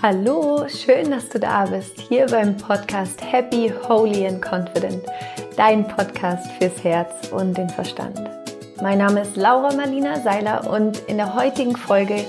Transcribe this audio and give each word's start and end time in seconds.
Hallo, 0.00 0.64
schön, 0.68 1.10
dass 1.10 1.28
du 1.28 1.40
da 1.40 1.64
bist, 1.64 1.98
hier 1.98 2.26
beim 2.26 2.56
Podcast 2.56 3.20
Happy, 3.20 3.72
Holy 3.88 4.28
and 4.28 4.40
Confident, 4.40 5.02
dein 5.56 5.88
Podcast 5.88 6.48
fürs 6.52 6.84
Herz 6.84 7.32
und 7.32 7.58
den 7.58 7.68
Verstand. 7.68 8.20
Mein 8.80 8.98
Name 8.98 9.22
ist 9.22 9.36
Laura 9.36 9.74
Marlina 9.74 10.20
Seiler 10.20 10.70
und 10.70 10.98
in 11.08 11.16
der 11.16 11.34
heutigen 11.34 11.74
Folge 11.74 12.24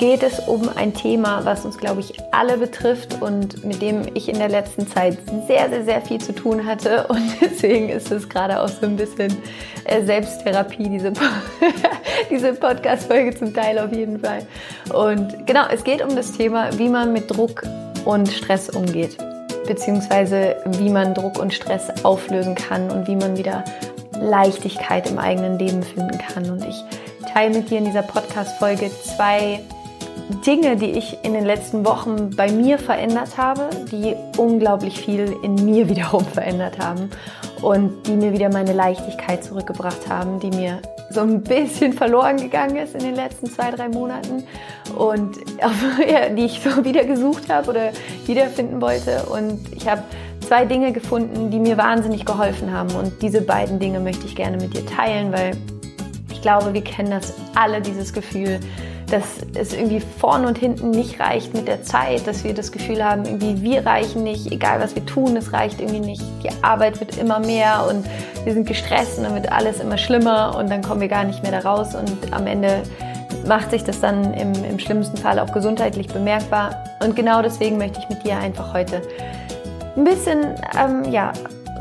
geht 0.00 0.22
es 0.22 0.40
um 0.40 0.70
ein 0.74 0.94
Thema, 0.94 1.44
was 1.44 1.66
uns, 1.66 1.76
glaube 1.76 2.00
ich, 2.00 2.14
alle 2.32 2.56
betrifft 2.56 3.20
und 3.20 3.62
mit 3.66 3.82
dem 3.82 4.06
ich 4.14 4.30
in 4.30 4.38
der 4.38 4.48
letzten 4.48 4.88
Zeit 4.88 5.18
sehr, 5.46 5.68
sehr, 5.68 5.84
sehr 5.84 6.00
viel 6.00 6.18
zu 6.18 6.34
tun 6.34 6.64
hatte. 6.64 7.06
Und 7.08 7.22
deswegen 7.42 7.90
ist 7.90 8.10
es 8.10 8.26
gerade 8.26 8.62
auch 8.62 8.68
so 8.68 8.86
ein 8.86 8.96
bisschen 8.96 9.36
äh, 9.84 10.02
Selbsttherapie, 10.02 10.88
diese, 10.88 11.12
diese 12.30 12.54
Podcast-Folge 12.54 13.36
zum 13.36 13.52
Teil 13.52 13.78
auf 13.78 13.92
jeden 13.92 14.20
Fall. 14.20 14.46
Und 14.90 15.46
genau, 15.46 15.66
es 15.70 15.84
geht 15.84 16.02
um 16.02 16.16
das 16.16 16.32
Thema, 16.32 16.70
wie 16.78 16.88
man 16.88 17.12
mit 17.12 17.30
Druck 17.30 17.62
und 18.06 18.28
Stress 18.28 18.70
umgeht 18.70 19.18
beziehungsweise 19.66 20.56
wie 20.78 20.88
man 20.88 21.12
Druck 21.12 21.38
und 21.38 21.52
Stress 21.52 22.02
auflösen 22.02 22.54
kann 22.54 22.90
und 22.90 23.06
wie 23.06 23.14
man 23.14 23.36
wieder 23.36 23.64
Leichtigkeit 24.14 25.08
im 25.08 25.18
eigenen 25.18 25.58
Leben 25.58 25.82
finden 25.82 26.18
kann. 26.18 26.50
Und 26.50 26.64
ich 26.64 26.82
teile 27.32 27.50
mit 27.56 27.70
dir 27.70 27.78
in 27.78 27.84
dieser 27.84 28.02
Podcast-Folge 28.02 28.90
zwei 29.04 29.60
Dinge, 30.46 30.76
die 30.76 30.92
ich 30.92 31.18
in 31.22 31.34
den 31.34 31.44
letzten 31.44 31.84
Wochen 31.84 32.30
bei 32.36 32.50
mir 32.50 32.78
verändert 32.78 33.36
habe, 33.36 33.68
die 33.90 34.14
unglaublich 34.36 34.98
viel 34.98 35.36
in 35.42 35.54
mir 35.56 35.88
wiederum 35.88 36.24
verändert 36.24 36.78
haben 36.78 37.10
und 37.62 38.06
die 38.06 38.12
mir 38.12 38.32
wieder 38.32 38.50
meine 38.50 38.72
Leichtigkeit 38.72 39.44
zurückgebracht 39.44 40.08
haben, 40.08 40.40
die 40.40 40.50
mir 40.50 40.80
so 41.10 41.20
ein 41.20 41.42
bisschen 41.42 41.92
verloren 41.94 42.36
gegangen 42.36 42.76
ist 42.76 42.94
in 42.94 43.00
den 43.00 43.14
letzten 43.14 43.46
zwei, 43.46 43.70
drei 43.70 43.88
Monaten 43.88 44.44
und 44.96 45.36
die 46.36 46.44
ich 46.44 46.60
so 46.60 46.84
wieder 46.84 47.04
gesucht 47.04 47.50
habe 47.50 47.70
oder 47.70 47.90
wiederfinden 48.26 48.80
wollte. 48.80 49.24
Und 49.24 49.60
ich 49.74 49.88
habe 49.88 50.02
zwei 50.46 50.64
Dinge 50.64 50.92
gefunden, 50.92 51.50
die 51.50 51.58
mir 51.58 51.76
wahnsinnig 51.76 52.24
geholfen 52.24 52.72
haben. 52.72 52.90
Und 52.94 53.20
diese 53.22 53.42
beiden 53.42 53.78
Dinge 53.78 54.00
möchte 54.00 54.26
ich 54.26 54.36
gerne 54.36 54.56
mit 54.56 54.74
dir 54.74 54.86
teilen, 54.86 55.32
weil 55.32 55.52
ich 56.32 56.40
glaube, 56.40 56.72
wir 56.72 56.82
kennen 56.82 57.10
das 57.10 57.34
alle, 57.54 57.80
dieses 57.80 58.12
Gefühl, 58.12 58.60
dass 59.10 59.24
es 59.54 59.72
irgendwie 59.72 60.00
vorne 60.00 60.46
und 60.46 60.58
hinten 60.58 60.90
nicht 60.90 61.20
reicht 61.20 61.54
mit 61.54 61.68
der 61.68 61.82
Zeit, 61.82 62.26
dass 62.26 62.44
wir 62.44 62.54
das 62.54 62.72
Gefühl 62.72 63.04
haben, 63.04 63.24
irgendwie 63.24 63.62
wir 63.62 63.84
reichen 63.84 64.22
nicht, 64.22 64.50
egal 64.52 64.80
was 64.80 64.94
wir 64.94 65.04
tun, 65.04 65.36
es 65.36 65.52
reicht 65.52 65.80
irgendwie 65.80 66.00
nicht. 66.00 66.22
Die 66.42 66.50
Arbeit 66.62 67.00
wird 67.00 67.18
immer 67.18 67.40
mehr 67.40 67.86
und 67.88 68.04
wir 68.44 68.54
sind 68.54 68.66
gestresst 68.66 69.18
und 69.18 69.24
dann 69.24 69.34
wird 69.34 69.50
alles 69.50 69.80
immer 69.80 69.98
schlimmer 69.98 70.56
und 70.56 70.70
dann 70.70 70.82
kommen 70.82 71.00
wir 71.00 71.08
gar 71.08 71.24
nicht 71.24 71.42
mehr 71.42 71.52
da 71.52 71.68
raus 71.68 71.94
und 71.94 72.32
am 72.32 72.46
Ende 72.46 72.82
macht 73.46 73.70
sich 73.70 73.84
das 73.84 74.00
dann 74.00 74.34
im, 74.34 74.52
im 74.64 74.78
schlimmsten 74.78 75.16
Fall 75.16 75.38
auch 75.38 75.52
gesundheitlich 75.52 76.08
bemerkbar. 76.08 76.84
Und 77.02 77.16
genau 77.16 77.42
deswegen 77.42 77.78
möchte 77.78 78.00
ich 78.00 78.08
mit 78.08 78.24
dir 78.24 78.38
einfach 78.38 78.74
heute 78.74 79.02
ein 79.96 80.04
bisschen 80.04 80.54
ähm, 80.78 81.10
ja, 81.10 81.32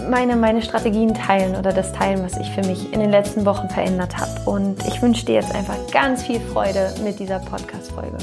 meine, 0.10 0.36
meine 0.36 0.62
Strategien 0.62 1.14
teilen 1.14 1.56
oder 1.56 1.72
das 1.72 1.94
teilen, 1.94 2.24
was 2.24 2.38
ich 2.38 2.50
für 2.52 2.66
mich 2.66 2.92
in 2.92 3.00
den 3.00 3.12
letzten 3.12 3.46
Wochen 3.46 3.70
verändert 3.70 4.18
habe. 4.18 4.50
Und 4.50 4.86
ich 4.88 5.02
wünsche 5.02 5.26
dir 5.26 5.36
jetzt 5.36 5.54
einfach 5.54 5.76
ganz 5.92 6.24
viel 6.24 6.40
Freude 6.40 6.94
mit 7.04 7.20
dieser 7.20 7.40
Podcast-Folge. 7.40 8.18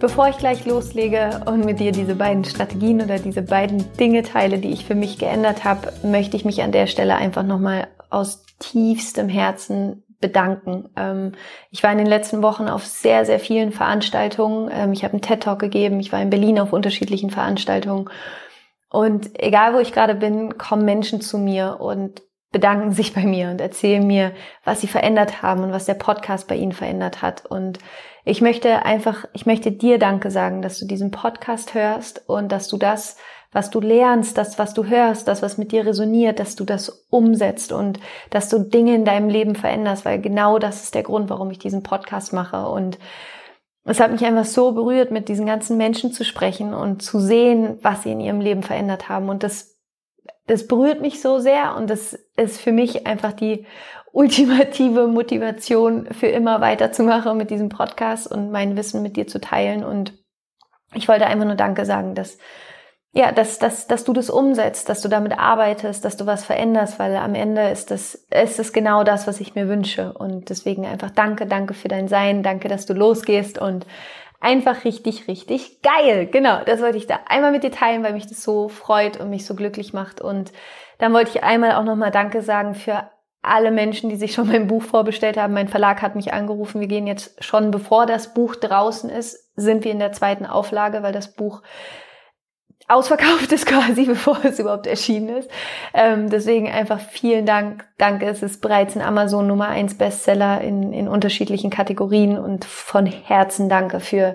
Bevor 0.00 0.28
ich 0.28 0.38
gleich 0.38 0.64
loslege 0.64 1.42
und 1.44 1.66
mit 1.66 1.78
dir 1.78 1.92
diese 1.92 2.14
beiden 2.14 2.44
Strategien 2.44 3.02
oder 3.02 3.18
diese 3.18 3.42
beiden 3.42 3.84
Dinge 3.98 4.22
teile, 4.22 4.58
die 4.58 4.70
ich 4.70 4.86
für 4.86 4.94
mich 4.94 5.18
geändert 5.18 5.64
habe, 5.64 5.92
möchte 6.02 6.38
ich 6.38 6.46
mich 6.46 6.62
an 6.62 6.72
der 6.72 6.86
Stelle 6.86 7.16
einfach 7.16 7.42
nochmal 7.42 7.86
aus 8.08 8.42
tiefstem 8.60 9.28
Herzen 9.28 10.04
bedanken. 10.20 10.90
Ähm, 10.96 11.32
ich 11.70 11.82
war 11.82 11.90
in 11.90 11.98
den 11.98 12.06
letzten 12.06 12.42
Wochen 12.42 12.68
auf 12.68 12.86
sehr, 12.86 13.24
sehr 13.24 13.40
vielen 13.40 13.72
Veranstaltungen. 13.72 14.70
Ähm, 14.72 14.92
ich 14.92 15.02
habe 15.02 15.14
einen 15.14 15.22
TED-Talk 15.22 15.58
gegeben. 15.58 15.98
Ich 15.98 16.12
war 16.12 16.22
in 16.22 16.30
Berlin 16.30 16.60
auf 16.60 16.72
unterschiedlichen 16.72 17.30
Veranstaltungen. 17.30 18.08
Und 18.90 19.40
egal, 19.40 19.74
wo 19.74 19.78
ich 19.78 19.92
gerade 19.92 20.14
bin, 20.14 20.58
kommen 20.58 20.84
Menschen 20.84 21.20
zu 21.20 21.38
mir 21.38 21.78
und 21.80 22.22
bedanken 22.52 22.92
sich 22.92 23.14
bei 23.14 23.24
mir 23.24 23.50
und 23.50 23.60
erzählen 23.60 24.04
mir, 24.04 24.32
was 24.64 24.80
sie 24.80 24.88
verändert 24.88 25.42
haben 25.42 25.62
und 25.62 25.72
was 25.72 25.86
der 25.86 25.94
Podcast 25.94 26.48
bei 26.48 26.56
ihnen 26.56 26.72
verändert 26.72 27.22
hat. 27.22 27.46
Und 27.46 27.78
ich 28.24 28.40
möchte 28.40 28.84
einfach, 28.84 29.24
ich 29.32 29.46
möchte 29.46 29.70
dir 29.70 29.98
Danke 29.98 30.30
sagen, 30.30 30.60
dass 30.60 30.78
du 30.78 30.86
diesen 30.86 31.12
Podcast 31.12 31.74
hörst 31.74 32.28
und 32.28 32.50
dass 32.50 32.68
du 32.68 32.76
das 32.76 33.16
was 33.52 33.70
du 33.70 33.80
lernst, 33.80 34.38
das, 34.38 34.58
was 34.58 34.74
du 34.74 34.84
hörst, 34.84 35.26
das, 35.26 35.42
was 35.42 35.58
mit 35.58 35.72
dir 35.72 35.84
resoniert, 35.84 36.38
dass 36.38 36.54
du 36.54 36.64
das 36.64 37.06
umsetzt 37.10 37.72
und 37.72 37.98
dass 38.30 38.48
du 38.48 38.60
Dinge 38.60 38.94
in 38.94 39.04
deinem 39.04 39.28
Leben 39.28 39.56
veränderst, 39.56 40.04
weil 40.04 40.20
genau 40.20 40.58
das 40.58 40.84
ist 40.84 40.94
der 40.94 41.02
Grund, 41.02 41.30
warum 41.30 41.50
ich 41.50 41.58
diesen 41.58 41.82
Podcast 41.82 42.32
mache. 42.32 42.68
Und 42.68 42.98
es 43.84 43.98
hat 43.98 44.12
mich 44.12 44.24
einfach 44.24 44.44
so 44.44 44.72
berührt, 44.72 45.10
mit 45.10 45.28
diesen 45.28 45.46
ganzen 45.46 45.76
Menschen 45.76 46.12
zu 46.12 46.24
sprechen 46.24 46.74
und 46.74 47.02
zu 47.02 47.18
sehen, 47.18 47.78
was 47.82 48.04
sie 48.04 48.12
in 48.12 48.20
ihrem 48.20 48.40
Leben 48.40 48.62
verändert 48.62 49.08
haben. 49.08 49.28
Und 49.28 49.42
das, 49.42 49.76
das 50.46 50.68
berührt 50.68 51.00
mich 51.00 51.20
so 51.20 51.40
sehr 51.40 51.74
und 51.76 51.90
das 51.90 52.12
ist 52.36 52.60
für 52.60 52.72
mich 52.72 53.06
einfach 53.06 53.32
die 53.32 53.66
ultimative 54.12 55.08
Motivation 55.08 56.06
für 56.12 56.26
immer 56.28 56.60
weiterzumachen 56.60 57.36
mit 57.36 57.50
diesem 57.50 57.68
Podcast 57.68 58.30
und 58.30 58.50
mein 58.50 58.76
Wissen 58.76 59.02
mit 59.02 59.16
dir 59.16 59.26
zu 59.26 59.40
teilen. 59.40 59.84
Und 59.84 60.12
ich 60.94 61.08
wollte 61.08 61.26
einfach 61.26 61.46
nur 61.46 61.56
Danke 61.56 61.84
sagen, 61.84 62.14
dass 62.14 62.38
ja, 63.12 63.32
dass, 63.32 63.58
dass, 63.58 63.88
dass 63.88 64.04
du 64.04 64.12
das 64.12 64.30
umsetzt, 64.30 64.88
dass 64.88 65.02
du 65.02 65.08
damit 65.08 65.36
arbeitest, 65.36 66.04
dass 66.04 66.16
du 66.16 66.26
was 66.26 66.44
veränderst, 66.44 66.98
weil 67.00 67.16
am 67.16 67.34
Ende 67.34 67.68
ist 67.70 67.90
das, 67.90 68.14
ist 68.30 68.58
das 68.60 68.72
genau 68.72 69.02
das, 69.02 69.26
was 69.26 69.40
ich 69.40 69.56
mir 69.56 69.68
wünsche. 69.68 70.12
Und 70.12 70.48
deswegen 70.48 70.86
einfach 70.86 71.10
danke, 71.10 71.46
danke 71.46 71.74
für 71.74 71.88
dein 71.88 72.06
Sein, 72.06 72.44
danke, 72.44 72.68
dass 72.68 72.86
du 72.86 72.94
losgehst 72.94 73.58
und 73.58 73.84
einfach 74.38 74.84
richtig, 74.84 75.26
richtig 75.26 75.82
geil. 75.82 76.26
Genau, 76.26 76.62
das 76.64 76.80
wollte 76.80 76.98
ich 76.98 77.08
da 77.08 77.18
einmal 77.26 77.50
mit 77.50 77.64
dir 77.64 77.72
teilen, 77.72 78.04
weil 78.04 78.12
mich 78.12 78.28
das 78.28 78.42
so 78.44 78.68
freut 78.68 79.18
und 79.18 79.28
mich 79.28 79.44
so 79.44 79.56
glücklich 79.56 79.92
macht. 79.92 80.20
Und 80.20 80.52
dann 80.98 81.12
wollte 81.12 81.30
ich 81.30 81.42
einmal 81.42 81.72
auch 81.72 81.84
nochmal 81.84 82.12
Danke 82.12 82.42
sagen 82.42 82.74
für 82.74 83.10
alle 83.42 83.72
Menschen, 83.72 84.08
die 84.08 84.16
sich 84.16 84.34
schon 84.34 84.46
mein 84.46 84.68
Buch 84.68 84.82
vorbestellt 84.82 85.36
haben. 85.36 85.54
Mein 85.54 85.68
Verlag 85.68 86.00
hat 86.00 86.14
mich 86.14 86.32
angerufen. 86.32 86.80
Wir 86.80 86.88
gehen 86.88 87.08
jetzt 87.08 87.42
schon, 87.42 87.72
bevor 87.72 88.06
das 88.06 88.34
Buch 88.34 88.54
draußen 88.54 89.10
ist, 89.10 89.50
sind 89.56 89.82
wir 89.82 89.90
in 89.90 89.98
der 89.98 90.12
zweiten 90.12 90.46
Auflage, 90.46 91.02
weil 91.02 91.12
das 91.12 91.32
Buch 91.34 91.62
ausverkauft 92.90 93.52
ist 93.52 93.66
quasi, 93.66 94.04
bevor 94.04 94.38
es 94.44 94.58
überhaupt 94.58 94.86
erschienen 94.86 95.36
ist. 95.36 95.50
Ähm, 95.94 96.28
deswegen 96.28 96.68
einfach 96.68 97.00
vielen 97.00 97.46
Dank. 97.46 97.86
Danke, 97.98 98.26
es 98.26 98.42
ist 98.42 98.60
bereits 98.60 98.96
ein 98.96 99.02
Amazon 99.02 99.46
Nummer 99.46 99.68
1 99.68 99.96
Bestseller 99.96 100.60
in, 100.60 100.92
in 100.92 101.08
unterschiedlichen 101.08 101.70
Kategorien 101.70 102.38
und 102.38 102.64
von 102.64 103.06
Herzen 103.06 103.68
danke 103.68 104.00
für 104.00 104.34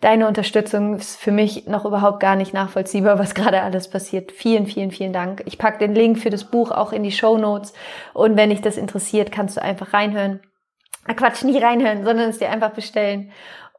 deine 0.00 0.28
Unterstützung. 0.28 0.96
Ist 0.96 1.18
für 1.18 1.32
mich 1.32 1.66
noch 1.66 1.84
überhaupt 1.84 2.20
gar 2.20 2.36
nicht 2.36 2.52
nachvollziehbar, 2.52 3.18
was 3.18 3.34
gerade 3.34 3.62
alles 3.62 3.88
passiert. 3.88 4.32
Vielen, 4.32 4.66
vielen, 4.66 4.90
vielen 4.90 5.12
Dank. 5.12 5.42
Ich 5.46 5.58
packe 5.58 5.78
den 5.78 5.94
Link 5.94 6.18
für 6.18 6.30
das 6.30 6.44
Buch 6.44 6.70
auch 6.70 6.92
in 6.92 7.02
die 7.02 7.12
Show 7.12 7.38
Notes 7.38 7.72
und 8.12 8.36
wenn 8.36 8.50
dich 8.50 8.60
das 8.60 8.76
interessiert, 8.76 9.32
kannst 9.32 9.56
du 9.56 9.62
einfach 9.62 9.92
reinhören. 9.94 10.40
Ah, 11.06 11.14
Quatsch, 11.14 11.44
nicht 11.44 11.62
reinhören, 11.62 12.04
sondern 12.04 12.30
es 12.30 12.38
dir 12.38 12.50
einfach 12.50 12.70
bestellen. 12.70 13.30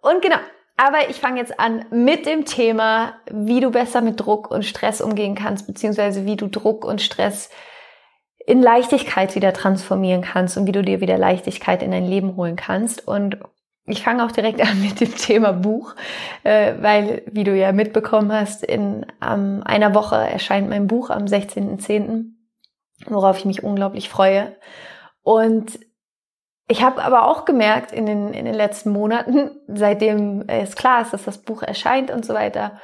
Und 0.01 0.21
genau, 0.21 0.37
aber 0.77 1.09
ich 1.09 1.17
fange 1.17 1.39
jetzt 1.39 1.59
an 1.59 1.85
mit 1.89 2.25
dem 2.25 2.45
Thema, 2.45 3.13
wie 3.31 3.61
du 3.61 3.71
besser 3.71 4.01
mit 4.01 4.19
Druck 4.19 4.51
und 4.51 4.65
Stress 4.65 4.99
umgehen 4.99 5.35
kannst, 5.35 5.67
beziehungsweise 5.67 6.25
wie 6.25 6.35
du 6.35 6.47
Druck 6.47 6.83
und 6.83 7.01
Stress 7.01 7.49
in 8.45 8.61
Leichtigkeit 8.61 9.35
wieder 9.35 9.53
transformieren 9.53 10.21
kannst 10.21 10.57
und 10.57 10.67
wie 10.67 10.71
du 10.71 10.83
dir 10.83 11.01
wieder 11.01 11.17
Leichtigkeit 11.17 11.81
in 11.81 11.91
dein 11.91 12.05
Leben 12.05 12.35
holen 12.35 12.55
kannst. 12.55 13.07
Und 13.07 13.37
ich 13.85 14.03
fange 14.03 14.25
auch 14.25 14.31
direkt 14.31 14.61
an 14.69 14.81
mit 14.81 14.99
dem 14.99 15.15
Thema 15.15 15.53
Buch, 15.53 15.95
äh, 16.43 16.73
weil, 16.79 17.23
wie 17.31 17.45
du 17.45 17.55
ja 17.55 17.71
mitbekommen 17.71 18.31
hast, 18.31 18.63
in 18.63 19.05
ähm, 19.25 19.61
einer 19.65 19.95
Woche 19.95 20.15
erscheint 20.15 20.69
mein 20.69 20.87
Buch 20.87 21.09
am 21.09 21.23
16.10., 21.23 22.31
worauf 23.07 23.39
ich 23.39 23.45
mich 23.45 23.63
unglaublich 23.63 24.09
freue. 24.09 24.55
Und 25.23 25.79
ich 26.67 26.81
habe 26.81 27.03
aber 27.03 27.27
auch 27.27 27.45
gemerkt 27.45 27.91
in 27.91 28.05
den, 28.05 28.33
in 28.33 28.45
den 28.45 28.53
letzten 28.53 28.91
Monaten, 28.91 29.51
seitdem 29.67 30.43
es 30.47 30.75
klar 30.75 31.01
ist, 31.01 31.13
dass 31.13 31.23
das 31.23 31.37
Buch 31.39 31.61
erscheint 31.61 32.11
und 32.11 32.25
so 32.25 32.33
weiter, 32.33 32.79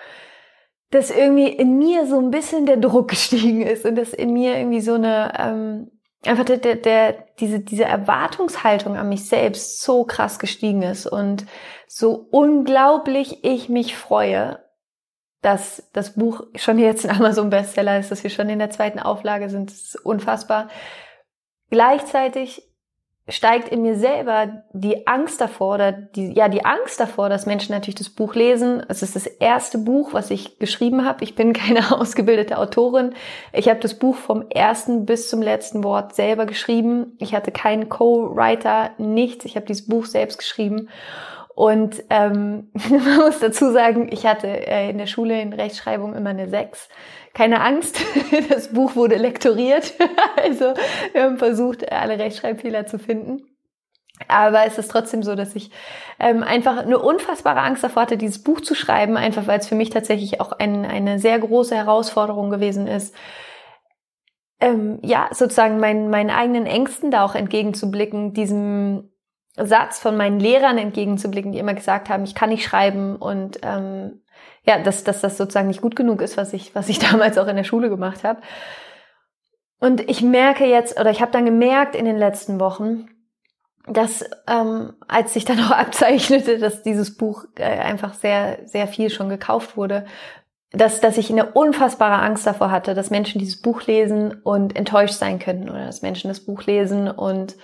dass 0.92 1.10
irgendwie 1.10 1.48
in 1.48 1.78
mir 1.78 2.06
so 2.06 2.19
ein 2.19 2.31
bisschen 2.31 2.66
der 2.66 2.78
Druck 2.78 3.07
gestiegen 3.10 3.62
ist 3.62 3.86
und 3.86 3.95
dass 3.95 4.13
in 4.13 4.33
mir 4.33 4.57
irgendwie 4.57 4.81
so 4.81 4.94
eine 4.94 5.33
ähm, 5.38 5.92
einfach 6.25 6.45
der, 6.45 6.57
der, 6.57 6.75
der 6.75 7.25
diese 7.39 7.60
diese 7.60 7.86
Erwartungshaltung 7.86 8.95
an 8.95 9.10
mich 9.10 9.28
selbst 9.28 9.81
so 9.81 10.04
krass 10.04 10.38
gestiegen 10.38 10.83
ist 10.83 11.07
und 11.07 11.48
so 11.88 12.28
unglaublich 12.30 13.44
ich 13.44 13.69
mich 13.69 13.95
freue, 13.98 14.63
dass 15.42 15.89
das 15.94 16.13
Buch 16.13 16.44
schon 16.56 16.78
jetzt 16.78 17.06
ein 17.06 17.16
Amazon 17.16 17.50
Bestseller 17.50 17.98
ist, 17.98 18.12
dass 18.12 18.24
wir 18.24 18.30
schon 18.30 18.50
in 18.50 18.60
der 18.60 18.69
zweiten 18.69 19.00
Auflage 19.00 19.50
sind, 19.50 19.72
ist 19.72 19.95
unfassbar. 20.06 20.69
Gleichzeitig 21.72 22.70
steigt 23.31 23.69
in 23.69 23.81
mir 23.81 23.95
selber 23.95 24.63
die 24.74 25.07
Angst 25.07 25.42
davor 25.42 25.75
oder 25.75 25.92
die, 25.92 26.33
ja, 26.33 26.50
die 26.50 26.66
Angst 26.66 27.00
davor, 27.00 27.30
dass 27.30 27.45
Menschen 27.45 27.74
natürlich 27.74 27.95
das 27.95 28.10
Buch 28.10 28.36
lesen. 28.36 28.83
Es 28.88 29.01
ist 29.01 29.16
das 29.16 29.25
erste 29.25 29.78
Buch, 29.78 30.13
was 30.13 30.30
ich 30.30 30.60
geschrieben 30.60 31.06
habe. 31.06 31.24
Ich 31.24 31.36
bin 31.36 31.54
keine 31.54 31.92
ausgebildete 31.92 32.57
Autorin. 32.57 33.13
Ich 33.54 33.69
habe 33.69 33.80
das 33.80 33.95
Buch 33.95 34.16
vom 34.16 34.45
ersten 34.50 35.06
bis 35.06 35.30
zum 35.30 35.42
letzten 35.42 35.83
Wort 35.83 36.16
selber 36.16 36.45
geschrieben. 36.45 37.16
Ich 37.19 37.33
hatte 37.33 37.51
keinen 37.51 37.89
Co-Writer, 37.89 38.92
nichts. 38.98 39.45
Ich 39.45 39.56
habe 39.56 39.66
dieses 39.66 39.88
Buch 39.88 40.06
selbst 40.06 40.38
geschrieben. 40.38 40.89
Und 41.56 42.04
ähm, 42.10 42.69
man 42.89 43.18
muss 43.18 43.39
dazu 43.39 43.72
sagen, 43.72 44.10
ich 44.12 44.25
hatte 44.25 44.48
äh, 44.48 44.89
in 44.89 44.98
der 44.98 45.07
Schule 45.07 45.42
in 45.42 45.54
Rechtschreibung 45.54 46.16
immer 46.16 46.31
eine 46.31 46.50
6 46.50 46.89
keine 47.33 47.62
Angst, 47.62 48.01
das 48.50 48.74
Buch 48.74 48.95
wurde 48.95 49.16
lektoriert. 49.16 49.94
also 50.36 50.74
wir 51.13 51.24
haben 51.24 51.38
versucht, 51.38 51.92
alle 51.92 52.19
Rechtschreibfehler 52.19 52.86
zu 52.86 53.00
finden. 53.00 53.44
Aber 54.28 54.66
es 54.66 54.78
ist 54.78 54.92
trotzdem 54.92 55.24
so, 55.24 55.36
dass 55.36 55.56
ich 55.56 55.72
ähm, 56.19 56.44
einfach 56.44 56.78
eine 56.78 57.00
unfassbare 57.00 57.62
Angst 57.62 57.83
davor 57.83 58.04
hatte, 58.04 58.18
dieses 58.18 58.44
Buch 58.44 58.62
zu 58.62 58.75
schreiben, 58.75 59.18
einfach 59.18 59.48
weil 59.48 59.60
es 59.60 59.68
für 59.68 59.75
mich 59.75 59.89
tatsächlich 59.89 60.39
auch 60.39 60.51
ein, 60.51 60.86
eine 60.86 61.18
sehr 61.18 61.39
große 61.39 61.75
Herausforderung 61.75 62.51
gewesen 62.51 62.88
ist, 62.88 63.16
ähm, 64.60 65.00
ja, 65.01 65.30
sozusagen 65.31 65.80
meinen, 65.80 66.10
meinen 66.10 66.30
eigenen 66.30 66.68
Ängsten 66.68 67.10
da 67.10 67.25
auch 67.25 67.33
entgegenzublicken, 67.33 68.33
diesem 68.33 69.10
Satz 69.57 70.00
von 70.00 70.16
meinen 70.16 70.39
Lehrern 70.39 70.78
entgegenzublicken, 70.78 71.51
die 71.51 71.60
immer 71.60 71.74
gesagt 71.74 72.10
haben, 72.10 72.24
ich 72.24 72.36
kann 72.36 72.50
nicht 72.50 72.63
schreiben 72.63 73.16
und 73.16 73.60
ähm, 73.63 74.20
ja, 74.66 74.80
dass, 74.80 75.04
dass 75.04 75.22
das 75.22 75.38
sozusagen 75.38 75.68
nicht 75.68 75.81
gut 75.81 75.96
genug 75.96 76.22
ist, 76.22 76.38
was 76.38 76.54
ich, 76.54 76.75
was 76.75 76.90
ich 76.90 77.00
damals 77.12 77.38
auch 77.38 77.48
in 77.48 77.56
der 77.56 77.63
Schule 77.63 77.90
gemacht 77.90 78.24
habe. 78.24 78.42
Und 79.80 80.08
ich 80.10 80.22
merke 80.22 80.66
jetzt, 80.66 81.00
oder 81.00 81.10
ich 81.10 81.22
habe 81.22 81.31
dann 81.31 81.46
gemerkt 81.46 81.96
in 81.96 82.06
den 82.06 82.18
letzten 82.18 82.60
Wochen, 82.60 83.08
dass 83.88 84.24
ähm, 84.48 84.94
als 85.08 85.34
sich 85.34 85.46
dann 85.46 85.60
auch 85.60 85.72
abzeichnete, 85.72 86.60
dass 86.60 86.84
dieses 86.84 87.18
Buch 87.18 87.46
äh, 87.56 87.63
einfach 87.63 88.13
sehr, 88.13 88.60
sehr 88.66 88.88
viel 88.88 89.10
schon 89.10 89.30
gekauft 89.30 89.75
wurde, 89.75 90.06
dass, 90.72 91.02
dass 91.02 91.18
ich 91.18 91.30
eine 91.30 91.52
unfassbare 91.52 92.22
Angst 92.22 92.48
davor 92.48 92.72
hatte, 92.72 92.94
dass 92.94 93.10
Menschen 93.10 93.40
dieses 93.40 93.62
Buch 93.62 93.84
lesen 93.88 94.34
und 94.44 94.75
enttäuscht 94.75 95.16
sein 95.16 95.40
könnten 95.40 95.69
oder 95.69 95.86
dass 95.86 96.02
Menschen 96.02 96.30
das 96.30 96.40
Buch 96.42 96.64
lesen 96.64 97.10
und 97.10 97.56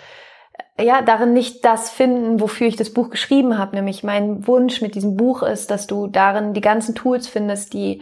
ja, 0.80 1.02
darin 1.02 1.34
nicht 1.34 1.66
das 1.66 1.90
finden, 1.90 2.40
wofür 2.40 2.68
ich 2.68 2.76
das 2.76 2.94
Buch 2.94 3.10
geschrieben 3.10 3.58
habe. 3.58 3.76
Nämlich 3.76 4.04
mein 4.04 4.46
Wunsch 4.48 4.82
mit 4.82 4.96
diesem 4.96 5.18
Buch 5.18 5.42
ist, 5.42 5.72
dass 5.72 5.88
du 5.88 6.08
darin 6.08 6.54
die 6.54 6.62
ganzen 6.62 6.94
Tools 6.94 7.28
findest, 7.28 7.74
die 7.74 8.02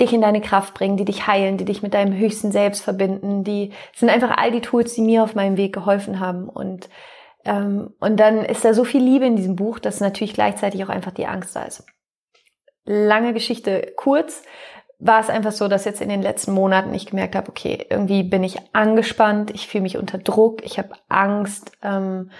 dich 0.00 0.12
in 0.12 0.22
deine 0.22 0.40
Kraft 0.40 0.74
bringen, 0.74 0.96
die 0.96 1.04
dich 1.04 1.26
heilen, 1.26 1.58
die 1.58 1.64
dich 1.64 1.82
mit 1.82 1.94
deinem 1.94 2.16
höchsten 2.16 2.52
Selbst 2.52 2.82
verbinden. 2.82 3.44
Die 3.44 3.72
sind 3.94 4.08
einfach 4.08 4.36
all 4.36 4.50
die 4.50 4.60
Tools, 4.60 4.94
die 4.94 5.02
mir 5.02 5.22
auf 5.22 5.34
meinem 5.34 5.56
Weg 5.56 5.74
geholfen 5.74 6.20
haben. 6.20 6.48
Und, 6.48 6.88
ähm, 7.44 7.92
und 8.00 8.18
dann 8.18 8.44
ist 8.44 8.64
da 8.64 8.72
so 8.72 8.84
viel 8.84 9.02
Liebe 9.02 9.26
in 9.26 9.36
diesem 9.36 9.56
Buch, 9.56 9.78
dass 9.78 10.00
natürlich 10.00 10.34
gleichzeitig 10.34 10.82
auch 10.84 10.88
einfach 10.88 11.12
die 11.12 11.26
Angst 11.26 11.56
da 11.56 11.64
ist. 11.64 11.84
Lange 12.84 13.32
Geschichte 13.32 13.92
kurz 13.96 14.42
war 15.04 15.20
es 15.20 15.28
einfach 15.28 15.50
so, 15.50 15.66
dass 15.66 15.84
jetzt 15.84 16.00
in 16.00 16.08
den 16.08 16.22
letzten 16.22 16.52
Monaten 16.52 16.94
ich 16.94 17.06
gemerkt 17.06 17.34
habe, 17.34 17.48
okay, 17.48 17.86
irgendwie 17.90 18.22
bin 18.22 18.44
ich 18.44 18.58
angespannt, 18.72 19.50
ich 19.50 19.66
fühle 19.66 19.82
mich 19.82 19.98
unter 19.98 20.18
Druck, 20.18 20.64
ich 20.64 20.78
habe 20.78 20.90
Angst, 21.08 21.72
ähm, 21.82 22.30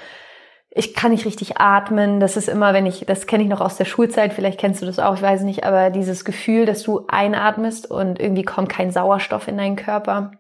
ich 0.71 0.95
kann 0.95 1.11
nicht 1.11 1.27
richtig 1.27 1.59
atmen. 1.59 2.21
Das 2.21 2.37
ist 2.37 2.49
immer, 2.49 2.73
wenn 2.73 2.87
ich, 2.87 3.05
das 3.05 3.27
kenne 3.27 3.43
ich 3.43 3.49
noch 3.49 3.61
aus 3.61 3.77
der 3.77 3.85
Schulzeit, 3.85 4.33
vielleicht 4.33 4.61
kennst 4.61 4.81
du 4.81 4.87
das 4.87 5.01
auch, 5.01 5.15
ich 5.15 5.23
weiß 5.23 5.43
nicht, 5.43 5.65
aber 5.65 5.91
dieses 5.91 6.25
Gefühl, 6.25 6.65
dass 6.65 6.85
du 6.85 7.05
einatmest 7.09 7.91
und 7.91 8.21
irgendwie 8.21 8.45
kommt 8.45 8.69
kein 8.69 8.93
Sauerstoff 8.93 9.49
in 9.49 9.59
deinen 9.59 9.77
Körper 9.77 10.31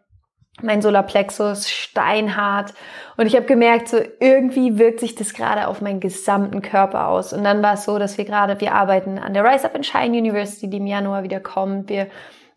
mein 0.60 0.82
Solarplexus 0.82 1.70
steinhart 1.70 2.74
und 3.16 3.26
ich 3.26 3.36
habe 3.36 3.46
gemerkt, 3.46 3.88
so 3.88 3.98
irgendwie 4.20 4.78
wirkt 4.78 5.00
sich 5.00 5.14
das 5.14 5.32
gerade 5.32 5.66
auf 5.66 5.80
meinen 5.80 6.00
gesamten 6.00 6.62
Körper 6.62 7.08
aus. 7.08 7.32
Und 7.32 7.44
dann 7.44 7.62
war 7.62 7.74
es 7.74 7.84
so, 7.84 7.98
dass 7.98 8.18
wir 8.18 8.24
gerade, 8.24 8.60
wir 8.60 8.74
arbeiten 8.74 9.18
an 9.18 9.34
der 9.34 9.44
Rise 9.44 9.64
Up 9.64 9.74
and 9.74 9.86
Shine 9.86 10.16
University, 10.16 10.68
die 10.68 10.76
im 10.76 10.86
Januar 10.86 11.22
wieder 11.22 11.40
kommt. 11.40 11.88
Wir 11.88 12.08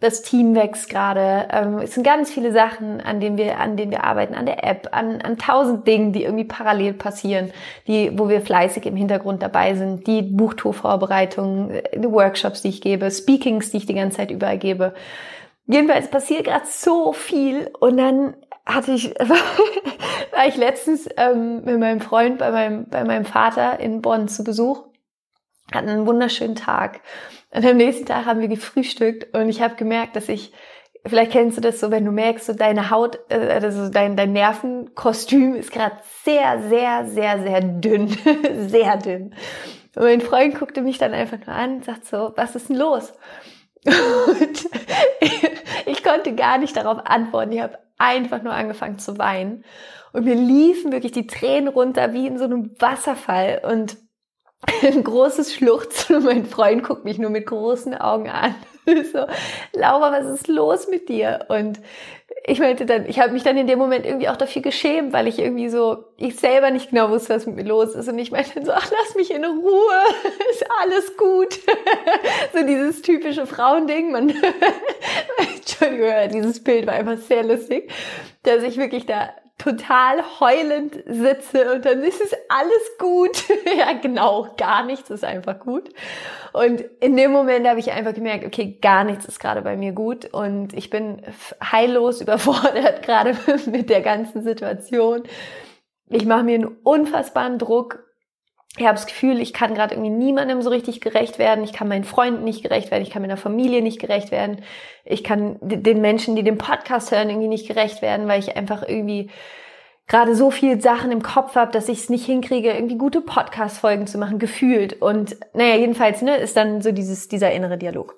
das 0.01 0.21
Team 0.21 0.55
wächst 0.55 0.89
gerade. 0.89 1.47
Ähm, 1.51 1.79
es 1.79 1.93
sind 1.93 2.03
ganz 2.03 2.31
viele 2.31 2.51
Sachen, 2.51 3.01
an 3.01 3.19
denen 3.19 3.37
wir, 3.37 3.59
an 3.59 3.77
denen 3.77 3.91
wir 3.91 4.03
arbeiten, 4.03 4.35
an 4.35 4.45
der 4.45 4.63
App, 4.63 4.89
an, 4.91 5.21
an 5.21 5.37
tausend 5.37 5.87
Dingen, 5.87 6.11
die 6.11 6.23
irgendwie 6.23 6.43
parallel 6.43 6.93
passieren, 6.93 7.51
die, 7.87 8.11
wo 8.17 8.27
wir 8.29 8.41
fleißig 8.41 8.85
im 8.85 8.95
Hintergrund 8.95 9.41
dabei 9.41 9.73
sind. 9.73 10.05
Die 10.05 10.21
Buchtourvorbereitungen, 10.21 11.71
äh, 11.71 11.99
die 11.99 12.11
Workshops, 12.11 12.61
die 12.61 12.69
ich 12.69 12.81
gebe, 12.81 13.09
Speakings, 13.09 13.71
die 13.71 13.77
ich 13.77 13.85
die 13.85 13.95
ganze 13.95 14.17
Zeit 14.17 14.31
überall 14.31 14.57
gebe. 14.57 14.93
Jedenfalls 15.67 16.09
passiert 16.09 16.45
gerade 16.45 16.65
so 16.67 17.11
viel 17.11 17.71
und 17.79 17.97
dann 17.97 18.35
hatte 18.65 18.91
ich, 18.91 19.13
war 19.19 20.47
ich 20.47 20.57
letztens 20.57 21.07
ähm, 21.17 21.63
mit 21.63 21.79
meinem 21.79 22.01
Freund 22.01 22.37
bei 22.37 22.51
meinem, 22.51 22.85
bei 22.87 23.03
meinem 23.03 23.25
Vater 23.25 23.79
in 23.79 24.01
Bonn 24.01 24.27
zu 24.27 24.43
Besuch, 24.43 24.85
hatten 25.73 25.89
einen 25.89 26.07
wunderschönen 26.07 26.55
Tag. 26.55 27.01
Und 27.51 27.65
am 27.65 27.77
nächsten 27.77 28.05
Tag 28.05 28.25
haben 28.25 28.41
wir 28.41 28.47
gefrühstückt 28.47 29.35
und 29.35 29.49
ich 29.49 29.61
habe 29.61 29.75
gemerkt, 29.75 30.15
dass 30.15 30.29
ich, 30.29 30.51
vielleicht 31.05 31.31
kennst 31.31 31.57
du 31.57 31.61
das 31.61 31.79
so, 31.79 31.89
wenn 31.89 32.05
du 32.05 32.11
merkst, 32.11 32.45
so 32.45 32.53
deine 32.53 32.91
Haut, 32.91 33.19
äh, 33.29 33.59
also 33.61 33.89
dein, 33.89 34.15
dein 34.15 34.33
Nervenkostüm 34.33 35.55
ist 35.55 35.71
gerade 35.71 35.95
sehr, 36.23 36.61
sehr, 36.61 37.07
sehr, 37.07 37.41
sehr 37.41 37.61
dünn, 37.61 38.09
sehr 38.67 38.97
dünn. 38.97 39.33
Und 39.95 40.03
mein 40.03 40.21
Freund 40.21 40.59
guckte 40.59 40.81
mich 40.81 40.97
dann 40.97 41.13
einfach 41.13 41.39
nur 41.45 41.55
an 41.55 41.77
und 41.77 41.85
sagt 41.85 42.05
so, 42.05 42.33
was 42.35 42.55
ist 42.55 42.69
denn 42.69 42.75
los? 42.75 43.13
Und 43.85 44.67
konnte 46.05 46.35
gar 46.35 46.57
nicht 46.57 46.77
darauf 46.77 46.99
antworten. 47.05 47.51
Ich 47.51 47.61
habe 47.61 47.79
einfach 47.97 48.41
nur 48.41 48.53
angefangen 48.53 48.99
zu 48.99 49.17
weinen. 49.17 49.65
Und 50.13 50.25
mir 50.25 50.35
liefen 50.35 50.91
wirklich 50.91 51.11
die 51.11 51.27
Tränen 51.27 51.67
runter 51.67 52.13
wie 52.13 52.27
in 52.27 52.37
so 52.37 52.45
einem 52.45 52.71
Wasserfall. 52.79 53.61
Und 53.69 53.97
ein 54.83 55.03
großes 55.03 55.53
Schluchzen 55.53 56.17
und 56.17 56.23
mein 56.25 56.45
Freund 56.45 56.83
guckt 56.83 57.05
mich 57.05 57.17
nur 57.17 57.29
mit 57.29 57.45
großen 57.45 57.95
Augen 57.95 58.29
an. 58.29 58.55
so, 59.11 59.25
Laura, 59.73 60.11
was 60.11 60.25
ist 60.25 60.47
los 60.47 60.87
mit 60.87 61.09
dir? 61.09 61.45
Und 61.49 61.79
ich 62.47 62.59
meinte 62.59 62.85
dann, 62.85 63.07
ich 63.07 63.19
habe 63.19 63.33
mich 63.33 63.43
dann 63.43 63.57
in 63.57 63.67
dem 63.67 63.79
Moment 63.79 64.05
irgendwie 64.05 64.29
auch 64.29 64.37
dafür 64.37 64.61
geschämt, 64.61 65.13
weil 65.13 65.27
ich 65.27 65.39
irgendwie 65.39 65.69
so, 65.69 66.05
ich 66.17 66.35
selber 66.35 66.69
nicht 66.69 66.91
genau 66.91 67.09
wusste, 67.09 67.33
was 67.33 67.45
mit 67.47 67.55
mir 67.55 67.63
los 67.63 67.95
ist. 67.95 68.07
Und 68.07 68.19
ich 68.19 68.31
meinte 68.31 68.51
dann 68.55 68.65
so, 68.65 68.71
ach, 68.71 68.91
lass 68.91 69.15
mich 69.15 69.31
in 69.31 69.43
Ruhe, 69.43 70.01
ist 70.51 70.65
alles 70.81 71.17
gut. 71.17 71.53
so 72.53 72.65
dieses 72.65 73.01
typische 73.01 73.47
Frauending. 73.47 74.11
Man, 74.11 74.29
Entschuldigung, 75.55 76.11
dieses 76.33 76.63
Bild 76.63 76.85
war 76.85 76.93
einfach 76.93 77.17
sehr 77.17 77.43
lustig, 77.43 77.91
dass 78.43 78.63
ich 78.63 78.77
wirklich 78.77 79.05
da 79.05 79.29
total 79.57 80.21
heulend 80.39 81.01
sitze 81.05 81.73
und 81.73 81.85
dann 81.85 82.03
ist 82.03 82.21
es 82.21 82.33
alles 82.49 82.97
gut. 82.99 83.43
ja, 83.77 83.93
genau, 83.93 84.49
gar 84.57 84.85
nichts 84.85 85.09
ist 85.09 85.23
einfach 85.23 85.59
gut. 85.59 85.89
Und 86.51 86.81
in 86.99 87.15
dem 87.15 87.31
Moment 87.31 87.67
habe 87.67 87.79
ich 87.79 87.91
einfach 87.91 88.13
gemerkt, 88.13 88.45
okay, 88.45 88.77
gar 88.81 89.03
nichts 89.03 89.25
ist 89.25 89.39
gerade 89.39 89.61
bei 89.61 89.77
mir 89.77 89.93
gut 89.93 90.25
und 90.25 90.73
ich 90.73 90.89
bin 90.89 91.21
heillos 91.63 92.21
überfordert 92.21 93.03
gerade 93.03 93.37
mit 93.65 93.89
der 93.89 94.01
ganzen 94.01 94.43
Situation. 94.43 95.23
Ich 96.09 96.25
mache 96.25 96.43
mir 96.43 96.55
einen 96.55 96.77
unfassbaren 96.83 97.57
Druck. 97.57 98.04
Ich 98.77 98.85
habe 98.85 98.95
das 98.95 99.05
Gefühl, 99.05 99.39
ich 99.39 99.53
kann 99.53 99.73
gerade 99.73 99.95
irgendwie 99.95 100.11
niemandem 100.11 100.61
so 100.61 100.69
richtig 100.69 100.99
gerecht 100.99 101.39
werden. 101.39 101.63
Ich 101.63 101.71
kann 101.71 101.87
meinen 101.87 102.03
Freunden 102.03 102.43
nicht 102.43 102.61
gerecht 102.61 102.91
werden. 102.91 103.03
Ich 103.03 103.09
kann 103.09 103.21
meiner 103.21 103.37
Familie 103.37 103.81
nicht 103.81 103.99
gerecht 103.99 104.31
werden. 104.31 104.63
Ich 105.05 105.23
kann 105.23 105.57
den 105.61 106.01
Menschen, 106.01 106.35
die 106.35 106.43
den 106.43 106.57
Podcast 106.57 107.11
hören, 107.11 107.29
irgendwie 107.29 107.47
nicht 107.47 107.67
gerecht 107.67 108.01
werden, 108.01 108.27
weil 108.27 108.39
ich 108.39 108.57
einfach 108.57 108.83
irgendwie 108.85 109.29
gerade 110.07 110.35
so 110.35 110.51
viel 110.51 110.81
Sachen 110.81 111.11
im 111.11 111.23
Kopf 111.23 111.55
habe, 111.55 111.71
dass 111.71 111.87
ich 111.87 111.99
es 111.99 112.09
nicht 112.09 112.25
hinkriege, 112.25 112.73
irgendwie 112.73 112.97
gute 112.97 113.21
Podcast-Folgen 113.21 114.07
zu 114.07 114.17
machen, 114.17 114.39
gefühlt. 114.39 115.01
Und 115.01 115.37
naja, 115.53 115.75
jedenfalls 115.75 116.21
ne, 116.21 116.35
ist 116.35 116.57
dann 116.57 116.81
so 116.81 116.91
dieses, 116.91 117.29
dieser 117.29 117.51
innere 117.51 117.77
Dialog. 117.77 118.15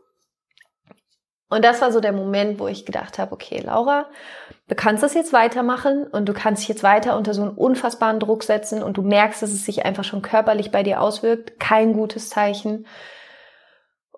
Und 1.50 1.63
das 1.63 1.82
war 1.82 1.92
so 1.92 2.01
der 2.01 2.12
Moment, 2.12 2.60
wo 2.60 2.68
ich 2.68 2.86
gedacht 2.86 3.20
habe, 3.20 3.32
okay, 3.32 3.62
Laura, 3.63 4.08
du 4.68 4.75
kannst 4.75 5.01
das 5.01 5.13
jetzt 5.13 5.32
weitermachen 5.32 6.06
und 6.06 6.27
du 6.27 6.34
kannst 6.34 6.62
dich 6.62 6.68
jetzt 6.68 6.84
weiter 6.84 7.16
unter 7.16 7.34
so 7.34 7.42
einen 7.42 7.51
unfassbaren 7.51 8.20
Druck 8.20 8.44
setzen 8.44 8.84
und 8.84 8.98
du 8.98 9.01
merkst, 9.01 9.42
dass 9.42 9.51
es 9.51 9.63
sich 9.63 9.86
einfach 9.86 10.04
schon 10.04 10.22
körperlich 10.22 10.72
bei 10.72 10.84
dir 10.84 11.01
auswirkt. 11.01 11.58
Kein 11.60 11.94
gutes 11.94 12.30
Zeichen. 12.30 12.86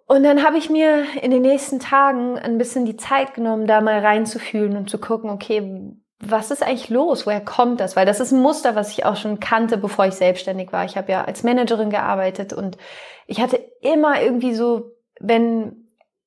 Und 0.08 0.24
dann 0.24 0.44
habe 0.44 0.58
ich 0.58 0.72
mir 0.72 1.04
in 1.22 1.30
den 1.30 1.44
nächsten 1.44 1.80
Tagen 1.80 2.40
ein 2.40 2.58
bisschen 2.58 2.86
die 2.86 2.98
Zeit 2.98 3.36
genommen, 3.36 3.68
da 3.68 3.80
mal 3.80 4.00
reinzufühlen 4.00 4.76
und 4.76 4.90
zu 4.90 4.98
gucken, 4.98 5.30
okay, 5.30 5.94
was 6.20 6.50
ist 6.50 6.64
eigentlich 6.64 6.90
los? 6.90 7.28
Woher 7.28 7.46
kommt 7.46 7.80
das? 7.80 7.96
Weil 7.96 8.08
das 8.08 8.20
ist 8.20 8.32
ein 8.32 8.42
Muster, 8.42 8.76
was 8.76 8.90
ich 8.90 9.06
auch 9.06 9.16
schon 9.16 9.40
kannte, 9.40 9.78
bevor 9.78 10.08
ich 10.08 10.16
selbstständig 10.16 10.74
war. 10.74 10.84
Ich 10.84 10.98
habe 10.98 11.12
ja 11.12 11.26
als 11.26 11.44
Managerin 11.44 11.92
gearbeitet 11.92 12.54
und 12.54 12.78
ich 13.28 13.40
hatte 13.40 13.58
immer 13.82 14.20
irgendwie 14.20 14.56
so, 14.56 14.96
wenn 15.20 15.79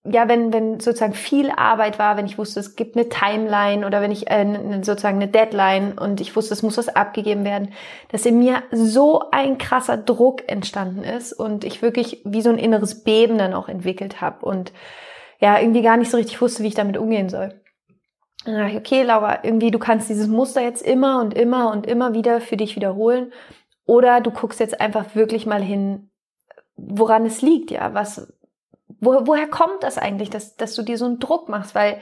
ja, 0.04 0.28
wenn, 0.28 0.52
wenn 0.52 0.80
sozusagen 0.80 1.12
viel 1.12 1.50
Arbeit 1.50 2.00
war, 2.00 2.16
wenn 2.16 2.26
ich 2.26 2.36
wusste, 2.36 2.58
es 2.58 2.74
gibt 2.74 2.96
eine 2.96 3.08
Timeline 3.08 3.86
oder 3.86 4.00
wenn 4.00 4.10
ich 4.10 4.28
äh, 4.28 4.80
sozusagen 4.82 5.22
eine 5.22 5.28
Deadline 5.28 5.96
und 5.96 6.20
ich 6.20 6.34
wusste, 6.34 6.54
es 6.54 6.62
muss 6.64 6.76
was 6.76 6.88
abgegeben 6.88 7.44
werden, 7.44 7.72
dass 8.10 8.26
in 8.26 8.38
mir 8.38 8.64
so 8.72 9.30
ein 9.30 9.58
krasser 9.58 9.96
Druck 9.96 10.48
entstanden 10.48 11.04
ist 11.04 11.32
und 11.32 11.62
ich 11.62 11.82
wirklich 11.82 12.20
wie 12.24 12.42
so 12.42 12.50
ein 12.50 12.58
inneres 12.58 13.04
Beben 13.04 13.38
dann 13.38 13.54
auch 13.54 13.68
entwickelt 13.68 14.20
habe 14.20 14.44
und 14.44 14.72
ja, 15.38 15.60
irgendwie 15.60 15.82
gar 15.82 15.96
nicht 15.96 16.10
so 16.10 16.16
richtig 16.16 16.40
wusste, 16.40 16.64
wie 16.64 16.68
ich 16.68 16.74
damit 16.74 16.96
umgehen 16.96 17.28
soll. 17.28 17.60
dann 18.44 18.56
dachte 18.56 18.72
ich, 18.72 18.78
okay, 18.78 19.02
Laura, 19.04 19.44
irgendwie 19.44 19.70
du 19.70 19.78
kannst 19.78 20.08
dieses 20.08 20.26
Muster 20.26 20.62
jetzt 20.62 20.82
immer 20.82 21.20
und 21.20 21.34
immer 21.34 21.70
und 21.70 21.86
immer 21.86 22.12
wieder 22.12 22.40
für 22.40 22.56
dich 22.56 22.74
wiederholen. 22.74 23.32
Oder 23.84 24.20
du 24.20 24.30
guckst 24.30 24.60
jetzt 24.60 24.80
einfach 24.80 25.14
wirklich 25.14 25.46
mal 25.46 25.62
hin, 25.62 26.10
woran 26.76 27.26
es 27.26 27.42
liegt, 27.42 27.72
ja, 27.72 27.92
was, 27.94 28.32
wo, 29.02 29.26
woher 29.26 29.48
kommt 29.48 29.82
das 29.82 29.98
eigentlich, 29.98 30.30
dass, 30.30 30.56
dass 30.56 30.74
du 30.74 30.82
dir 30.82 30.96
so 30.96 31.04
einen 31.04 31.18
Druck 31.18 31.48
machst? 31.48 31.74
Weil 31.74 32.00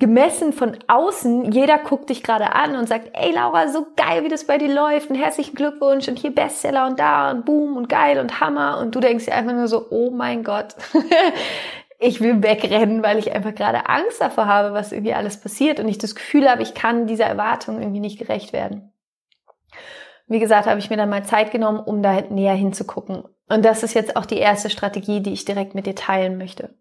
gemessen 0.00 0.52
von 0.52 0.76
außen, 0.88 1.52
jeder 1.52 1.78
guckt 1.78 2.10
dich 2.10 2.22
gerade 2.22 2.52
an 2.52 2.74
und 2.76 2.88
sagt, 2.88 3.10
ey 3.12 3.32
Laura, 3.32 3.68
so 3.68 3.86
geil, 3.96 4.24
wie 4.24 4.28
das 4.28 4.44
bei 4.44 4.58
dir 4.58 4.72
läuft 4.74 5.08
und 5.08 5.16
herzlichen 5.16 5.54
Glückwunsch 5.54 6.08
und 6.08 6.18
hier 6.18 6.34
Bestseller 6.34 6.86
und 6.86 6.98
da 6.98 7.30
und 7.30 7.44
boom 7.44 7.76
und 7.76 7.88
geil 7.88 8.18
und 8.18 8.40
Hammer 8.40 8.78
und 8.78 8.94
du 8.94 9.00
denkst 9.00 9.26
dir 9.26 9.34
einfach 9.34 9.52
nur 9.52 9.68
so, 9.68 9.86
oh 9.90 10.10
mein 10.10 10.42
Gott, 10.42 10.74
ich 12.00 12.20
will 12.20 12.42
wegrennen, 12.42 13.04
weil 13.04 13.18
ich 13.18 13.32
einfach 13.32 13.54
gerade 13.54 13.88
Angst 13.88 14.20
davor 14.20 14.46
habe, 14.46 14.74
was 14.74 14.90
irgendwie 14.90 15.14
alles 15.14 15.40
passiert 15.40 15.78
und 15.78 15.86
ich 15.86 15.98
das 15.98 16.16
Gefühl 16.16 16.50
habe, 16.50 16.62
ich 16.62 16.74
kann 16.74 17.06
dieser 17.06 17.26
Erwartung 17.26 17.80
irgendwie 17.80 18.00
nicht 18.00 18.18
gerecht 18.18 18.52
werden. 18.52 18.93
Wie 20.34 20.40
gesagt, 20.40 20.66
habe 20.66 20.80
ich 20.80 20.90
mir 20.90 20.96
dann 20.96 21.10
mal 21.10 21.24
Zeit 21.24 21.52
genommen, 21.52 21.78
um 21.78 22.02
da 22.02 22.20
näher 22.22 22.56
hinzugucken. 22.56 23.22
Und 23.48 23.64
das 23.64 23.84
ist 23.84 23.94
jetzt 23.94 24.16
auch 24.16 24.26
die 24.26 24.38
erste 24.38 24.68
Strategie, 24.68 25.20
die 25.20 25.32
ich 25.32 25.44
direkt 25.44 25.76
mit 25.76 25.86
dir 25.86 25.94
teilen 25.94 26.38
möchte. 26.38 26.74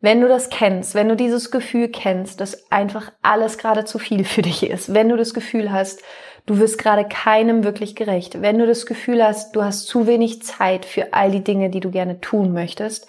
Wenn 0.00 0.22
du 0.22 0.26
das 0.26 0.48
kennst, 0.48 0.94
wenn 0.94 1.10
du 1.10 1.14
dieses 1.14 1.50
Gefühl 1.50 1.88
kennst, 1.88 2.40
dass 2.40 2.72
einfach 2.72 3.12
alles 3.20 3.58
gerade 3.58 3.84
zu 3.84 3.98
viel 3.98 4.24
für 4.24 4.40
dich 4.40 4.62
ist, 4.62 4.94
wenn 4.94 5.10
du 5.10 5.18
das 5.18 5.34
Gefühl 5.34 5.70
hast, 5.70 6.02
du 6.46 6.56
wirst 6.56 6.78
gerade 6.78 7.06
keinem 7.06 7.62
wirklich 7.62 7.94
gerecht, 7.94 8.40
wenn 8.40 8.58
du 8.58 8.66
das 8.66 8.86
Gefühl 8.86 9.22
hast, 9.22 9.54
du 9.54 9.62
hast 9.62 9.86
zu 9.86 10.06
wenig 10.06 10.42
Zeit 10.42 10.86
für 10.86 11.12
all 11.12 11.30
die 11.30 11.44
Dinge, 11.44 11.68
die 11.68 11.80
du 11.80 11.90
gerne 11.90 12.22
tun 12.22 12.54
möchtest, 12.54 13.06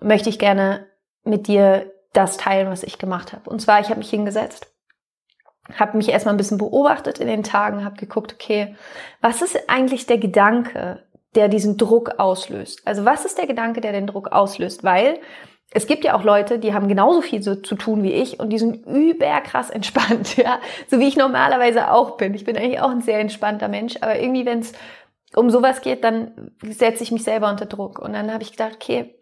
möchte 0.00 0.28
ich 0.28 0.38
gerne 0.38 0.86
mit 1.24 1.48
dir 1.48 1.90
das 2.12 2.36
teilen, 2.36 2.68
was 2.68 2.84
ich 2.84 2.98
gemacht 2.98 3.32
habe. 3.32 3.50
Und 3.50 3.60
zwar, 3.60 3.80
ich 3.80 3.88
habe 3.88 3.98
mich 3.98 4.10
hingesetzt, 4.10 4.72
habe 5.74 5.96
mich 5.96 6.08
erstmal 6.08 6.34
ein 6.34 6.38
bisschen 6.38 6.58
beobachtet 6.58 7.18
in 7.18 7.26
den 7.26 7.42
Tagen, 7.42 7.84
habe 7.84 7.96
geguckt, 7.96 8.34
okay, 8.34 8.76
was 9.20 9.42
ist 9.42 9.68
eigentlich 9.68 10.06
der 10.06 10.18
Gedanke, 10.18 11.02
der 11.34 11.48
diesen 11.48 11.76
Druck 11.76 12.18
auslöst? 12.18 12.82
Also 12.86 13.04
was 13.04 13.24
ist 13.24 13.38
der 13.38 13.46
Gedanke, 13.46 13.80
der 13.80 13.92
den 13.92 14.06
Druck 14.06 14.32
auslöst? 14.32 14.84
Weil 14.84 15.18
es 15.72 15.86
gibt 15.86 16.04
ja 16.04 16.14
auch 16.14 16.22
Leute, 16.22 16.58
die 16.58 16.72
haben 16.72 16.88
genauso 16.88 17.20
viel 17.20 17.42
so 17.42 17.56
zu 17.56 17.74
tun 17.74 18.02
wie 18.02 18.12
ich 18.12 18.38
und 18.38 18.50
die 18.50 18.58
sind 18.58 18.86
überkrass 18.86 19.70
entspannt, 19.70 20.36
ja, 20.38 20.60
so 20.88 21.00
wie 21.00 21.08
ich 21.08 21.16
normalerweise 21.16 21.90
auch 21.90 22.16
bin. 22.16 22.34
Ich 22.34 22.44
bin 22.44 22.56
eigentlich 22.56 22.80
auch 22.80 22.90
ein 22.90 23.02
sehr 23.02 23.18
entspannter 23.18 23.68
Mensch, 23.68 23.96
aber 24.00 24.18
irgendwie, 24.18 24.46
wenn 24.46 24.60
es 24.60 24.72
um 25.34 25.50
sowas 25.50 25.82
geht, 25.82 26.04
dann 26.04 26.52
setze 26.62 27.02
ich 27.02 27.12
mich 27.12 27.24
selber 27.24 27.50
unter 27.50 27.66
Druck. 27.66 27.98
Und 27.98 28.12
dann 28.12 28.32
habe 28.32 28.42
ich 28.42 28.52
gedacht, 28.52 28.76
okay, 28.76 29.14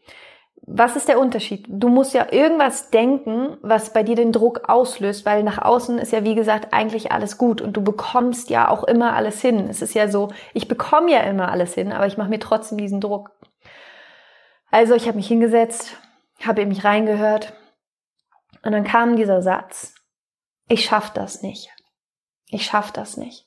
was 0.66 0.96
ist 0.96 1.08
der 1.08 1.18
Unterschied? 1.18 1.66
Du 1.68 1.88
musst 1.88 2.14
ja 2.14 2.32
irgendwas 2.32 2.90
denken, 2.90 3.58
was 3.60 3.92
bei 3.92 4.02
dir 4.02 4.16
den 4.16 4.32
Druck 4.32 4.68
auslöst, 4.68 5.26
weil 5.26 5.42
nach 5.42 5.58
außen 5.58 5.98
ist 5.98 6.12
ja 6.12 6.24
wie 6.24 6.34
gesagt 6.34 6.72
eigentlich 6.72 7.12
alles 7.12 7.36
gut 7.36 7.60
und 7.60 7.76
du 7.76 7.82
bekommst 7.82 8.48
ja 8.48 8.68
auch 8.68 8.84
immer 8.84 9.14
alles 9.14 9.40
hin. 9.42 9.68
Es 9.68 9.82
ist 9.82 9.94
ja 9.94 10.08
so, 10.08 10.32
ich 10.54 10.66
bekomme 10.66 11.10
ja 11.10 11.20
immer 11.20 11.50
alles 11.50 11.74
hin, 11.74 11.92
aber 11.92 12.06
ich 12.06 12.16
mache 12.16 12.30
mir 12.30 12.38
trotzdem 12.38 12.78
diesen 12.78 13.00
Druck. 13.00 13.30
Also 14.70 14.94
ich 14.94 15.06
habe 15.06 15.16
mich 15.16 15.28
hingesetzt, 15.28 15.96
habe 16.42 16.62
in 16.62 16.68
mich 16.68 16.84
reingehört 16.84 17.52
und 18.64 18.72
dann 18.72 18.84
kam 18.84 19.16
dieser 19.16 19.42
Satz, 19.42 19.94
ich 20.68 20.84
schaff 20.86 21.12
das 21.12 21.42
nicht. 21.42 21.70
Ich 22.48 22.64
schaff 22.64 22.90
das 22.90 23.16
nicht. 23.16 23.46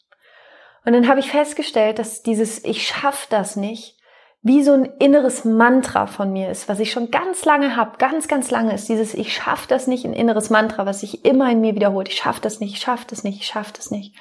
Und 0.85 0.93
dann 0.93 1.07
habe 1.07 1.19
ich 1.19 1.31
festgestellt, 1.31 1.97
dass 1.99 2.21
dieses 2.21 2.63
ich 2.63 2.87
schaff 2.87 3.27
das 3.29 3.55
nicht 3.55 3.96
wie 4.41 4.63
so 4.63 4.73
ein 4.73 4.85
inneres 4.99 5.45
Mantra 5.45 6.07
von 6.07 6.31
mir 6.31 6.49
ist, 6.49 6.69
was 6.69 6.79
ich 6.79 6.91
schon 6.91 7.11
ganz 7.11 7.43
lange 7.45 7.75
habe, 7.75 7.97
ganz, 7.97 8.27
ganz 8.27 8.51
lange 8.51 8.73
ist 8.73 8.87
dieses 8.87 9.13
Ich 9.13 9.33
schaff 9.33 9.67
das 9.67 9.87
nicht, 9.87 10.05
ein 10.05 10.13
inneres 10.13 10.49
Mantra, 10.49 10.85
was 10.85 11.01
sich 11.01 11.25
immer 11.25 11.51
in 11.51 11.61
mir 11.61 11.75
wiederholt. 11.75 12.07
Ich 12.07 12.15
schaff 12.15 12.39
das 12.39 12.59
nicht, 12.59 12.73
ich 12.75 12.81
schaff 12.81 13.05
das 13.05 13.23
nicht, 13.23 13.41
ich 13.41 13.47
schaff 13.47 13.71
das 13.71 13.91
nicht. 13.91 14.15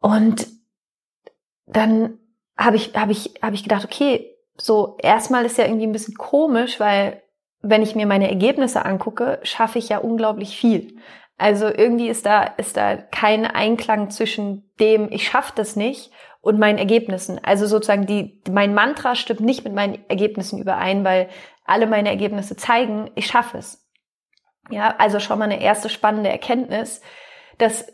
Und 0.00 0.48
dann 1.66 2.18
habe 2.58 2.76
ich, 2.76 2.94
habe 2.94 3.12
ich, 3.12 3.34
habe 3.40 3.54
ich 3.54 3.62
gedacht, 3.62 3.84
okay, 3.84 4.36
so 4.56 4.96
erstmal 5.00 5.44
ist 5.44 5.58
ja 5.58 5.64
irgendwie 5.64 5.86
ein 5.86 5.92
bisschen 5.92 6.16
komisch, 6.16 6.78
weil 6.80 7.22
wenn 7.60 7.82
ich 7.82 7.94
mir 7.94 8.06
meine 8.06 8.28
Ergebnisse 8.28 8.84
angucke, 8.84 9.38
schaffe 9.44 9.78
ich 9.78 9.88
ja 9.88 9.98
unglaublich 9.98 10.56
viel. 10.56 10.98
Also 11.38 11.68
irgendwie 11.68 12.08
ist 12.08 12.26
da, 12.26 12.42
ist 12.42 12.76
da 12.76 12.96
kein 12.96 13.46
Einklang 13.46 14.10
zwischen 14.10 14.70
dem, 14.78 15.10
ich 15.10 15.26
schaffe 15.28 15.52
das 15.54 15.76
nicht 15.76 16.10
und 16.42 16.58
meinen 16.58 16.76
Ergebnissen. 16.76 17.42
Also 17.42 17.66
sozusagen 17.66 18.04
die, 18.04 18.42
mein 18.50 18.74
Mantra 18.74 19.14
stimmt 19.14 19.40
nicht 19.40 19.64
mit 19.64 19.72
meinen 19.72 19.98
Ergebnissen 20.08 20.58
überein, 20.58 21.04
weil 21.04 21.30
alle 21.64 21.86
meine 21.86 22.10
Ergebnisse 22.10 22.56
zeigen, 22.56 23.10
ich 23.14 23.26
schaffe 23.26 23.58
es. 23.58 23.88
Ja, 24.68 24.96
also 24.98 25.20
schon 25.20 25.38
mal 25.38 25.46
eine 25.46 25.62
erste 25.62 25.88
spannende 25.88 26.30
Erkenntnis, 26.30 27.00
dass 27.58 27.86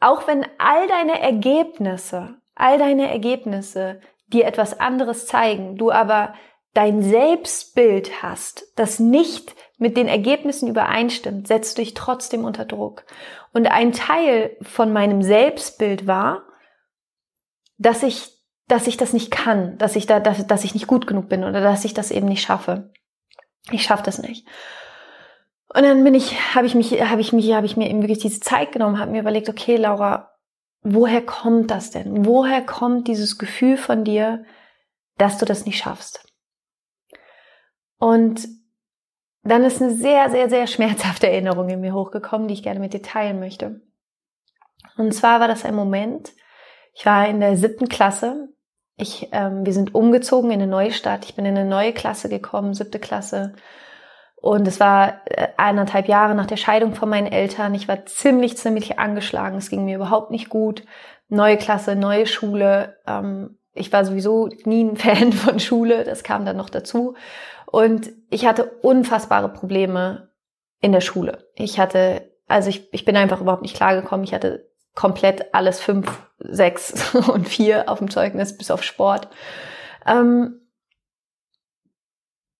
auch 0.00 0.26
wenn 0.26 0.46
all 0.58 0.88
deine 0.88 1.20
Ergebnisse, 1.20 2.36
all 2.54 2.78
deine 2.78 3.10
Ergebnisse 3.10 4.00
dir 4.28 4.46
etwas 4.46 4.80
anderes 4.80 5.26
zeigen, 5.26 5.76
du 5.76 5.90
aber 5.90 6.34
dein 6.72 7.02
Selbstbild 7.02 8.22
hast, 8.22 8.72
das 8.76 8.98
nicht 9.00 9.54
mit 9.76 9.96
den 9.96 10.08
Ergebnissen 10.08 10.68
übereinstimmt, 10.68 11.48
setzt 11.48 11.76
dich 11.78 11.94
trotzdem 11.94 12.44
unter 12.44 12.64
Druck. 12.64 13.04
Und 13.52 13.70
ein 13.70 13.92
Teil 13.92 14.56
von 14.62 14.92
meinem 14.92 15.22
Selbstbild 15.22 16.06
war, 16.06 16.44
dass 17.80 18.02
ich, 18.02 18.38
dass 18.68 18.86
ich 18.86 18.98
das 18.98 19.12
nicht 19.14 19.30
kann, 19.30 19.78
dass 19.78 19.96
ich 19.96 20.06
da, 20.06 20.20
dass, 20.20 20.46
dass 20.46 20.64
ich 20.64 20.74
nicht 20.74 20.86
gut 20.86 21.06
genug 21.06 21.28
bin 21.28 21.42
oder 21.44 21.60
dass 21.60 21.84
ich 21.84 21.94
das 21.94 22.10
eben 22.10 22.28
nicht 22.28 22.42
schaffe. 22.42 22.92
Ich 23.72 23.82
schaffe 23.82 24.02
das 24.04 24.18
nicht. 24.18 24.46
Und 25.72 25.82
dann 25.82 26.04
bin 26.04 26.14
ich, 26.14 26.54
habe 26.54 26.66
ich 26.66 26.74
mich, 26.74 27.02
habe 27.02 27.20
ich 27.20 27.32
mich, 27.32 27.52
habe 27.54 27.66
ich 27.66 27.76
mir 27.76 27.88
eben 27.88 28.02
wirklich 28.02 28.18
diese 28.18 28.40
Zeit 28.40 28.72
genommen, 28.72 28.98
habe 28.98 29.12
mir 29.12 29.20
überlegt, 29.20 29.48
okay, 29.48 29.76
Laura, 29.76 30.30
woher 30.82 31.24
kommt 31.24 31.70
das 31.70 31.90
denn? 31.90 32.26
Woher 32.26 32.64
kommt 32.64 33.08
dieses 33.08 33.38
Gefühl 33.38 33.76
von 33.76 34.04
dir, 34.04 34.44
dass 35.16 35.38
du 35.38 35.46
das 35.46 35.64
nicht 35.64 35.78
schaffst? 35.78 36.26
Und 37.98 38.46
dann 39.42 39.64
ist 39.64 39.80
eine 39.80 39.92
sehr, 39.92 40.28
sehr, 40.30 40.50
sehr 40.50 40.66
schmerzhafte 40.66 41.30
Erinnerung 41.30 41.70
in 41.70 41.80
mir 41.80 41.94
hochgekommen, 41.94 42.46
die 42.46 42.54
ich 42.54 42.62
gerne 42.62 42.80
mit 42.80 42.92
dir 42.92 43.02
teilen 43.02 43.40
möchte. 43.40 43.80
Und 44.98 45.14
zwar 45.14 45.40
war 45.40 45.48
das 45.48 45.64
ein 45.64 45.74
Moment, 45.74 46.32
ich 46.94 47.06
war 47.06 47.28
in 47.28 47.40
der 47.40 47.56
siebten 47.56 47.88
Klasse. 47.88 48.48
Ich, 48.96 49.28
ähm, 49.32 49.64
wir 49.64 49.72
sind 49.72 49.94
umgezogen 49.94 50.50
in 50.50 50.60
eine 50.60 50.70
neue 50.70 50.92
Stadt. 50.92 51.24
Ich 51.24 51.34
bin 51.34 51.46
in 51.46 51.56
eine 51.56 51.68
neue 51.68 51.92
Klasse 51.92 52.28
gekommen, 52.28 52.74
siebte 52.74 52.98
Klasse. 52.98 53.54
Und 54.36 54.66
es 54.66 54.80
war 54.80 55.20
äh, 55.26 55.48
eineinhalb 55.56 56.08
Jahre 56.08 56.34
nach 56.34 56.46
der 56.46 56.56
Scheidung 56.56 56.94
von 56.94 57.08
meinen 57.08 57.30
Eltern. 57.30 57.74
Ich 57.74 57.88
war 57.88 58.06
ziemlich, 58.06 58.56
ziemlich 58.56 58.98
angeschlagen. 58.98 59.58
Es 59.58 59.70
ging 59.70 59.84
mir 59.84 59.96
überhaupt 59.96 60.30
nicht 60.30 60.48
gut. 60.48 60.84
Neue 61.28 61.56
Klasse, 61.56 61.94
neue 61.94 62.26
Schule. 62.26 62.96
Ähm, 63.06 63.58
ich 63.74 63.92
war 63.92 64.04
sowieso 64.04 64.48
nie 64.64 64.84
ein 64.84 64.96
Fan 64.98 65.32
von 65.32 65.60
Schule. 65.60 66.04
Das 66.04 66.22
kam 66.22 66.44
dann 66.44 66.56
noch 66.56 66.70
dazu. 66.70 67.14
Und 67.66 68.10
ich 68.30 68.46
hatte 68.46 68.64
unfassbare 68.82 69.50
Probleme 69.50 70.30
in 70.80 70.92
der 70.92 71.02
Schule. 71.02 71.46
Ich 71.54 71.78
hatte, 71.78 72.32
also 72.48 72.70
ich, 72.70 72.92
ich 72.92 73.04
bin 73.04 73.16
einfach 73.16 73.40
überhaupt 73.40 73.62
nicht 73.62 73.76
klargekommen. 73.76 74.24
Ich 74.24 74.34
hatte 74.34 74.69
komplett 74.94 75.54
alles 75.54 75.80
fünf, 75.80 76.26
sechs 76.38 77.14
und 77.28 77.48
vier 77.48 77.88
auf 77.88 77.98
dem 77.98 78.10
Zeugnis, 78.10 78.56
bis 78.56 78.70
auf 78.70 78.82
Sport. 78.82 79.28
Ähm, 80.06 80.60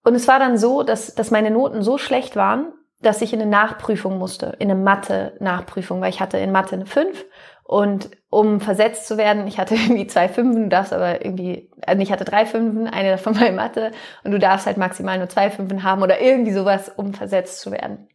und 0.02 0.14
es 0.14 0.28
war 0.28 0.38
dann 0.38 0.56
so, 0.56 0.82
dass, 0.82 1.14
dass 1.14 1.30
meine 1.30 1.50
Noten 1.50 1.82
so 1.82 1.98
schlecht 1.98 2.36
waren, 2.36 2.72
dass 3.00 3.22
ich 3.22 3.32
in 3.32 3.40
eine 3.40 3.50
Nachprüfung 3.50 4.18
musste, 4.18 4.56
in 4.58 4.70
eine 4.70 4.80
Mathe-Nachprüfung, 4.80 6.00
weil 6.00 6.10
ich 6.10 6.20
hatte 6.20 6.38
in 6.38 6.52
Mathe 6.52 6.74
eine 6.74 6.86
fünf 6.86 7.24
und 7.64 8.10
um 8.30 8.60
versetzt 8.60 9.06
zu 9.06 9.16
werden, 9.16 9.46
ich 9.46 9.58
hatte 9.58 9.74
irgendwie 9.76 10.06
zwei 10.06 10.28
Fünfen, 10.28 10.64
du 10.64 10.68
darfst 10.68 10.92
aber 10.92 11.24
irgendwie, 11.24 11.70
also 11.86 12.02
ich 12.02 12.12
hatte 12.12 12.24
drei 12.24 12.46
Fünfen, 12.46 12.88
eine 12.88 13.12
davon 13.12 13.38
war 13.38 13.46
in 13.46 13.56
Mathe 13.56 13.92
und 14.24 14.32
du 14.32 14.38
darfst 14.38 14.66
halt 14.66 14.76
maximal 14.76 15.18
nur 15.18 15.28
zwei 15.28 15.50
Fünfen 15.50 15.82
haben 15.82 16.02
oder 16.02 16.20
irgendwie 16.20 16.52
sowas, 16.52 16.90
um 16.94 17.14
versetzt 17.14 17.60
zu 17.60 17.70
werden. 17.70 18.08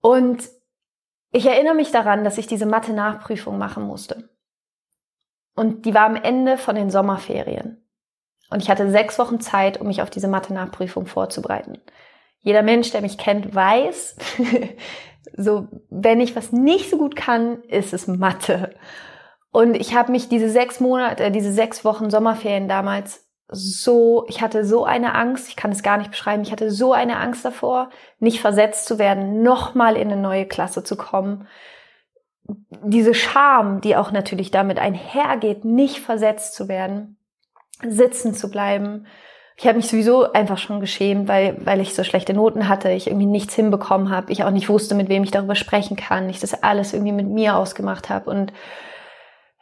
Und 0.00 0.44
ich 1.32 1.46
erinnere 1.46 1.74
mich 1.74 1.90
daran, 1.90 2.24
dass 2.24 2.38
ich 2.38 2.46
diese 2.46 2.66
Mathe-Nachprüfung 2.66 3.58
machen 3.58 3.84
musste. 3.84 4.30
Und 5.54 5.84
die 5.84 5.94
war 5.94 6.06
am 6.06 6.16
Ende 6.16 6.56
von 6.58 6.74
den 6.74 6.90
Sommerferien. 6.90 7.86
Und 8.50 8.62
ich 8.62 8.70
hatte 8.70 8.90
sechs 8.90 9.18
Wochen 9.18 9.40
Zeit, 9.40 9.80
um 9.80 9.86
mich 9.86 10.02
auf 10.02 10.10
diese 10.10 10.28
Mathe-Nachprüfung 10.28 11.06
vorzubereiten. 11.06 11.78
Jeder 12.40 12.62
Mensch, 12.62 12.90
der 12.90 13.02
mich 13.02 13.18
kennt, 13.18 13.54
weiß, 13.54 14.16
so, 15.36 15.68
wenn 15.88 16.20
ich 16.20 16.34
was 16.34 16.52
nicht 16.52 16.90
so 16.90 16.98
gut 16.98 17.14
kann, 17.14 17.62
ist 17.64 17.92
es 17.92 18.06
Mathe. 18.06 18.74
Und 19.52 19.74
ich 19.74 19.94
habe 19.94 20.12
mich 20.12 20.28
diese 20.28 20.48
sechs 20.48 20.80
Monate, 20.80 21.24
äh, 21.24 21.30
diese 21.30 21.52
sechs 21.52 21.84
Wochen 21.84 22.10
Sommerferien 22.10 22.68
damals 22.68 23.29
so, 23.50 24.24
ich 24.28 24.40
hatte 24.42 24.64
so 24.64 24.84
eine 24.84 25.14
Angst, 25.14 25.48
ich 25.48 25.56
kann 25.56 25.72
es 25.72 25.82
gar 25.82 25.98
nicht 25.98 26.10
beschreiben, 26.10 26.42
ich 26.42 26.52
hatte 26.52 26.70
so 26.70 26.92
eine 26.92 27.18
Angst 27.18 27.44
davor, 27.44 27.90
nicht 28.18 28.40
versetzt 28.40 28.86
zu 28.86 28.98
werden, 28.98 29.42
nochmal 29.42 29.96
in 29.96 30.10
eine 30.10 30.20
neue 30.20 30.46
Klasse 30.46 30.84
zu 30.84 30.96
kommen. 30.96 31.46
Diese 32.82 33.14
Scham, 33.14 33.80
die 33.80 33.96
auch 33.96 34.12
natürlich 34.12 34.50
damit 34.50 34.78
einhergeht, 34.78 35.64
nicht 35.64 36.00
versetzt 36.00 36.54
zu 36.54 36.68
werden, 36.68 37.16
sitzen 37.82 38.34
zu 38.34 38.50
bleiben, 38.50 39.06
ich 39.60 39.66
habe 39.66 39.76
mich 39.76 39.88
sowieso 39.88 40.32
einfach 40.32 40.56
schon 40.56 40.80
geschämt, 40.80 41.28
weil, 41.28 41.54
weil 41.66 41.82
ich 41.82 41.94
so 41.94 42.02
schlechte 42.02 42.32
Noten 42.32 42.66
hatte, 42.66 42.90
ich 42.92 43.08
irgendwie 43.08 43.26
nichts 43.26 43.54
hinbekommen 43.54 44.08
habe, 44.08 44.32
ich 44.32 44.42
auch 44.42 44.50
nicht 44.50 44.70
wusste, 44.70 44.94
mit 44.94 45.10
wem 45.10 45.22
ich 45.22 45.32
darüber 45.32 45.54
sprechen 45.54 45.98
kann, 45.98 46.30
ich 46.30 46.40
das 46.40 46.62
alles 46.62 46.94
irgendwie 46.94 47.12
mit 47.12 47.26
mir 47.28 47.56
ausgemacht 47.56 48.08
habe. 48.08 48.30
Und 48.30 48.54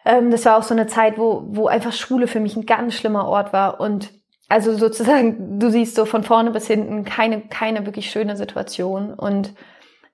ähm, 0.08 0.30
das 0.30 0.46
war 0.46 0.56
auch 0.56 0.62
so 0.62 0.72
eine 0.72 0.86
Zeit, 0.86 1.18
wo, 1.18 1.44
wo 1.48 1.68
einfach 1.68 1.92
Schule 1.92 2.26
für 2.26 2.40
mich 2.40 2.56
ein 2.56 2.64
ganz 2.64 2.94
schlimmer 2.94 3.28
Ort 3.28 3.52
war. 3.52 3.78
Und 3.78 4.10
also 4.48 4.74
sozusagen, 4.74 5.60
du 5.60 5.70
siehst 5.70 5.94
so 5.94 6.06
von 6.06 6.24
vorne 6.24 6.50
bis 6.50 6.66
hinten 6.66 7.04
keine, 7.04 7.42
keine 7.42 7.84
wirklich 7.84 8.10
schöne 8.10 8.34
Situation. 8.34 9.12
Und 9.12 9.54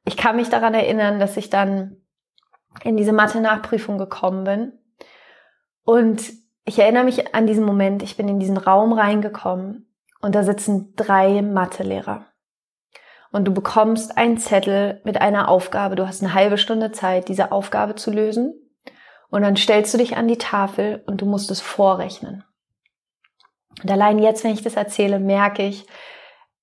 ich 0.04 0.16
kann 0.16 0.34
mich 0.34 0.50
daran 0.50 0.74
erinnern, 0.74 1.20
dass 1.20 1.36
ich 1.36 1.48
dann 1.48 1.98
in 2.82 2.96
diese 2.96 3.12
Mathe-Nachprüfung 3.12 3.96
gekommen 3.96 4.42
bin. 4.42 4.72
Und 5.84 6.24
ich 6.64 6.80
erinnere 6.80 7.04
mich 7.04 7.32
an 7.32 7.46
diesen 7.46 7.64
Moment, 7.64 8.02
ich 8.02 8.16
bin 8.16 8.26
in 8.26 8.40
diesen 8.40 8.56
Raum 8.56 8.94
reingekommen 8.94 9.86
und 10.20 10.34
da 10.34 10.42
sitzen 10.42 10.94
drei 10.96 11.40
Mathelehrer. 11.40 12.26
Und 13.30 13.44
du 13.44 13.54
bekommst 13.54 14.18
einen 14.18 14.38
Zettel 14.38 15.00
mit 15.04 15.20
einer 15.20 15.48
Aufgabe. 15.48 15.94
Du 15.94 16.08
hast 16.08 16.20
eine 16.22 16.34
halbe 16.34 16.58
Stunde 16.58 16.90
Zeit, 16.90 17.28
diese 17.28 17.52
Aufgabe 17.52 17.94
zu 17.94 18.10
lösen. 18.10 18.54
Und 19.34 19.42
dann 19.42 19.56
stellst 19.56 19.92
du 19.92 19.98
dich 19.98 20.16
an 20.16 20.28
die 20.28 20.38
Tafel 20.38 21.02
und 21.06 21.20
du 21.20 21.26
musst 21.26 21.50
es 21.50 21.60
vorrechnen. 21.60 22.44
Und 23.82 23.90
allein 23.90 24.20
jetzt, 24.20 24.44
wenn 24.44 24.52
ich 24.52 24.62
das 24.62 24.76
erzähle, 24.76 25.18
merke 25.18 25.64
ich, 25.64 25.86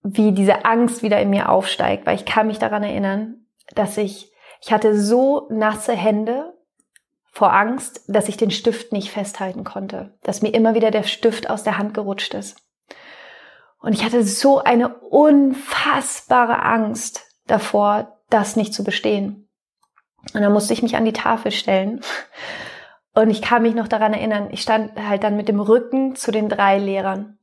wie 0.03 0.31
diese 0.31 0.63
Angst 0.63 1.03
wieder 1.03 1.19
in 1.19 1.31
mir 1.31 1.49
aufsteigt, 1.49 2.05
weil 2.05 2.15
ich 2.15 2.23
kann 2.23 2.47
mich 2.47 2.59
daran 2.59 2.83
erinnern, 2.83 3.45
dass 3.75 3.97
ich, 3.97 4.31
ich 4.61 4.71
hatte 4.71 4.97
so 4.97 5.49
nasse 5.49 5.91
Hände 5.91 6.53
vor 7.33 7.51
Angst, 7.51 8.05
dass 8.07 8.29
ich 8.29 8.37
den 8.37 8.51
Stift 8.51 8.93
nicht 8.93 9.11
festhalten 9.11 9.65
konnte, 9.65 10.17
dass 10.23 10.41
mir 10.41 10.53
immer 10.53 10.73
wieder 10.73 10.91
der 10.91 11.03
Stift 11.03 11.49
aus 11.49 11.63
der 11.63 11.77
Hand 11.77 11.93
gerutscht 11.93 12.33
ist. 12.35 12.55
Und 13.79 13.91
ich 13.91 14.05
hatte 14.05 14.23
so 14.23 14.59
eine 14.59 14.95
unfassbare 14.99 16.63
Angst 16.63 17.25
davor, 17.47 18.17
das 18.29 18.55
nicht 18.55 18.73
zu 18.73 18.85
bestehen. 18.85 19.40
Und 20.33 20.41
dann 20.41 20.53
musste 20.53 20.73
ich 20.73 20.83
mich 20.83 20.95
an 20.95 21.05
die 21.05 21.13
Tafel 21.13 21.51
stellen. 21.51 22.01
Und 23.13 23.29
ich 23.29 23.41
kann 23.41 23.63
mich 23.63 23.75
noch 23.75 23.87
daran 23.87 24.13
erinnern, 24.13 24.49
ich 24.51 24.61
stand 24.61 24.95
halt 24.95 25.23
dann 25.23 25.35
mit 25.35 25.49
dem 25.49 25.59
Rücken 25.59 26.15
zu 26.15 26.31
den 26.31 26.47
drei 26.47 26.77
Lehrern. 26.77 27.37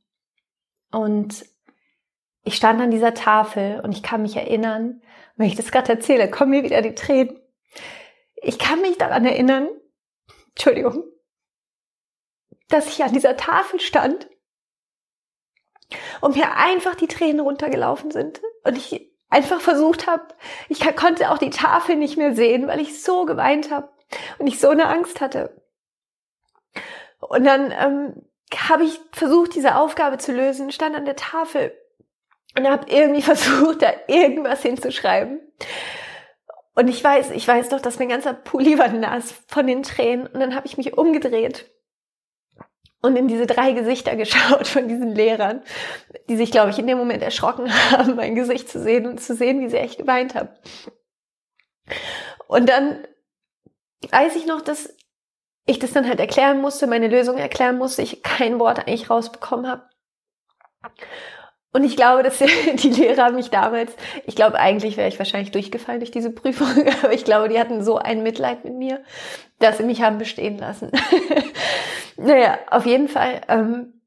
Und 0.91 1.45
ich 2.43 2.55
stand 2.55 2.81
an 2.81 2.91
dieser 2.91 3.13
Tafel 3.13 3.79
und 3.81 3.91
ich 3.91 4.01
kann 4.01 4.23
mich 4.23 4.35
erinnern, 4.35 5.01
wenn 5.35 5.47
ich 5.47 5.55
das 5.55 5.71
gerade 5.71 5.91
erzähle, 5.91 6.31
kommen 6.31 6.51
mir 6.51 6.63
wieder 6.63 6.81
die 6.81 6.95
Tränen. 6.95 7.39
Ich 8.35 8.57
kann 8.57 8.81
mich 8.81 8.97
daran 8.97 9.25
erinnern, 9.25 9.67
Entschuldigung, 10.49 11.03
dass 12.69 12.87
ich 12.87 13.03
an 13.03 13.13
dieser 13.13 13.37
Tafel 13.37 13.79
stand 13.79 14.27
und 16.21 16.35
mir 16.35 16.55
einfach 16.55 16.95
die 16.95 17.07
Tränen 17.07 17.41
runtergelaufen 17.41 18.11
sind 18.11 18.41
und 18.63 18.77
ich 18.77 19.08
einfach 19.29 19.61
versucht 19.61 20.07
habe, 20.07 20.23
ich 20.67 20.79
konnte 20.95 21.31
auch 21.31 21.37
die 21.37 21.49
Tafel 21.49 21.95
nicht 21.95 22.17
mehr 22.17 22.35
sehen, 22.35 22.67
weil 22.67 22.79
ich 22.79 23.01
so 23.01 23.25
geweint 23.25 23.71
habe 23.71 23.89
und 24.37 24.47
ich 24.47 24.59
so 24.59 24.69
eine 24.69 24.87
Angst 24.87 25.21
hatte. 25.21 25.61
Und 27.19 27.43
dann 27.43 27.71
ähm, 27.71 28.25
habe 28.69 28.83
ich 28.83 28.99
versucht, 29.11 29.55
diese 29.55 29.75
Aufgabe 29.75 30.17
zu 30.17 30.31
lösen, 30.31 30.71
stand 30.71 30.95
an 30.95 31.05
der 31.05 31.15
Tafel 31.15 31.73
und 32.57 32.67
habe 32.67 32.89
irgendwie 32.89 33.21
versucht, 33.21 33.81
da 33.81 33.91
irgendwas 34.07 34.61
hinzuschreiben. 34.61 35.39
Und 36.75 36.87
ich 36.87 37.03
weiß, 37.03 37.31
ich 37.31 37.47
weiß 37.47 37.69
doch, 37.69 37.81
dass 37.81 37.99
mein 37.99 38.09
ganzer 38.09 38.33
Pulli 38.33 38.77
war 38.79 38.87
nass 38.87 39.33
von 39.47 39.67
den 39.67 39.83
Tränen. 39.83 40.27
Und 40.27 40.39
dann 40.39 40.55
habe 40.55 40.65
ich 40.65 40.77
mich 40.77 40.97
umgedreht 40.97 41.69
und 43.01 43.15
in 43.15 43.27
diese 43.27 43.45
drei 43.45 43.71
Gesichter 43.71 44.15
geschaut 44.15 44.67
von 44.67 44.87
diesen 44.87 45.15
Lehrern, 45.15 45.61
die 46.27 46.35
sich, 46.35 46.51
glaube 46.51 46.69
ich, 46.71 46.79
in 46.79 46.87
dem 46.87 46.97
Moment 46.97 47.23
erschrocken 47.23 47.71
haben, 47.91 48.15
mein 48.15 48.35
Gesicht 48.35 48.69
zu 48.69 48.81
sehen 48.81 49.07
und 49.07 49.19
zu 49.19 49.35
sehen, 49.35 49.61
wie 49.61 49.69
sehr 49.69 49.85
ich 49.85 49.97
geweint 49.97 50.35
habe. 50.35 50.57
Und 52.47 52.69
dann 52.69 53.05
weiß 54.11 54.35
ich 54.35 54.45
noch, 54.45 54.61
dass 54.61 54.93
ich 55.65 55.79
das 55.79 55.93
dann 55.93 56.07
halt 56.07 56.19
erklären 56.19 56.61
musste, 56.61 56.87
meine 56.87 57.07
Lösung 57.07 57.37
erklären 57.37 57.77
musste, 57.77 58.01
ich 58.01 58.23
kein 58.23 58.59
Wort 58.59 58.79
eigentlich 58.79 59.09
rausbekommen 59.09 59.67
habe. 59.67 59.87
Und 61.71 61.83
ich 61.83 61.95
glaube, 61.95 62.23
dass 62.23 62.39
die 62.75 62.89
Lehrer 62.89 63.31
mich 63.31 63.49
damals, 63.49 63.95
ich 64.25 64.35
glaube, 64.35 64.59
eigentlich 64.59 64.97
wäre 64.97 65.07
ich 65.07 65.19
wahrscheinlich 65.19 65.51
durchgefallen 65.51 65.99
durch 65.99 66.11
diese 66.11 66.31
Prüfung, 66.31 66.67
aber 67.03 67.13
ich 67.13 67.25
glaube, 67.25 67.49
die 67.49 67.59
hatten 67.59 67.83
so 67.83 67.97
ein 67.97 68.23
Mitleid 68.23 68.63
mit 68.63 68.75
mir, 68.75 69.03
dass 69.59 69.77
sie 69.77 69.83
mich 69.83 70.01
haben 70.01 70.17
bestehen 70.17 70.57
lassen. 70.57 70.91
naja, 72.17 72.57
auf 72.71 72.85
jeden 72.85 73.07
Fall, 73.07 73.41
ähm, 73.47 74.01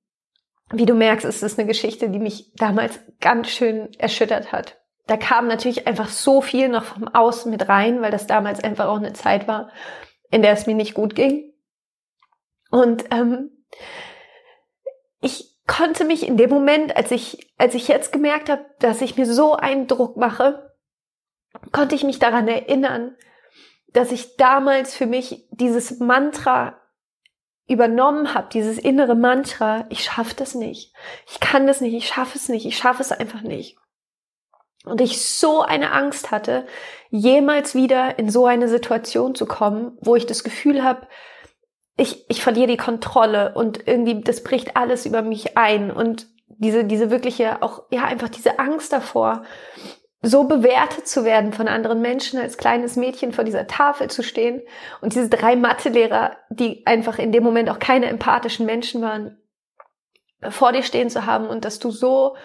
wie 0.72 0.87
du 0.87 0.94
merkst, 0.94 1.27
ist 1.27 1.42
es 1.42 1.59
eine 1.59 1.68
Geschichte, 1.68 2.09
die 2.09 2.18
mich 2.18 2.53
damals 2.55 2.98
ganz 3.20 3.48
schön 3.51 3.92
erschüttert 3.98 4.53
hat. 4.53 4.79
Da 5.07 5.16
kam 5.16 5.46
natürlich 5.48 5.87
einfach 5.87 6.09
so 6.09 6.40
viel 6.40 6.68
noch 6.68 6.85
vom 6.85 7.09
Außen 7.09 7.51
mit 7.51 7.68
rein, 7.68 8.01
weil 8.01 8.11
das 8.11 8.27
damals 8.27 8.62
einfach 8.62 8.87
auch 8.87 8.96
eine 8.96 9.12
Zeit 9.12 9.48
war, 9.48 9.70
in 10.31 10.42
der 10.42 10.53
es 10.53 10.66
mir 10.66 10.75
nicht 10.75 10.94
gut 10.94 11.14
ging. 11.14 11.53
Und 12.70 13.05
ähm, 13.11 13.51
ich 15.20 15.52
konnte 15.66 16.05
mich 16.05 16.27
in 16.27 16.37
dem 16.37 16.51
Moment, 16.51 16.96
als 16.96 17.11
ich, 17.11 17.53
als 17.59 17.75
ich 17.75 17.88
jetzt 17.88 18.12
gemerkt 18.12 18.51
habe, 18.51 18.64
dass 18.81 19.01
ich 19.01 19.16
mir 19.16 19.27
so 19.27 19.55
einen 19.55 19.87
Druck 19.87 20.16
mache, 20.16 20.72
konnte 21.70 21.94
ich 21.94 22.05
mich 22.05 22.18
daran 22.18 22.48
erinnern, 22.48 23.16
dass 23.92 24.12
ich 24.12 24.37
damals 24.37 24.94
für 24.94 25.07
mich 25.07 25.46
dieses 25.51 26.01
Mantra 26.01 26.81
übernommen 27.68 28.35
habe, 28.35 28.48
dieses 28.53 28.79
innere 28.79 29.14
Mantra, 29.14 29.87
ich 29.88 30.05
schaffe 30.05 30.35
das 30.35 30.55
nicht, 30.55 30.94
ich 31.31 31.40
kann 31.40 31.66
das 31.66 31.81
nicht, 31.81 31.94
ich 31.94 32.09
schaffe 32.09 32.37
es 32.37 32.48
nicht, 32.48 32.66
ich 32.66 32.77
schaffe 32.77 33.03
es 33.03 33.12
einfach 33.12 33.42
nicht. 33.42 33.79
Und 34.85 35.01
ich 35.01 35.25
so 35.25 35.62
eine 35.62 35.92
Angst 35.92 36.33
hatte, 36.33 36.66
jemals 37.11 37.75
wieder 37.75 38.18
in 38.18 38.31
so 38.31 38.46
eine 38.46 38.68
Situation 38.68 39.37
zu 39.37 39.46
kommen, 39.46 39.96
wo 40.01 40.16
ich 40.16 40.27
das 40.27 40.42
Gefühl 40.42 40.83
habe, 40.83 41.07
ich, 41.96 42.28
ich 42.28 42.42
verliere 42.42 42.68
die 42.68 42.76
Kontrolle 42.76 43.52
und 43.55 43.87
irgendwie 43.87 44.20
das 44.22 44.42
bricht 44.42 44.76
alles 44.76 45.07
über 45.07 45.22
mich 45.22 45.57
ein. 45.57 45.90
Und 45.90 46.26
diese, 46.48 46.85
diese 46.85 47.11
wirkliche, 47.11 47.62
auch, 47.62 47.85
ja, 47.90 48.05
einfach 48.05 48.28
diese 48.28 48.59
Angst 48.59 48.92
davor, 48.92 49.44
so 50.22 50.44
bewertet 50.44 51.09
zu 51.09 51.24
werden 51.24 51.52
von 51.52 51.66
anderen 51.66 52.00
Menschen, 52.00 52.38
als 52.38 52.57
kleines 52.57 52.96
Mädchen 52.96 53.33
vor 53.33 53.42
dieser 53.42 53.66
Tafel 53.66 54.09
zu 54.09 54.22
stehen 54.22 54.62
und 55.00 55.14
diese 55.14 55.28
drei 55.28 55.57
Mathelehrer, 55.57 56.37
die 56.48 56.87
einfach 56.87 57.18
in 57.18 57.33
dem 57.33 57.42
Moment 57.42 57.68
auch 57.68 57.81
keine 57.81 58.07
empathischen 58.07 58.64
Menschen 58.64 59.02
waren, 59.02 59.38
vor 60.48 60.72
dir 60.72 60.85
stehen 60.85 61.11
zu 61.11 61.26
haben 61.26 61.48
und 61.48 61.64
dass 61.64 61.81
du 61.81 61.90
so 61.90 62.37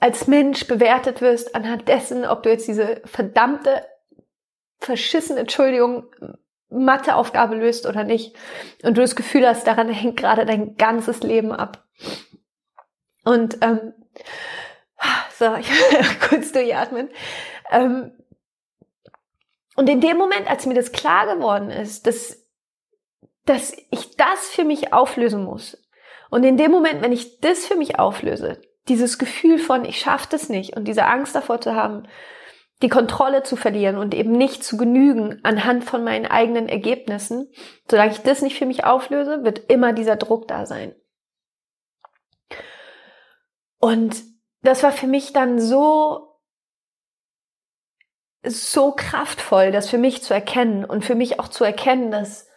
als 0.00 0.26
Mensch 0.26 0.66
bewertet 0.66 1.22
wirst 1.22 1.54
anhand 1.54 1.88
dessen, 1.88 2.26
ob 2.26 2.42
du 2.42 2.50
jetzt 2.50 2.68
diese 2.68 3.00
verdammte, 3.06 3.86
verschissene, 4.78 5.40
Entschuldigung, 5.40 6.04
Matheaufgabe 6.74 7.54
löst 7.54 7.86
oder 7.86 8.04
nicht. 8.04 8.36
Und 8.82 8.96
du 8.96 9.00
das 9.00 9.16
Gefühl 9.16 9.46
hast, 9.46 9.66
daran 9.66 9.88
hängt 9.88 10.16
gerade 10.16 10.44
dein 10.46 10.76
ganzes 10.76 11.22
Leben 11.22 11.52
ab. 11.52 11.84
Und 13.24 13.58
ähm, 13.62 13.92
so, 15.38 15.54
ich 15.56 15.70
kurz 16.28 16.52
durchatmen. 16.52 17.10
Ähm, 17.70 18.12
und 19.76 19.88
in 19.88 20.00
dem 20.00 20.16
Moment, 20.16 20.48
als 20.48 20.66
mir 20.66 20.74
das 20.74 20.92
klar 20.92 21.34
geworden 21.34 21.70
ist, 21.70 22.06
dass, 22.06 22.46
dass 23.44 23.76
ich 23.90 24.16
das 24.16 24.48
für 24.48 24.64
mich 24.64 24.92
auflösen 24.92 25.44
muss, 25.44 25.78
und 26.34 26.42
in 26.42 26.56
dem 26.56 26.72
Moment, 26.72 27.00
wenn 27.00 27.12
ich 27.12 27.38
das 27.40 27.64
für 27.64 27.76
mich 27.76 28.00
auflöse, 28.00 28.60
dieses 28.88 29.18
Gefühl 29.18 29.58
von, 29.58 29.84
ich 29.84 30.00
schaffe 30.00 30.26
das 30.30 30.48
nicht 30.48 30.76
und 30.76 30.88
diese 30.88 31.06
Angst 31.06 31.36
davor 31.36 31.60
zu 31.60 31.76
haben, 31.76 32.08
die 32.82 32.88
Kontrolle 32.88 33.42
zu 33.42 33.56
verlieren 33.56 33.96
und 33.96 34.14
eben 34.14 34.32
nicht 34.32 34.64
zu 34.64 34.76
genügen 34.76 35.40
anhand 35.44 35.84
von 35.84 36.04
meinen 36.04 36.26
eigenen 36.26 36.68
Ergebnissen, 36.68 37.50
solange 37.90 38.12
ich 38.12 38.18
das 38.20 38.42
nicht 38.42 38.58
für 38.58 38.66
mich 38.66 38.84
auflöse, 38.84 39.44
wird 39.44 39.70
immer 39.70 39.92
dieser 39.92 40.16
Druck 40.16 40.48
da 40.48 40.66
sein. 40.66 40.94
Und 43.78 44.22
das 44.62 44.82
war 44.82 44.92
für 44.92 45.06
mich 45.06 45.32
dann 45.32 45.60
so, 45.60 46.40
so 48.42 48.92
kraftvoll, 48.92 49.72
das 49.72 49.88
für 49.88 49.98
mich 49.98 50.22
zu 50.22 50.34
erkennen 50.34 50.84
und 50.84 51.04
für 51.04 51.14
mich 51.14 51.38
auch 51.38 51.48
zu 51.48 51.64
erkennen, 51.64 52.10
dass 52.10 52.48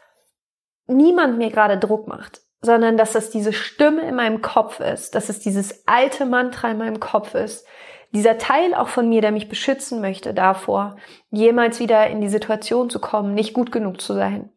niemand 0.88 1.38
mir 1.38 1.49
gerade 1.49 1.77
Druck 1.77 2.08
macht, 2.08 2.41
sondern 2.62 2.97
dass 2.97 3.12
das 3.12 3.30
diese 3.30 3.53
Stimme 3.53 4.08
in 4.08 4.15
meinem 4.15 4.41
Kopf 4.41 4.80
ist, 4.80 5.15
dass 5.15 5.30
es 5.30 5.39
dieses 5.39 5.88
alte 5.88 6.25
Mantra 6.25 6.71
in 6.71 6.77
meinem 6.77 6.99
Kopf 6.99 7.36
ist, 7.36 7.67
dieser 8.13 8.38
Teil 8.38 8.74
auch 8.74 8.88
von 8.88 9.10
mir, 9.10 9.22
der 9.22 9.32
mich 9.32 9.50
beschützen 9.50 10.02
möchte 10.02 10.34
davor, 10.34 10.96
jemals 11.30 11.80
wieder 11.80 12.08
in 12.08 12.22
die 12.22 12.30
Situation 12.30 12.89
zu 12.89 13.00
kommen, 13.00 13.34
nicht 13.34 13.54
gut 13.54 13.72
genug 13.72 14.02
zu 14.02 14.13
sein 14.13 14.50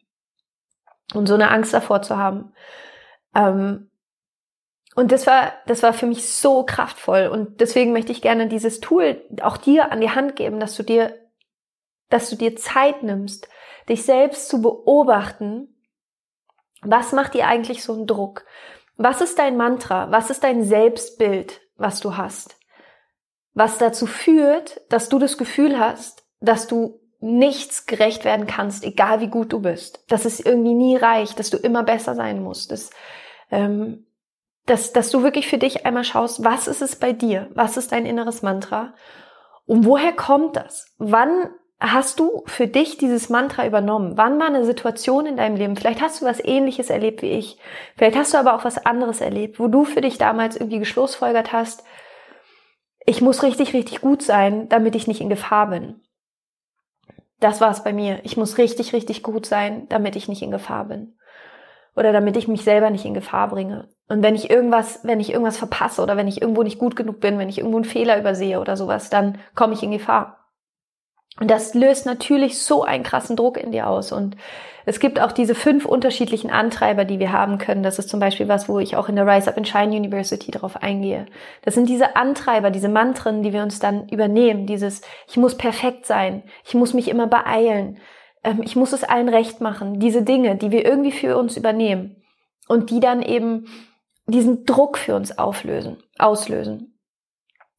und 1.15 1.27
so 1.27 1.35
eine 1.35 1.51
Angst 1.51 1.75
davor 1.75 2.03
zu 2.03 2.17
haben. 2.17 2.53
Ähm, 3.35 3.91
und 4.95 5.13
das 5.13 5.27
war, 5.27 5.53
das 5.67 5.83
war 5.83 5.93
für 5.93 6.07
mich 6.07 6.33
so 6.33 6.65
kraftvoll 6.65 7.29
und 7.29 7.61
deswegen 7.61 7.93
möchte 7.93 8.13
ich 8.13 8.23
gerne 8.23 8.49
dieses 8.49 8.81
Tool 8.81 9.25
auch 9.41 9.57
dir 9.57 9.93
an 9.93 10.01
die 10.01 10.11
Hand 10.11 10.37
geben, 10.37 10.61
dass 10.61 10.75
du 10.75 10.83
dir, 10.83 11.15
dass 12.09 12.29
du 12.31 12.37
dir 12.37 12.57
Zeit 12.57 13.03
nimmst, 13.03 13.49
dich 13.89 14.05
selbst 14.05 14.49
zu 14.49 14.61
beobachten. 14.61 15.77
Was 16.83 17.13
macht 17.13 17.35
dir 17.35 17.47
eigentlich 17.47 17.83
so 17.83 17.93
einen 17.93 18.07
Druck? 18.07 18.45
Was 18.97 19.21
ist 19.21 19.39
dein 19.39 19.57
Mantra? 19.57 20.11
Was 20.11 20.29
ist 20.29 20.45
dein 20.45 20.65
Selbstbild, 20.65 21.61
was 21.77 22.01
du 22.01 22.17
hast? 22.17 22.60
Was 23.55 23.79
dazu 23.79 24.07
führt, 24.07 24.81
dass 24.89 25.09
du 25.09 25.19
das 25.19 25.39
Gefühl 25.39 25.79
hast, 25.79 26.25
dass 26.41 26.67
du 26.67 27.01
nichts 27.21 27.87
gerecht 27.87 28.25
werden 28.25 28.47
kannst, 28.47 28.83
egal 28.85 29.21
wie 29.21 29.29
gut 29.29 29.53
du 29.53 29.61
bist. 29.61 30.05
Dass 30.09 30.25
es 30.25 30.41
irgendwie 30.41 30.75
nie 30.75 30.97
reicht, 30.97 31.39
dass 31.39 31.51
du 31.51 31.59
immer 31.59 31.83
besser 31.83 32.15
sein 32.15 32.43
musst. 32.43 32.71
Dass, 32.71 32.91
ähm, 33.51 34.07
dass, 34.67 34.93
dass 34.93 35.11
du 35.11 35.23
wirklich 35.23 35.47
für 35.47 35.59
dich 35.59 35.85
einmal 35.85 36.05
schaust, 36.05 36.43
was 36.45 36.67
ist 36.67 36.83
es 36.83 36.97
bei 36.97 37.13
dir? 37.13 37.49
Was 37.55 37.77
ist 37.77 37.93
dein 37.93 38.07
inneres 38.07 38.43
Mantra? 38.43 38.95
Und 39.67 39.85
woher 39.85 40.13
kommt 40.13 40.57
das? 40.57 40.95
Wann 40.99 41.51
hast 41.79 42.21
du 42.21 42.43
für 42.47 42.67
dich 42.67 42.99
dieses 42.99 43.29
Mantra 43.29 43.67
übernommen? 43.67 44.17
Wann 44.17 44.39
war 44.39 44.47
eine 44.47 44.65
Situation 44.65 45.27
in 45.27 45.37
deinem 45.37 45.57
Leben? 45.57 45.77
Vielleicht 45.77 46.01
hast 46.01 46.21
du 46.21 46.27
was 46.27 46.43
ähnliches 46.43 46.91
erlebt 46.91 47.23
wie 47.23 47.31
ich. 47.31 47.59
Vielleicht 47.97 48.17
hast 48.17 48.35
du 48.35 48.39
aber 48.39 48.55
auch 48.55 48.65
was 48.65 48.85
anderes 48.85 49.21
erlebt, 49.21 49.59
wo 49.59 49.69
du 49.69 49.85
für 49.85 50.01
dich 50.01 50.19
damals 50.19 50.57
irgendwie 50.57 50.79
geschlussfolgert 50.79 51.53
hast, 51.53 51.85
ich 53.11 53.21
muss 53.21 53.43
richtig, 53.43 53.75
richtig 53.75 54.01
gut 54.01 54.23
sein, 54.23 54.69
damit 54.69 54.95
ich 54.95 55.09
nicht 55.09 55.21
in 55.21 55.29
Gefahr 55.29 55.69
bin. 55.69 56.01
Das 57.41 57.61
war 57.61 57.73
es 57.73 57.83
bei 57.83 57.93
mir. 57.93 58.21
Ich 58.23 58.37
muss 58.37 58.57
richtig, 58.57 58.93
richtig 58.93 59.25
gut 59.25 59.47
sein, 59.47 59.89
damit 59.89 60.15
ich 60.15 60.29
nicht 60.29 60.43
in 60.43 60.53
Gefahr 60.53 60.85
bin. 60.85 61.17
Oder 61.97 62.13
damit 62.13 62.37
ich 62.37 62.47
mich 62.47 62.63
selber 62.63 62.89
nicht 62.89 63.05
in 63.05 63.15
Gefahr 63.15 63.49
bringe. 63.49 63.89
Und 64.09 64.23
wenn 64.23 64.37
ich 64.37 64.49
irgendwas, 64.49 65.01
wenn 65.03 65.19
ich 65.19 65.31
irgendwas 65.31 65.57
verpasse 65.57 66.03
oder 66.03 66.17
wenn 66.17 66.29
ich 66.29 66.41
irgendwo 66.41 66.63
nicht 66.63 66.79
gut 66.79 66.95
genug 66.95 67.19
bin, 67.19 67.37
wenn 67.37 67.49
ich 67.49 67.59
irgendwo 67.59 67.79
einen 67.79 67.85
Fehler 67.85 68.17
übersehe 68.17 68.61
oder 68.61 68.77
sowas, 68.77 69.11
dann 69.11 69.39
komme 69.57 69.75
ich 69.75 69.83
in 69.83 69.91
Gefahr. 69.91 70.40
Und 71.41 71.51
das 71.51 71.75
löst 71.75 72.07
natürlich 72.07 72.63
so 72.63 72.85
einen 72.85 73.03
krassen 73.03 73.35
Druck 73.35 73.57
in 73.57 73.73
dir 73.73 73.89
aus. 73.89 74.13
Und 74.13 74.37
es 74.85 75.01
gibt 75.01 75.21
auch 75.21 75.33
diese 75.33 75.55
fünf 75.55 75.87
unterschiedlichen 75.87 76.51
Antreiber, 76.51 77.07
die 77.07 77.19
wir 77.19 77.33
haben 77.33 77.57
können. 77.57 77.83
Das 77.83 77.99
ist 77.99 78.11
zum 78.11 78.21
Beispiel 78.21 78.47
was, 78.47 78.69
wo 78.69 78.79
ich 78.79 78.95
auch 78.95 79.09
in 79.09 79.17
der 79.17 79.27
Rise 79.27 79.49
Up 79.49 79.57
and 79.57 79.67
Shine 79.67 79.97
University 79.97 80.51
darauf 80.51 80.83
eingehe. 80.83 81.27
Das 81.63 81.75
sind 81.75 81.89
diese 81.89 82.15
Antreiber, 82.15 82.71
diese 82.71 82.91
Mantren, 82.91 83.43
die 83.43 83.55
wir 83.55 83.63
uns 83.63 83.79
dann 83.79 84.07
übernehmen. 84.09 84.67
Dieses, 84.67 85.01
ich 85.29 85.39
muss 85.39 85.57
perfekt 85.57 86.05
sein. 86.05 86.43
Ich 86.65 86.75
muss 86.75 86.93
mich 86.93 87.09
immer 87.09 87.27
beeilen. 87.27 87.99
Ähm, 88.45 88.61
ich 88.63 88.77
muss 88.77 88.93
es 88.93 89.03
allen 89.03 89.31
recht 89.31 89.63
machen. 89.63 89.99
Diese 89.99 90.23
Dinge, 90.23 90.57
die 90.57 90.71
wir 90.71 90.85
irgendwie 90.85 91.13
für 91.13 91.39
uns 91.39 91.57
übernehmen. 91.57 92.23
Und 92.69 92.91
die 92.91 93.01
dann 93.01 93.23
eben 93.23 93.67
diesen 94.27 94.67
Druck 94.67 94.99
für 94.99 95.17
uns 95.17 95.39
auflösen, 95.39 96.03
auslösen. 96.19 96.90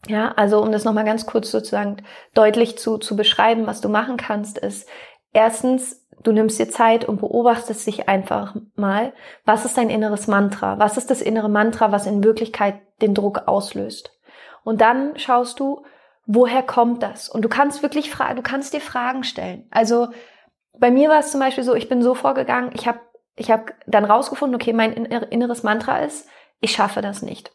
Ja, 0.07 0.31
also 0.35 0.61
um 0.61 0.71
das 0.71 0.83
nochmal 0.83 1.05
ganz 1.05 1.25
kurz 1.25 1.51
sozusagen 1.51 1.97
deutlich 2.33 2.77
zu, 2.77 2.97
zu 2.97 3.15
beschreiben, 3.15 3.67
was 3.67 3.81
du 3.81 3.89
machen 3.89 4.17
kannst, 4.17 4.57
ist 4.57 4.89
erstens, 5.31 6.07
du 6.23 6.31
nimmst 6.31 6.59
dir 6.59 6.69
Zeit 6.69 7.05
und 7.05 7.19
beobachtest 7.19 7.85
dich 7.85 8.09
einfach 8.09 8.55
mal, 8.75 9.13
was 9.45 9.65
ist 9.65 9.77
dein 9.77 9.89
inneres 9.89 10.27
Mantra? 10.27 10.79
Was 10.79 10.97
ist 10.97 11.11
das 11.11 11.21
innere 11.21 11.49
Mantra, 11.49 11.91
was 11.91 12.07
in 12.07 12.23
Wirklichkeit 12.23 12.81
den 13.01 13.13
Druck 13.13 13.47
auslöst? 13.47 14.17
Und 14.63 14.81
dann 14.81 15.17
schaust 15.17 15.59
du, 15.59 15.85
woher 16.25 16.63
kommt 16.63 17.03
das? 17.03 17.29
Und 17.29 17.43
du 17.43 17.49
kannst 17.49 17.83
wirklich 17.83 18.09
fragen, 18.11 18.35
du 18.35 18.43
kannst 18.43 18.73
dir 18.73 18.81
Fragen 18.81 19.23
stellen. 19.23 19.67
Also 19.71 20.09
bei 20.77 20.91
mir 20.91 21.09
war 21.09 21.19
es 21.19 21.31
zum 21.31 21.39
Beispiel 21.39 21.63
so, 21.63 21.75
ich 21.75 21.89
bin 21.89 22.01
so 22.01 22.15
vorgegangen, 22.15 22.71
ich 22.73 22.87
habe 22.87 22.99
ich 23.35 23.49
hab 23.49 23.71
dann 23.87 24.05
rausgefunden, 24.05 24.55
okay, 24.55 24.73
mein 24.73 24.93
inneres 24.93 25.63
Mantra 25.63 25.99
ist, 25.99 26.27
ich 26.59 26.73
schaffe 26.73 27.01
das 27.01 27.21
nicht. 27.21 27.51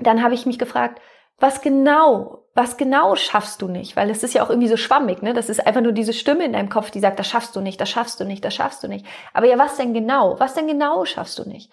Dann 0.00 0.22
habe 0.22 0.34
ich 0.34 0.46
mich 0.46 0.58
gefragt, 0.58 1.00
was 1.38 1.60
genau, 1.60 2.44
was 2.54 2.76
genau 2.76 3.14
schaffst 3.14 3.60
du 3.60 3.68
nicht? 3.68 3.96
Weil 3.96 4.08
es 4.10 4.22
ist 4.22 4.34
ja 4.34 4.42
auch 4.42 4.50
irgendwie 4.50 4.68
so 4.68 4.76
schwammig, 4.76 5.22
ne? 5.22 5.34
Das 5.34 5.48
ist 5.48 5.66
einfach 5.66 5.82
nur 5.82 5.92
diese 5.92 6.12
Stimme 6.14 6.44
in 6.44 6.54
deinem 6.54 6.70
Kopf, 6.70 6.90
die 6.90 7.00
sagt, 7.00 7.18
das 7.18 7.28
schaffst 7.28 7.54
du 7.54 7.60
nicht, 7.60 7.80
das 7.80 7.90
schaffst 7.90 8.18
du 8.20 8.24
nicht, 8.24 8.44
das 8.44 8.54
schaffst 8.54 8.82
du 8.82 8.88
nicht. 8.88 9.04
Aber 9.34 9.46
ja, 9.46 9.58
was 9.58 9.76
denn 9.76 9.92
genau? 9.92 10.40
Was 10.40 10.54
denn 10.54 10.66
genau 10.66 11.04
schaffst 11.04 11.38
du 11.38 11.48
nicht? 11.48 11.70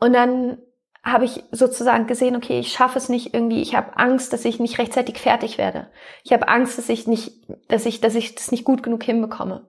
Und 0.00 0.12
dann 0.12 0.58
habe 1.02 1.26
ich 1.26 1.44
sozusagen 1.50 2.06
gesehen, 2.06 2.34
okay, 2.34 2.58
ich 2.58 2.72
schaffe 2.72 2.98
es 2.98 3.08
nicht 3.08 3.34
irgendwie, 3.34 3.60
ich 3.60 3.74
habe 3.74 3.96
Angst, 3.96 4.32
dass 4.32 4.44
ich 4.44 4.58
nicht 4.58 4.78
rechtzeitig 4.78 5.18
fertig 5.18 5.58
werde. 5.58 5.88
Ich 6.22 6.32
habe 6.32 6.48
Angst, 6.48 6.78
dass 6.78 6.88
ich 6.88 7.06
nicht, 7.06 7.32
dass 7.68 7.84
ich, 7.84 8.00
dass 8.00 8.14
ich 8.14 8.34
das 8.34 8.50
nicht 8.50 8.64
gut 8.64 8.82
genug 8.82 9.02
hinbekomme. 9.02 9.66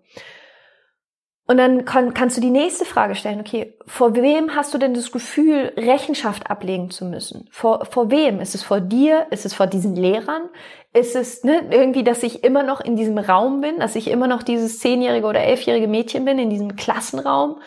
Und 1.47 1.57
dann 1.57 1.85
kann, 1.85 2.15
kannst 2.15 2.37
du 2.37 2.41
die 2.41 2.49
nächste 2.49 2.85
Frage 2.85 3.13
stellen, 3.13 3.39
okay, 3.39 3.77
vor 3.85 4.15
wem 4.15 4.55
hast 4.55 4.73
du 4.73 4.79
denn 4.79 4.95
das 4.95 5.11
Gefühl, 5.11 5.71
Rechenschaft 5.77 6.49
ablegen 6.49 6.89
zu 6.89 7.05
müssen? 7.05 7.47
Vor, 7.51 7.85
vor 7.85 8.09
wem? 8.09 8.39
Ist 8.39 8.55
es 8.55 8.63
vor 8.63 8.79
dir? 8.79 9.27
Ist 9.29 9.45
es 9.45 9.53
vor 9.53 9.67
diesen 9.67 9.95
Lehrern? 9.95 10.49
Ist 10.91 11.15
es 11.15 11.43
ne, 11.43 11.67
irgendwie, 11.69 12.03
dass 12.03 12.23
ich 12.23 12.43
immer 12.43 12.63
noch 12.63 12.81
in 12.81 12.95
diesem 12.95 13.19
Raum 13.19 13.61
bin, 13.61 13.79
dass 13.79 13.95
ich 13.95 14.09
immer 14.09 14.27
noch 14.27 14.41
dieses 14.41 14.79
zehnjährige 14.79 15.27
oder 15.27 15.41
elfjährige 15.41 15.87
Mädchen 15.87 16.25
bin, 16.25 16.39
in 16.39 16.49
diesem 16.49 16.75
Klassenraum, 16.75 17.61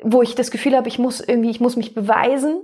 wo 0.00 0.22
ich 0.22 0.34
das 0.34 0.50
Gefühl 0.50 0.74
habe, 0.74 0.88
ich 0.88 0.98
muss 0.98 1.20
irgendwie, 1.20 1.50
ich 1.50 1.60
muss 1.60 1.76
mich 1.76 1.94
beweisen? 1.94 2.60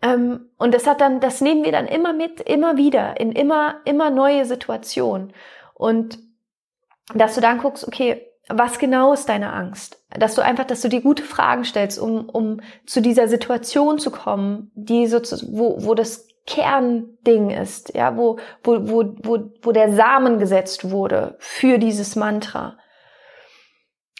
Ähm, 0.00 0.50
und 0.58 0.74
das 0.74 0.86
hat 0.86 1.00
dann, 1.00 1.18
das 1.18 1.40
nehmen 1.40 1.64
wir 1.64 1.72
dann 1.72 1.88
immer 1.88 2.12
mit, 2.12 2.40
immer 2.40 2.76
wieder, 2.76 3.18
in 3.18 3.32
immer, 3.32 3.80
immer 3.84 4.10
neue 4.10 4.44
Situationen. 4.44 5.32
Und 5.74 6.20
dass 7.14 7.34
du 7.34 7.40
dann 7.40 7.58
guckst, 7.58 7.86
okay, 7.86 8.27
was 8.48 8.78
genau 8.78 9.12
ist 9.12 9.28
deine 9.28 9.52
Angst? 9.52 10.02
Dass 10.10 10.34
du 10.34 10.42
einfach, 10.42 10.64
dass 10.64 10.80
du 10.80 10.88
dir 10.88 11.02
gute 11.02 11.22
Fragen 11.22 11.64
stellst, 11.64 11.98
um, 11.98 12.28
um 12.28 12.60
zu 12.86 13.02
dieser 13.02 13.28
Situation 13.28 13.98
zu 13.98 14.10
kommen, 14.10 14.70
die 14.74 15.06
so, 15.06 15.20
wo, 15.48 15.84
wo 15.84 15.94
das 15.94 16.26
Kernding 16.46 17.50
ist, 17.50 17.94
ja, 17.94 18.16
wo, 18.16 18.38
wo, 18.64 18.78
wo, 18.88 19.04
wo, 19.22 19.50
wo 19.60 19.72
der 19.72 19.92
Samen 19.92 20.38
gesetzt 20.38 20.90
wurde 20.90 21.36
für 21.38 21.78
dieses 21.78 22.16
Mantra. 22.16 22.78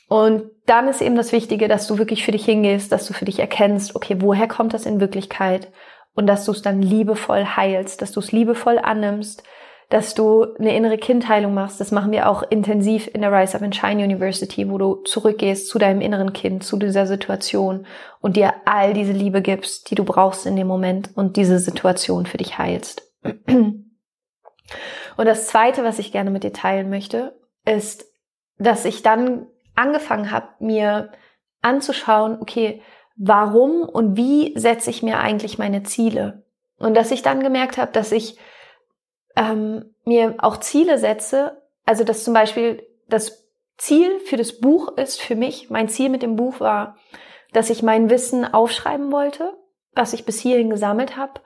Und 0.08 0.50
dann 0.66 0.88
ist 0.88 1.00
eben 1.00 1.16
das 1.16 1.32
Wichtige, 1.32 1.68
dass 1.68 1.86
du 1.86 1.96
wirklich 1.96 2.24
für 2.24 2.32
dich 2.32 2.44
hingehst, 2.44 2.92
dass 2.92 3.06
du 3.06 3.14
für 3.14 3.24
dich 3.24 3.38
erkennst, 3.38 3.96
okay, 3.96 4.16
woher 4.20 4.46
kommt 4.46 4.74
das 4.74 4.84
in 4.84 5.00
Wirklichkeit? 5.00 5.72
Und 6.14 6.26
dass 6.26 6.44
du 6.44 6.52
es 6.52 6.60
dann 6.62 6.82
liebevoll 6.82 7.44
heilst, 7.44 8.02
dass 8.02 8.12
du 8.12 8.20
es 8.20 8.32
liebevoll 8.32 8.78
annimmst, 8.78 9.42
dass 9.88 10.14
du 10.14 10.54
eine 10.58 10.76
innere 10.76 10.98
Kindheilung 10.98 11.54
machst. 11.54 11.80
Das 11.80 11.92
machen 11.92 12.12
wir 12.12 12.28
auch 12.28 12.42
intensiv 12.42 13.08
in 13.12 13.22
der 13.22 13.32
Rise 13.32 13.56
Up 13.56 13.62
and 13.62 13.74
Shine 13.74 14.04
University, 14.04 14.70
wo 14.70 14.76
du 14.76 14.96
zurückgehst 14.96 15.68
zu 15.68 15.78
deinem 15.78 16.02
inneren 16.02 16.34
Kind, 16.34 16.62
zu 16.62 16.76
dieser 16.76 17.06
Situation 17.06 17.86
und 18.20 18.36
dir 18.36 18.52
all 18.66 18.92
diese 18.92 19.12
Liebe 19.12 19.40
gibst, 19.40 19.90
die 19.90 19.94
du 19.94 20.04
brauchst 20.04 20.44
in 20.44 20.56
dem 20.56 20.66
Moment 20.66 21.10
und 21.16 21.36
diese 21.36 21.58
Situation 21.58 22.26
für 22.26 22.36
dich 22.36 22.58
heilst. 22.58 23.02
Und 25.16 25.24
das 25.24 25.46
zweite, 25.46 25.82
was 25.82 25.98
ich 25.98 26.12
gerne 26.12 26.30
mit 26.30 26.44
dir 26.44 26.52
teilen 26.52 26.90
möchte, 26.90 27.38
ist, 27.64 28.04
dass 28.58 28.84
ich 28.84 29.02
dann 29.02 29.46
angefangen 29.74 30.30
habe, 30.30 30.48
mir 30.60 31.12
anzuschauen, 31.62 32.38
okay, 32.40 32.82
warum 33.16 33.82
und 33.82 34.16
wie 34.16 34.52
setze 34.56 34.90
ich 34.90 35.02
mir 35.02 35.18
eigentlich 35.18 35.58
meine 35.58 35.82
Ziele? 35.82 36.44
Und 36.78 36.94
dass 36.94 37.10
ich 37.10 37.22
dann 37.22 37.42
gemerkt 37.42 37.78
habe, 37.78 37.90
dass 37.90 38.12
ich 38.12 38.38
ähm, 39.38 39.94
mir 40.04 40.34
auch 40.38 40.58
Ziele 40.58 40.98
setze, 40.98 41.62
also 41.86 42.04
dass 42.04 42.24
zum 42.24 42.34
Beispiel 42.34 42.82
das 43.08 43.48
Ziel 43.78 44.18
für 44.20 44.36
das 44.36 44.60
Buch 44.60 44.96
ist 44.98 45.20
für 45.20 45.36
mich, 45.36 45.70
mein 45.70 45.88
Ziel 45.88 46.08
mit 46.08 46.22
dem 46.22 46.36
Buch 46.36 46.60
war, 46.60 46.96
dass 47.52 47.70
ich 47.70 47.82
mein 47.82 48.10
Wissen 48.10 48.44
aufschreiben 48.44 49.12
wollte, 49.12 49.56
was 49.94 50.12
ich 50.12 50.24
bis 50.26 50.40
hierhin 50.40 50.70
gesammelt 50.70 51.16
habe, 51.16 51.40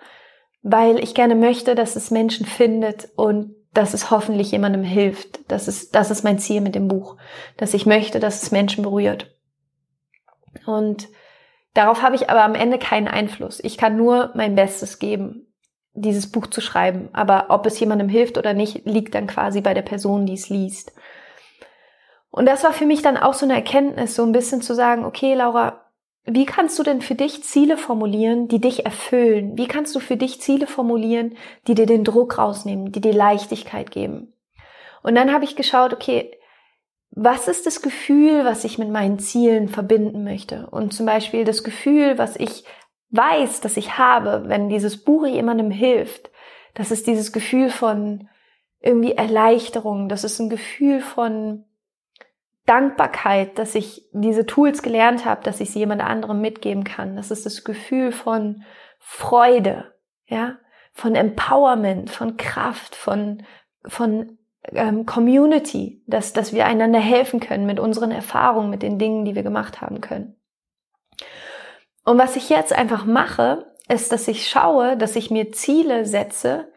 weil 0.62 0.98
ich 0.98 1.14
gerne 1.14 1.34
möchte, 1.34 1.74
dass 1.74 1.94
es 1.94 2.10
Menschen 2.10 2.46
findet 2.46 3.10
und 3.16 3.54
dass 3.74 3.94
es 3.94 4.10
hoffentlich 4.10 4.50
jemandem 4.52 4.82
hilft. 4.82 5.50
Das 5.50 5.68
ist, 5.68 5.94
das 5.94 6.10
ist 6.10 6.24
mein 6.24 6.38
Ziel 6.38 6.60
mit 6.60 6.74
dem 6.74 6.88
Buch, 6.88 7.16
dass 7.56 7.74
ich 7.74 7.86
möchte, 7.86 8.20
dass 8.20 8.42
es 8.42 8.50
Menschen 8.50 8.82
berührt. 8.82 9.34
Und 10.66 11.08
darauf 11.74 12.02
habe 12.02 12.16
ich 12.16 12.30
aber 12.30 12.42
am 12.42 12.54
Ende 12.54 12.78
keinen 12.78 13.08
Einfluss. 13.08 13.60
Ich 13.62 13.76
kann 13.76 13.96
nur 13.96 14.32
mein 14.34 14.54
Bestes 14.54 14.98
geben 14.98 15.51
dieses 15.94 16.30
Buch 16.30 16.46
zu 16.46 16.60
schreiben. 16.60 17.08
Aber 17.12 17.46
ob 17.48 17.66
es 17.66 17.78
jemandem 17.78 18.08
hilft 18.08 18.38
oder 18.38 18.54
nicht, 18.54 18.86
liegt 18.86 19.14
dann 19.14 19.26
quasi 19.26 19.60
bei 19.60 19.74
der 19.74 19.82
Person, 19.82 20.26
die 20.26 20.34
es 20.34 20.48
liest. 20.48 20.92
Und 22.30 22.46
das 22.46 22.64
war 22.64 22.72
für 22.72 22.86
mich 22.86 23.02
dann 23.02 23.16
auch 23.16 23.34
so 23.34 23.44
eine 23.44 23.54
Erkenntnis, 23.54 24.14
so 24.14 24.22
ein 24.22 24.32
bisschen 24.32 24.62
zu 24.62 24.74
sagen, 24.74 25.04
okay, 25.04 25.34
Laura, 25.34 25.82
wie 26.24 26.46
kannst 26.46 26.78
du 26.78 26.82
denn 26.82 27.02
für 27.02 27.14
dich 27.14 27.42
Ziele 27.42 27.76
formulieren, 27.76 28.48
die 28.48 28.60
dich 28.60 28.86
erfüllen? 28.86 29.58
Wie 29.58 29.66
kannst 29.66 29.94
du 29.94 30.00
für 30.00 30.16
dich 30.16 30.40
Ziele 30.40 30.66
formulieren, 30.66 31.36
die 31.66 31.74
dir 31.74 31.86
den 31.86 32.04
Druck 32.04 32.38
rausnehmen, 32.38 32.92
die 32.92 33.00
dir 33.00 33.12
Leichtigkeit 33.12 33.90
geben? 33.90 34.32
Und 35.02 35.16
dann 35.16 35.32
habe 35.32 35.44
ich 35.44 35.56
geschaut, 35.56 35.92
okay, 35.92 36.30
was 37.10 37.48
ist 37.48 37.66
das 37.66 37.82
Gefühl, 37.82 38.44
was 38.44 38.64
ich 38.64 38.78
mit 38.78 38.88
meinen 38.88 39.18
Zielen 39.18 39.68
verbinden 39.68 40.24
möchte? 40.24 40.68
Und 40.70 40.94
zum 40.94 41.04
Beispiel 41.04 41.44
das 41.44 41.64
Gefühl, 41.64 42.16
was 42.16 42.36
ich 42.36 42.64
weiß, 43.12 43.60
dass 43.60 43.76
ich 43.76 43.98
habe, 43.98 44.44
wenn 44.46 44.68
dieses 44.68 45.04
Buch 45.04 45.26
jemandem 45.26 45.70
hilft, 45.70 46.30
das 46.74 46.90
ist 46.90 47.06
dieses 47.06 47.32
Gefühl 47.32 47.70
von 47.70 48.28
irgendwie 48.80 49.12
Erleichterung, 49.12 50.08
das 50.08 50.24
ist 50.24 50.40
ein 50.40 50.50
Gefühl 50.50 51.00
von 51.00 51.64
Dankbarkeit, 52.66 53.58
dass 53.58 53.74
ich 53.74 54.08
diese 54.12 54.46
Tools 54.46 54.82
gelernt 54.82 55.24
habe, 55.24 55.42
dass 55.44 55.60
ich 55.60 55.70
sie 55.70 55.80
jemand 55.80 56.02
anderem 56.02 56.40
mitgeben 56.40 56.84
kann. 56.84 57.16
Das 57.16 57.30
ist 57.30 57.44
das 57.44 57.64
Gefühl 57.64 58.12
von 58.12 58.62
Freude, 58.98 59.92
ja, 60.26 60.58
von 60.92 61.14
Empowerment, 61.14 62.10
von 62.10 62.36
Kraft, 62.36 62.94
von 62.94 63.42
von 63.84 64.38
ähm, 64.64 65.06
Community, 65.06 66.02
dass 66.06 66.32
dass 66.32 66.52
wir 66.52 66.66
einander 66.66 67.00
helfen 67.00 67.40
können 67.40 67.66
mit 67.66 67.80
unseren 67.80 68.12
Erfahrungen, 68.12 68.70
mit 68.70 68.82
den 68.82 68.98
Dingen, 68.98 69.24
die 69.24 69.34
wir 69.34 69.42
gemacht 69.42 69.80
haben 69.80 70.00
können. 70.00 70.36
Und 72.04 72.18
was 72.18 72.36
ich 72.36 72.48
jetzt 72.48 72.72
einfach 72.72 73.04
mache, 73.04 73.72
ist, 73.88 74.12
dass 74.12 74.28
ich 74.28 74.48
schaue, 74.48 74.96
dass 74.96 75.16
ich 75.16 75.30
mir 75.30 75.52
Ziele 75.52 76.04
setze 76.04 76.72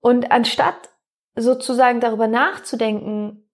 und 0.00 0.32
anstatt 0.32 0.90
sozusagen 1.34 2.00
darüber 2.00 2.26
nachzudenken, 2.26 3.48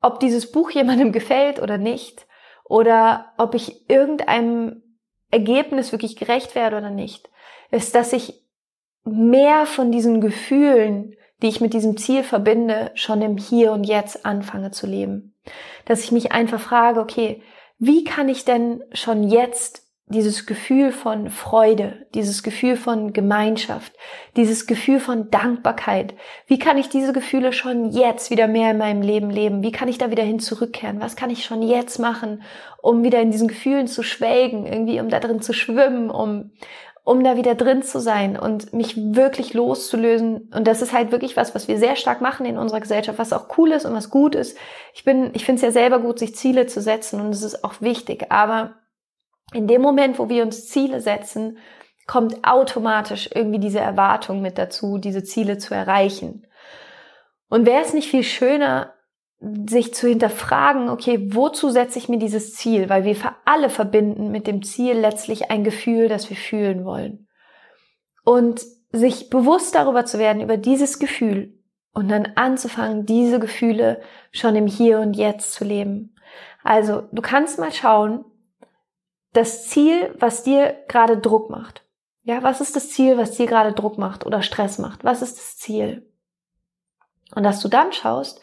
ob 0.00 0.20
dieses 0.20 0.50
Buch 0.50 0.70
jemandem 0.72 1.12
gefällt 1.12 1.60
oder 1.60 1.78
nicht, 1.78 2.26
oder 2.68 3.32
ob 3.38 3.54
ich 3.54 3.88
irgendeinem 3.88 4.82
Ergebnis 5.30 5.92
wirklich 5.92 6.16
gerecht 6.16 6.54
werde 6.54 6.76
oder 6.76 6.90
nicht, 6.90 7.30
ist, 7.70 7.94
dass 7.94 8.12
ich 8.12 8.44
mehr 9.04 9.66
von 9.66 9.92
diesen 9.92 10.20
Gefühlen, 10.20 11.14
die 11.42 11.48
ich 11.48 11.60
mit 11.60 11.74
diesem 11.74 11.96
Ziel 11.96 12.24
verbinde, 12.24 12.90
schon 12.94 13.22
im 13.22 13.36
Hier 13.36 13.72
und 13.72 13.84
Jetzt 13.84 14.26
anfange 14.26 14.72
zu 14.72 14.86
leben. 14.86 15.34
Dass 15.84 16.02
ich 16.02 16.10
mich 16.10 16.32
einfach 16.32 16.60
frage, 16.60 17.00
okay, 17.00 17.42
wie 17.78 18.04
kann 18.04 18.28
ich 18.28 18.44
denn 18.44 18.82
schon 18.92 19.22
jetzt 19.22 19.85
dieses 20.08 20.46
Gefühl 20.46 20.92
von 20.92 21.30
Freude, 21.30 22.06
dieses 22.14 22.44
Gefühl 22.44 22.76
von 22.76 23.12
Gemeinschaft, 23.12 23.92
dieses 24.36 24.66
Gefühl 24.66 25.00
von 25.00 25.30
Dankbarkeit. 25.30 26.14
Wie 26.46 26.60
kann 26.60 26.78
ich 26.78 26.88
diese 26.88 27.12
Gefühle 27.12 27.52
schon 27.52 27.90
jetzt 27.90 28.30
wieder 28.30 28.46
mehr 28.46 28.70
in 28.70 28.78
meinem 28.78 29.02
Leben 29.02 29.30
leben? 29.30 29.64
Wie 29.64 29.72
kann 29.72 29.88
ich 29.88 29.98
da 29.98 30.10
wieder 30.12 30.22
hin 30.22 30.38
zurückkehren? 30.38 31.00
Was 31.00 31.16
kann 31.16 31.30
ich 31.30 31.44
schon 31.44 31.60
jetzt 31.60 31.98
machen, 31.98 32.42
um 32.80 33.02
wieder 33.02 33.20
in 33.20 33.32
diesen 33.32 33.48
Gefühlen 33.48 33.88
zu 33.88 34.04
schwelgen, 34.04 34.64
irgendwie 34.64 35.00
um 35.00 35.08
da 35.08 35.18
drin 35.18 35.42
zu 35.42 35.52
schwimmen, 35.52 36.10
um 36.10 36.52
um 37.02 37.22
da 37.22 37.36
wieder 37.36 37.54
drin 37.54 37.84
zu 37.84 38.00
sein 38.00 38.36
und 38.36 38.72
mich 38.72 38.96
wirklich 38.96 39.54
loszulösen. 39.54 40.50
Und 40.52 40.66
das 40.66 40.82
ist 40.82 40.92
halt 40.92 41.12
wirklich 41.12 41.36
was, 41.36 41.54
was 41.54 41.68
wir 41.68 41.78
sehr 41.78 41.94
stark 41.94 42.20
machen 42.20 42.44
in 42.46 42.58
unserer 42.58 42.80
Gesellschaft, 42.80 43.20
was 43.20 43.32
auch 43.32 43.56
cool 43.56 43.70
ist 43.70 43.84
und 43.84 43.94
was 43.94 44.10
gut 44.10 44.34
ist. 44.34 44.58
Ich 44.92 45.04
bin, 45.04 45.30
ich 45.32 45.44
finde 45.44 45.60
es 45.60 45.62
ja 45.62 45.70
selber 45.70 46.00
gut, 46.00 46.18
sich 46.18 46.34
Ziele 46.34 46.66
zu 46.66 46.80
setzen 46.82 47.20
und 47.20 47.28
es 47.28 47.44
ist 47.44 47.62
auch 47.62 47.80
wichtig. 47.80 48.32
Aber 48.32 48.72
in 49.52 49.66
dem 49.66 49.82
Moment, 49.82 50.18
wo 50.18 50.28
wir 50.28 50.42
uns 50.42 50.68
Ziele 50.68 51.00
setzen, 51.00 51.58
kommt 52.06 52.46
automatisch 52.46 53.30
irgendwie 53.34 53.58
diese 53.58 53.80
Erwartung 53.80 54.40
mit 54.42 54.58
dazu, 54.58 54.98
diese 54.98 55.24
Ziele 55.24 55.58
zu 55.58 55.74
erreichen. 55.74 56.46
Und 57.48 57.66
wäre 57.66 57.82
es 57.82 57.94
nicht 57.94 58.10
viel 58.10 58.22
schöner, 58.22 58.92
sich 59.40 59.92
zu 59.92 60.08
hinterfragen, 60.08 60.88
okay, 60.88 61.28
wozu 61.34 61.70
setze 61.70 61.98
ich 61.98 62.08
mir 62.08 62.18
dieses 62.18 62.54
Ziel? 62.54 62.88
Weil 62.88 63.04
wir 63.04 63.16
alle 63.44 63.68
verbinden 63.68 64.30
mit 64.30 64.46
dem 64.46 64.62
Ziel 64.62 64.94
letztlich 64.94 65.50
ein 65.50 65.62
Gefühl, 65.62 66.08
das 66.08 66.30
wir 66.30 66.36
fühlen 66.36 66.84
wollen. 66.84 67.28
Und 68.24 68.64
sich 68.92 69.30
bewusst 69.30 69.74
darüber 69.74 70.04
zu 70.04 70.18
werden, 70.18 70.42
über 70.42 70.56
dieses 70.56 70.98
Gefühl 70.98 71.54
und 71.92 72.08
dann 72.08 72.32
anzufangen, 72.34 73.06
diese 73.06 73.38
Gefühle 73.38 74.00
schon 74.32 74.56
im 74.56 74.66
Hier 74.66 75.00
und 75.00 75.14
Jetzt 75.14 75.52
zu 75.52 75.64
leben. 75.64 76.16
Also, 76.64 77.02
du 77.12 77.22
kannst 77.22 77.58
mal 77.58 77.72
schauen, 77.72 78.24
das 79.36 79.68
Ziel, 79.68 80.14
was 80.18 80.42
dir 80.42 80.84
gerade 80.88 81.18
Druck 81.18 81.50
macht. 81.50 81.84
Ja, 82.22 82.42
was 82.42 82.60
ist 82.60 82.74
das 82.74 82.90
Ziel, 82.90 83.18
was 83.18 83.32
dir 83.32 83.46
gerade 83.46 83.72
Druck 83.72 83.98
macht 83.98 84.26
oder 84.26 84.42
Stress 84.42 84.78
macht? 84.78 85.04
Was 85.04 85.22
ist 85.22 85.36
das 85.36 85.56
Ziel? 85.58 86.10
Und 87.34 87.42
dass 87.42 87.60
du 87.60 87.68
dann 87.68 87.92
schaust, 87.92 88.40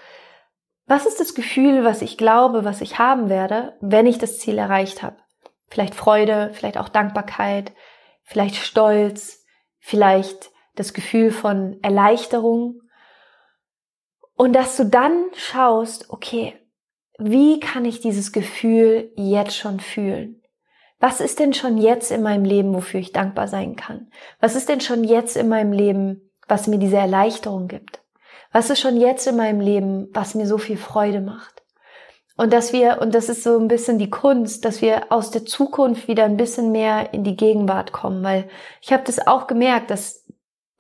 was 0.86 1.06
ist 1.06 1.20
das 1.20 1.34
Gefühl, 1.34 1.84
was 1.84 2.02
ich 2.02 2.18
glaube, 2.18 2.64
was 2.64 2.82
ich 2.82 3.00
haben 3.00 3.30
werde, 3.30 3.78
wenn 3.82 4.06
ich 4.06 4.20
das 4.20 4.40
Ziel 4.40 4.58
erreicht 4.58 5.02
habe? 5.02 5.18
Vielleicht 5.68 5.96
Freude, 5.96 6.52
vielleicht 6.54 6.78
auch 6.78 6.90
Dankbarkeit, 6.90 7.74
vielleicht 8.22 8.56
Stolz, 8.56 9.44
vielleicht 9.80 10.52
das 10.76 10.94
Gefühl 10.94 11.32
von 11.32 11.80
Erleichterung. 11.82 12.82
Und 14.36 14.54
dass 14.54 14.78
du 14.78 14.86
dann 14.86 15.26
schaust, 15.34 16.10
okay, 16.10 16.60
wie 17.18 17.60
kann 17.60 17.86
ich 17.86 18.02
dieses 18.02 18.32
Gefühl 18.32 19.12
jetzt 19.16 19.58
schon 19.58 19.80
fühlen? 19.80 20.43
Was 21.04 21.20
ist 21.20 21.39
denn 21.39 21.52
schon 21.52 21.78
jetzt 21.78 22.12
in 22.12 22.22
meinem 22.22 22.46
Leben, 22.46 22.74
wofür 22.74 23.02
ich 23.02 23.12
dankbar 23.12 23.50
sein 23.50 23.76
kann? 23.76 24.08
Was 24.39 24.56
ist 24.56 24.70
denn 24.70 24.80
schon 24.80 25.04
jetzt 25.04 25.36
in 25.36 25.50
meinem 25.50 25.74
Leben, 25.74 26.32
was 26.48 26.68
mir 26.68 26.78
diese 26.78 26.96
Erleichterung 26.96 27.68
gibt? 27.68 28.02
Was 28.54 28.70
ist 28.70 28.80
schon 28.80 28.96
jetzt 28.96 29.28
in 29.28 29.36
meinem 29.36 29.60
Leben, 29.60 30.08
was 30.13 30.34
mir 30.34 30.48
so 30.48 30.58
viel 30.58 30.78
Freude 30.78 31.20
macht? 31.20 31.62
Und 32.38 32.54
dass 32.54 32.72
wir, 32.72 33.00
und 33.02 33.13
das 33.13 33.28
ist 33.28 33.44
so 33.44 33.60
ein 33.60 33.68
bisschen 33.68 33.98
die 34.00 34.10
Kunst, 34.10 34.63
dass 34.63 34.82
wir 34.82 35.12
aus 35.12 35.30
der 35.30 35.44
Zukunft 35.44 36.08
wieder 36.08 36.24
ein 36.24 36.38
bisschen 36.38 36.72
mehr 36.72 37.13
in 37.13 37.26
die 37.26 37.36
Gegenwart 37.36 37.92
kommen, 37.92 38.24
weil 38.24 38.48
ich 38.82 38.94
habe 38.94 39.04
das 39.04 39.28
auch 39.28 39.48
gemerkt, 39.48 39.92
dass 39.92 40.26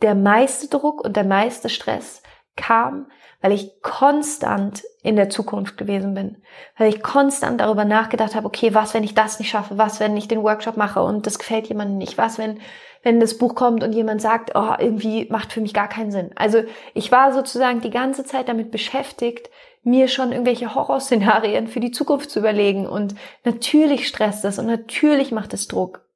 der 0.01 0.15
meiste 0.15 0.69
Druck 0.69 1.03
und 1.03 1.17
der 1.17 1.25
meiste 1.25 1.67
Stress 1.67 2.23
kam, 2.55 3.07
weil 3.43 3.51
ich 3.51 3.81
konstant 3.81 4.83
in 5.03 5.17
der 5.17 5.29
Zukunft 5.29 5.77
gewesen 5.77 6.13
bin, 6.13 6.37
weil 6.77 6.87
ich 6.87 7.03
konstant 7.03 7.59
darüber 7.59 7.83
nachgedacht 7.83 8.35
habe, 8.35 8.47
okay, 8.47 8.73
was, 8.73 8.93
wenn 8.93 9.03
ich 9.03 9.15
das 9.15 9.37
nicht 9.37 9.49
schaffe, 9.49 9.77
was, 9.77 9.99
wenn 9.99 10.15
ich 10.15 10.29
den 10.29 10.43
Workshop 10.43 10.77
mache 10.77 11.03
und 11.03 11.27
das 11.27 11.37
gefällt 11.37 11.67
jemandem 11.67 11.97
nicht, 11.97 12.17
was, 12.17 12.37
wenn, 12.37 12.61
wenn 13.03 13.19
das 13.19 13.37
Buch 13.37 13.53
kommt 13.53 13.83
und 13.83 13.91
jemand 13.91 14.21
sagt, 14.21 14.51
oh, 14.55 14.75
irgendwie 14.79 15.27
macht 15.29 15.51
für 15.51 15.59
mich 15.59 15.73
gar 15.73 15.89
keinen 15.89 16.09
Sinn. 16.09 16.31
Also 16.35 16.63
ich 16.93 17.11
war 17.11 17.33
sozusagen 17.33 17.81
die 17.81 17.89
ganze 17.89 18.23
Zeit 18.23 18.47
damit 18.47 18.71
beschäftigt, 18.71 19.49
mir 19.83 20.07
schon 20.07 20.31
irgendwelche 20.31 20.73
Horrorszenarien 20.73 21.67
für 21.67 21.81
die 21.81 21.91
Zukunft 21.91 22.31
zu 22.31 22.39
überlegen 22.39 22.87
und 22.87 23.13
natürlich 23.43 24.07
stresst 24.07 24.45
das 24.45 24.57
und 24.57 24.67
natürlich 24.67 25.33
macht 25.33 25.53
es 25.53 25.67
Druck. 25.67 26.07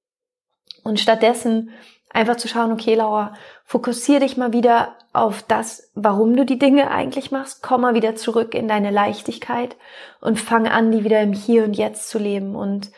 Und 0.85 1.01
stattdessen 1.01 1.71
einfach 2.09 2.37
zu 2.37 2.47
schauen, 2.47 2.71
okay, 2.71 2.95
Laura, 2.95 3.33
fokussier 3.65 4.19
dich 4.19 4.37
mal 4.37 4.53
wieder 4.53 4.95
auf 5.13 5.43
das, 5.43 5.91
warum 5.95 6.35
du 6.35 6.45
die 6.45 6.59
Dinge 6.59 6.91
eigentlich 6.91 7.31
machst. 7.31 7.61
Komm 7.61 7.81
mal 7.81 7.95
wieder 7.95 8.15
zurück 8.15 8.53
in 8.53 8.67
deine 8.67 8.91
Leichtigkeit 8.91 9.75
und 10.21 10.39
fang 10.39 10.67
an, 10.67 10.91
die 10.91 11.03
wieder 11.03 11.21
im 11.21 11.33
Hier 11.33 11.63
und 11.63 11.75
Jetzt 11.75 12.09
zu 12.09 12.19
leben. 12.19 12.55
Und 12.55 12.91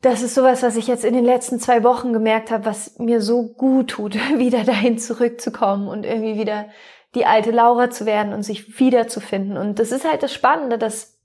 das 0.00 0.22
ist 0.22 0.34
sowas, 0.34 0.62
was 0.62 0.76
ich 0.76 0.86
jetzt 0.86 1.04
in 1.04 1.14
den 1.14 1.24
letzten 1.24 1.58
zwei 1.58 1.82
Wochen 1.82 2.12
gemerkt 2.12 2.50
habe, 2.50 2.64
was 2.64 2.98
mir 2.98 3.20
so 3.20 3.42
gut 3.42 3.90
tut, 3.90 4.14
wieder 4.38 4.64
dahin 4.64 4.98
zurückzukommen 4.98 5.88
und 5.88 6.04
irgendwie 6.04 6.38
wieder 6.38 6.66
die 7.14 7.24
alte 7.24 7.50
Laura 7.50 7.90
zu 7.90 8.06
werden 8.06 8.32
und 8.32 8.42
sich 8.42 8.78
wiederzufinden. 8.78 9.56
Und 9.56 9.78
das 9.78 9.92
ist 9.92 10.04
halt 10.04 10.22
das 10.22 10.32
Spannende, 10.32 10.78
dass 10.78 11.18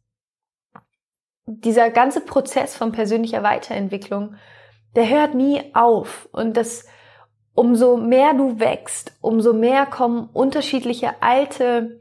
dieser 1.45 1.89
ganze 1.89 2.21
Prozess 2.21 2.76
von 2.76 2.93
persönlicher 2.93 3.43
Weiterentwicklung 3.43 4.36
der 4.95 5.10
hört 5.10 5.36
nie 5.36 5.62
auf. 5.73 6.29
Und 6.32 6.58
das, 6.58 6.86
umso 7.53 7.97
mehr 7.97 8.34
du 8.34 8.60
wächst, 8.60 9.13
umso 9.21 9.53
mehr 9.53 9.86
kommen 9.86 10.29
unterschiedliche 10.34 11.21
alte 11.21 11.99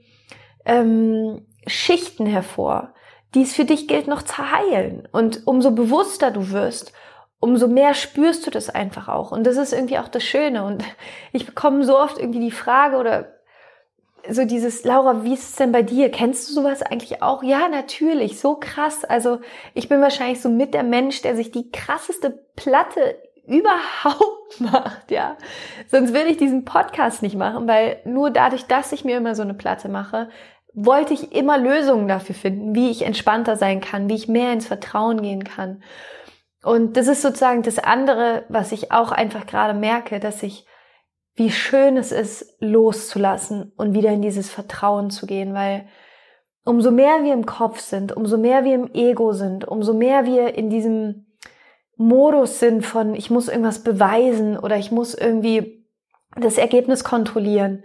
ähm, 0.64 1.46
Schichten 1.66 2.26
hervor, 2.26 2.94
die 3.34 3.42
es 3.42 3.54
für 3.54 3.64
dich 3.64 3.88
gilt 3.88 4.06
noch 4.06 4.22
zu 4.22 4.50
heilen. 4.50 5.08
Und 5.12 5.46
umso 5.46 5.70
bewusster 5.70 6.30
du 6.30 6.50
wirst, 6.50 6.92
umso 7.40 7.66
mehr 7.66 7.94
spürst 7.94 8.46
du 8.46 8.50
das 8.50 8.70
einfach 8.70 9.08
auch. 9.08 9.32
Und 9.32 9.44
das 9.44 9.56
ist 9.56 9.72
irgendwie 9.72 9.98
auch 9.98 10.08
das 10.08 10.22
Schöne. 10.22 10.64
Und 10.64 10.84
ich 11.32 11.46
bekomme 11.46 11.84
so 11.84 11.98
oft 11.98 12.18
irgendwie 12.18 12.40
die 12.40 12.50
Frage 12.50 12.96
oder 12.96 13.41
so 14.28 14.44
dieses, 14.44 14.84
Laura, 14.84 15.24
wie 15.24 15.34
ist 15.34 15.50
es 15.50 15.56
denn 15.56 15.72
bei 15.72 15.82
dir? 15.82 16.10
Kennst 16.10 16.48
du 16.48 16.52
sowas 16.52 16.82
eigentlich 16.82 17.22
auch? 17.22 17.42
Ja, 17.42 17.68
natürlich, 17.68 18.38
so 18.38 18.56
krass. 18.56 19.04
Also 19.04 19.40
ich 19.74 19.88
bin 19.88 20.00
wahrscheinlich 20.00 20.40
so 20.40 20.48
mit 20.48 20.74
der 20.74 20.84
Mensch, 20.84 21.22
der 21.22 21.36
sich 21.36 21.50
die 21.50 21.70
krasseste 21.70 22.30
Platte 22.56 23.18
überhaupt 23.46 24.60
macht, 24.60 25.10
ja. 25.10 25.36
Sonst 25.88 26.14
würde 26.14 26.28
ich 26.28 26.36
diesen 26.36 26.64
Podcast 26.64 27.22
nicht 27.22 27.36
machen, 27.36 27.66
weil 27.66 28.00
nur 28.04 28.30
dadurch, 28.30 28.66
dass 28.66 28.92
ich 28.92 29.04
mir 29.04 29.16
immer 29.16 29.34
so 29.34 29.42
eine 29.42 29.54
Platte 29.54 29.88
mache, 29.88 30.28
wollte 30.74 31.12
ich 31.12 31.32
immer 31.32 31.58
Lösungen 31.58 32.08
dafür 32.08 32.34
finden, 32.34 32.74
wie 32.74 32.90
ich 32.90 33.02
entspannter 33.02 33.56
sein 33.56 33.80
kann, 33.80 34.08
wie 34.08 34.14
ich 34.14 34.28
mehr 34.28 34.52
ins 34.52 34.68
Vertrauen 34.68 35.20
gehen 35.20 35.44
kann. 35.44 35.82
Und 36.62 36.96
das 36.96 37.08
ist 37.08 37.22
sozusagen 37.22 37.62
das 37.62 37.78
andere, 37.78 38.44
was 38.48 38.72
ich 38.72 38.92
auch 38.92 39.10
einfach 39.10 39.46
gerade 39.46 39.74
merke, 39.74 40.20
dass 40.20 40.42
ich 40.42 40.64
wie 41.34 41.50
schön 41.50 41.96
es 41.96 42.12
ist, 42.12 42.56
loszulassen 42.60 43.72
und 43.76 43.94
wieder 43.94 44.10
in 44.10 44.22
dieses 44.22 44.50
Vertrauen 44.50 45.10
zu 45.10 45.26
gehen, 45.26 45.54
weil 45.54 45.88
umso 46.64 46.90
mehr 46.90 47.24
wir 47.24 47.32
im 47.32 47.46
Kopf 47.46 47.80
sind, 47.80 48.12
umso 48.12 48.38
mehr 48.38 48.64
wir 48.64 48.74
im 48.74 48.92
Ego 48.92 49.32
sind, 49.32 49.66
umso 49.66 49.94
mehr 49.94 50.26
wir 50.26 50.54
in 50.54 50.70
diesem 50.70 51.26
Modus 51.96 52.58
sind 52.58 52.84
von, 52.84 53.14
ich 53.14 53.30
muss 53.30 53.48
irgendwas 53.48 53.82
beweisen 53.82 54.58
oder 54.58 54.76
ich 54.76 54.90
muss 54.90 55.14
irgendwie 55.14 55.86
das 56.36 56.58
Ergebnis 56.58 57.04
kontrollieren, 57.04 57.84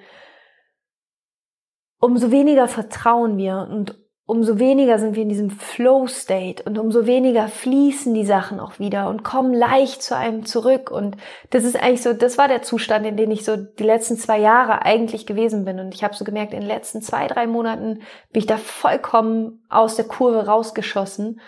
umso 1.99 2.31
weniger 2.31 2.67
vertrauen 2.67 3.37
wir 3.37 3.67
und 3.69 3.95
umso 4.27 4.59
weniger 4.59 4.99
sind 4.99 5.15
wir 5.15 5.23
in 5.23 5.29
diesem 5.29 5.49
Flow-State 5.49 6.63
und 6.63 6.77
umso 6.77 7.05
weniger 7.05 7.47
fließen 7.47 8.13
die 8.13 8.25
Sachen 8.25 8.59
auch 8.59 8.77
wieder 8.77 9.09
und 9.09 9.23
kommen 9.23 9.53
leicht 9.53 10.03
zu 10.03 10.17
einem 10.17 10.45
zurück. 10.45 10.91
Und 10.91 11.15
das 11.49 11.63
ist 11.63 11.81
eigentlich 11.81 12.03
so, 12.03 12.13
das 12.13 12.37
war 12.37 12.49
der 12.49 12.61
Zustand, 12.61 13.05
in 13.05 13.15
dem 13.15 13.31
ich 13.31 13.45
so 13.45 13.55
die 13.55 13.83
letzten 13.83 14.17
zwei 14.17 14.37
Jahre 14.37 14.83
eigentlich 14.83 15.25
gewesen 15.25 15.63
bin. 15.63 15.79
Und 15.79 15.95
ich 15.95 16.03
habe 16.03 16.13
so 16.13 16.25
gemerkt, 16.25 16.53
in 16.53 16.59
den 16.59 16.67
letzten 16.67 17.01
zwei, 17.01 17.27
drei 17.27 17.47
Monaten 17.47 18.01
bin 18.33 18.41
ich 18.41 18.45
da 18.45 18.57
vollkommen 18.57 19.63
aus 19.69 19.95
der 19.95 20.05
Kurve 20.05 20.45
rausgeschossen. 20.45 21.39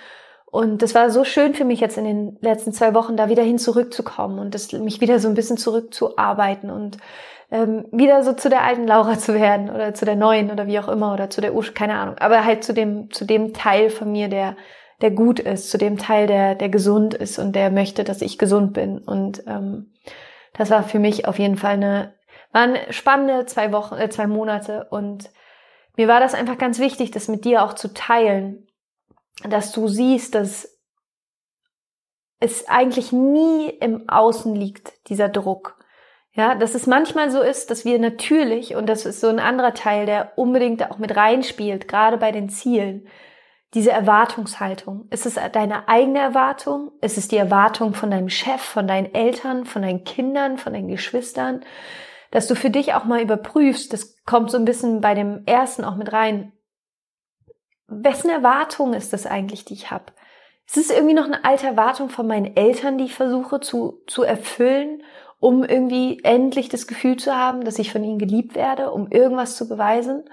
Und 0.46 0.82
das 0.82 0.96
war 0.96 1.10
so 1.10 1.26
schön 1.26 1.54
für 1.54 1.66
mich 1.66 1.82
jetzt 1.82 1.98
in 1.98 2.06
den 2.06 2.38
letzten 2.40 2.72
zwei 2.72 2.94
Wochen, 2.94 3.18
da 3.18 3.28
wieder 3.28 3.44
hin 3.44 3.60
zurückzukommen 3.60 4.40
und 4.40 4.56
das, 4.56 4.72
mich 4.72 5.02
wieder 5.02 5.20
so 5.20 5.28
ein 5.28 5.36
bisschen 5.36 5.58
zurückzuarbeiten 5.58 6.72
und 6.72 6.98
ähm, 7.52 7.86
wieder 7.92 8.24
so 8.24 8.34
zu 8.34 8.50
der 8.50 8.64
alten 8.64 8.88
Laura 8.88 9.18
zu 9.18 9.34
werden 9.34 9.70
oder 9.70 9.94
zu 9.94 10.06
der 10.06 10.16
neuen 10.16 10.52
oder 10.52 10.68
wie 10.68 10.80
auch 10.80 10.88
immer 10.88 11.14
oder 11.14 11.30
zu 11.30 11.42
der 11.42 11.56
Usch, 11.56 11.74
keine 11.74 11.96
Ahnung, 11.96 12.18
aber 12.20 12.46
halt 12.46 12.64
zu 12.64 12.74
dem, 12.74 13.12
zu 13.12 13.26
dem 13.26 13.54
Teil 13.54 13.90
von 13.90 14.12
mir, 14.12 14.28
der 14.28 14.56
der 15.02 15.12
gut 15.12 15.40
ist, 15.40 15.70
zu 15.70 15.78
dem 15.78 15.98
Teil, 15.98 16.28
der, 16.28 16.56
der 16.56 16.70
gesund 16.70 17.14
ist 17.14 17.40
und 17.40 17.54
der 17.54 17.72
möchte, 17.72 18.04
dass 18.04 18.22
ich 18.22 18.38
gesund 18.38 18.74
bin. 18.74 18.98
Und 18.98 19.44
ähm, 19.48 19.94
das 20.54 20.70
war 20.70 20.84
für 20.84 21.00
mich 21.00 21.28
auf 21.28 21.40
jeden 21.40 21.58
Fall 21.58 21.74
eine, 21.74 22.14
waren 22.52 22.76
spannende 22.90 23.46
zwei 23.46 23.72
Wochen, 23.72 23.96
äh, 23.96 24.10
zwei 24.10 24.28
Monate 24.28 24.88
und 24.90 25.32
mir 25.96 26.08
war 26.08 26.20
das 26.20 26.34
einfach 26.34 26.58
ganz 26.58 26.80
wichtig, 26.80 27.12
das 27.12 27.28
mit 27.28 27.46
dir 27.46 27.64
auch 27.64 27.74
zu 27.74 27.94
teilen, 27.94 28.68
dass 29.48 29.72
du 29.72 29.88
siehst, 29.88 30.36
dass 30.36 30.80
es 32.40 32.70
eigentlich 32.70 33.12
nie 33.12 33.70
im 33.70 34.08
Außen 34.08 34.56
liegt, 34.56 35.10
dieser 35.10 35.28
Druck. 35.28 35.78
Ja, 36.34 36.56
dass 36.56 36.76
es 36.76 36.86
manchmal 36.86 37.32
so 37.32 37.42
ist, 37.42 37.72
dass 37.72 37.86
wir 37.86 38.00
natürlich, 38.00 38.76
und 38.76 38.88
das 38.88 39.06
ist 39.06 39.20
so 39.20 39.28
ein 39.28 39.40
anderer 39.40 39.74
Teil, 39.74 40.06
der 40.06 40.34
unbedingt 40.38 40.90
auch 40.90 40.98
mit 41.00 41.16
reinspielt, 41.16 41.88
gerade 41.88 42.18
bei 42.18 42.32
den 42.32 42.50
Zielen, 42.50 43.08
diese 43.74 43.92
Erwartungshaltung. 43.92 45.08
Ist 45.10 45.26
es 45.26 45.40
deine 45.52 45.88
eigene 45.88 46.20
Erwartung? 46.20 46.92
Ist 47.02 47.18
es 47.18 47.28
die 47.28 47.38
Erwartung 47.38 47.94
von 47.94 48.10
deinem 48.10 48.30
Chef, 48.30 48.62
von 48.62 48.88
deinen 48.88 49.14
Eltern, 49.14 49.66
von 49.66 49.82
deinen 49.82 50.04
Kindern, 50.04 50.58
von 50.58 50.74
deinen 50.74 50.88
Geschwistern? 50.88 51.64
Dass 52.32 52.48
du 52.48 52.56
für 52.56 52.70
dich 52.70 52.94
auch 52.94 53.06
mal 53.06 53.22
überprüfst, 53.22 53.92
das 53.92 54.24
kommt 54.26 54.52
so 54.52 54.58
ein 54.58 54.66
bisschen 54.66 55.02
bei 55.02 55.16
dem 55.16 55.44
ersten 55.46 55.84
auch 55.84 55.96
mit 55.96 56.14
rein. 56.14 56.52
Wessen 57.88 58.30
Erwartung 58.30 58.94
ist 58.94 59.14
das 59.14 59.26
eigentlich, 59.26 59.66
die 59.66 59.74
ich 59.74 59.90
habe? 59.90 60.06
Ist 60.68 60.78
es 60.78 60.92
irgendwie 60.92 61.16
noch 61.16 61.26
eine 61.26 61.44
alte 61.44 61.66
Erwartung 61.66 62.10
von 62.10 62.28
meinen 62.28 62.56
Eltern, 62.56 63.00
die 63.00 63.06
ich 63.06 63.16
versuche 63.16 63.60
zu, 63.60 64.04
zu 64.06 64.22
erfüllen, 64.22 65.02
um 65.40 65.64
irgendwie 65.64 66.20
endlich 66.24 66.70
das 66.70 66.88
Gefühl 66.88 67.18
zu 67.18 67.36
haben, 67.36 67.64
dass 67.64 67.80
ich 67.80 67.92
von 67.92 68.04
ihnen 68.04 68.20
geliebt 68.20 68.56
werde, 68.56 68.92
um 68.92 69.10
irgendwas 69.12 69.56
zu 69.56 69.68
beweisen? 69.68 70.24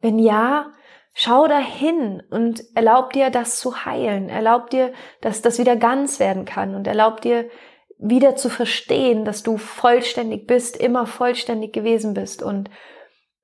Wenn 0.00 0.18
ja, 0.18 0.72
Schau 1.20 1.48
dahin 1.48 2.22
und 2.30 2.62
erlaub 2.76 3.12
dir, 3.12 3.30
das 3.30 3.58
zu 3.58 3.84
heilen. 3.84 4.28
Erlaub 4.28 4.70
dir, 4.70 4.92
dass 5.20 5.42
das 5.42 5.58
wieder 5.58 5.74
ganz 5.74 6.20
werden 6.20 6.44
kann 6.44 6.76
und 6.76 6.86
erlaub 6.86 7.20
dir, 7.22 7.50
wieder 7.98 8.36
zu 8.36 8.48
verstehen, 8.48 9.24
dass 9.24 9.42
du 9.42 9.56
vollständig 9.56 10.46
bist, 10.46 10.76
immer 10.76 11.06
vollständig 11.06 11.72
gewesen 11.72 12.14
bist. 12.14 12.40
Und 12.40 12.70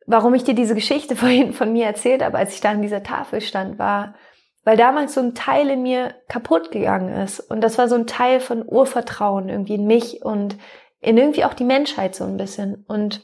warum 0.07 0.35
ich 0.35 0.45
dir 0.45 0.55
diese 0.55 0.77
Geschichte 0.77 1.17
vorhin 1.17 1.53
von 1.53 1.73
mir 1.73 1.87
erzählt 1.87 2.23
habe, 2.23 2.39
als 2.39 2.55
ich 2.55 2.61
da 2.61 2.71
an 2.71 2.83
dieser 2.83 3.03
Tafel 3.03 3.41
stand, 3.41 3.77
war, 3.77 4.15
weil 4.63 4.77
damals 4.77 5.15
so 5.15 5.21
ein 5.21 5.35
Teil 5.35 5.69
in 5.69 5.83
mir 5.83 6.15
kaputt 6.29 6.71
gegangen 6.71 7.13
ist. 7.25 7.41
Und 7.41 7.61
das 7.61 7.77
war 7.77 7.89
so 7.89 7.97
ein 7.97 8.07
Teil 8.07 8.39
von 8.39 8.65
Urvertrauen 8.65 9.49
irgendwie 9.49 9.75
in 9.75 9.87
mich 9.89 10.25
und 10.25 10.57
in 11.05 11.19
irgendwie 11.19 11.45
auch 11.45 11.55
die 11.55 11.65
Menschheit 11.65 12.15
so 12.15 12.25
ein 12.25 12.37
bisschen. 12.37 12.85
Und 12.89 13.23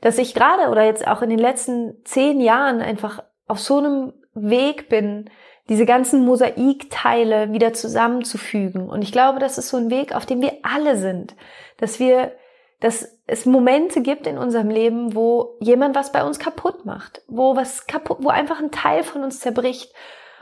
dass 0.00 0.18
ich 0.18 0.34
gerade 0.34 0.70
oder 0.70 0.84
jetzt 0.84 1.06
auch 1.06 1.22
in 1.22 1.30
den 1.30 1.38
letzten 1.38 2.04
zehn 2.04 2.40
Jahren 2.40 2.80
einfach 2.80 3.22
auf 3.46 3.60
so 3.60 3.78
einem 3.78 4.12
Weg 4.34 4.88
bin, 4.88 5.30
diese 5.68 5.86
ganzen 5.86 6.24
Mosaikteile 6.24 7.52
wieder 7.52 7.72
zusammenzufügen. 7.72 8.88
Und 8.88 9.02
ich 9.02 9.12
glaube, 9.12 9.38
das 9.38 9.56
ist 9.56 9.68
so 9.68 9.78
ein 9.78 9.90
Weg, 9.90 10.14
auf 10.14 10.26
dem 10.26 10.42
wir 10.42 10.58
alle 10.62 10.96
sind, 10.96 11.34
dass 11.78 11.98
wir, 11.98 12.32
dass 12.80 13.18
es 13.26 13.46
Momente 13.46 14.02
gibt 14.02 14.26
in 14.26 14.36
unserem 14.36 14.68
Leben, 14.68 15.14
wo 15.14 15.56
jemand 15.60 15.96
was 15.96 16.12
bei 16.12 16.22
uns 16.22 16.38
kaputt 16.38 16.84
macht, 16.84 17.22
wo 17.26 17.56
was 17.56 17.86
kaputt, 17.86 18.18
wo 18.20 18.28
einfach 18.28 18.60
ein 18.60 18.70
Teil 18.70 19.04
von 19.04 19.24
uns 19.24 19.40
zerbricht. 19.40 19.92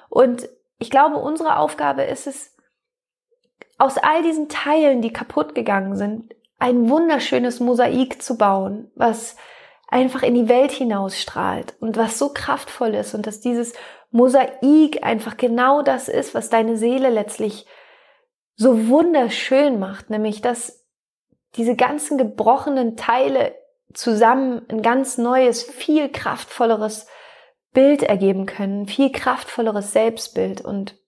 Und 0.08 0.48
ich 0.78 0.90
glaube, 0.90 1.16
unsere 1.16 1.56
Aufgabe 1.56 2.02
ist 2.02 2.26
es, 2.26 2.51
aus 3.82 3.98
all 3.98 4.22
diesen 4.22 4.48
Teilen, 4.48 5.02
die 5.02 5.12
kaputt 5.12 5.56
gegangen 5.56 5.96
sind, 5.96 6.36
ein 6.60 6.88
wunderschönes 6.88 7.58
Mosaik 7.58 8.22
zu 8.22 8.38
bauen, 8.38 8.92
was 8.94 9.34
einfach 9.88 10.22
in 10.22 10.34
die 10.34 10.48
Welt 10.48 10.70
hinausstrahlt 10.70 11.74
und 11.80 11.96
was 11.96 12.16
so 12.16 12.28
kraftvoll 12.32 12.94
ist 12.94 13.12
und 13.12 13.26
dass 13.26 13.40
dieses 13.40 13.72
Mosaik 14.12 15.02
einfach 15.02 15.36
genau 15.36 15.82
das 15.82 16.08
ist, 16.08 16.32
was 16.32 16.48
deine 16.48 16.76
Seele 16.76 17.10
letztlich 17.10 17.66
so 18.54 18.86
wunderschön 18.86 19.80
macht, 19.80 20.10
nämlich 20.10 20.40
dass 20.40 20.86
diese 21.56 21.74
ganzen 21.74 22.18
gebrochenen 22.18 22.96
Teile 22.96 23.52
zusammen 23.94 24.62
ein 24.68 24.82
ganz 24.82 25.18
neues, 25.18 25.64
viel 25.64 26.08
kraftvolleres 26.08 27.08
Bild 27.72 28.04
ergeben 28.04 28.46
können, 28.46 28.86
viel 28.86 29.10
kraftvolleres 29.10 29.92
Selbstbild 29.92 30.60
und 30.60 31.01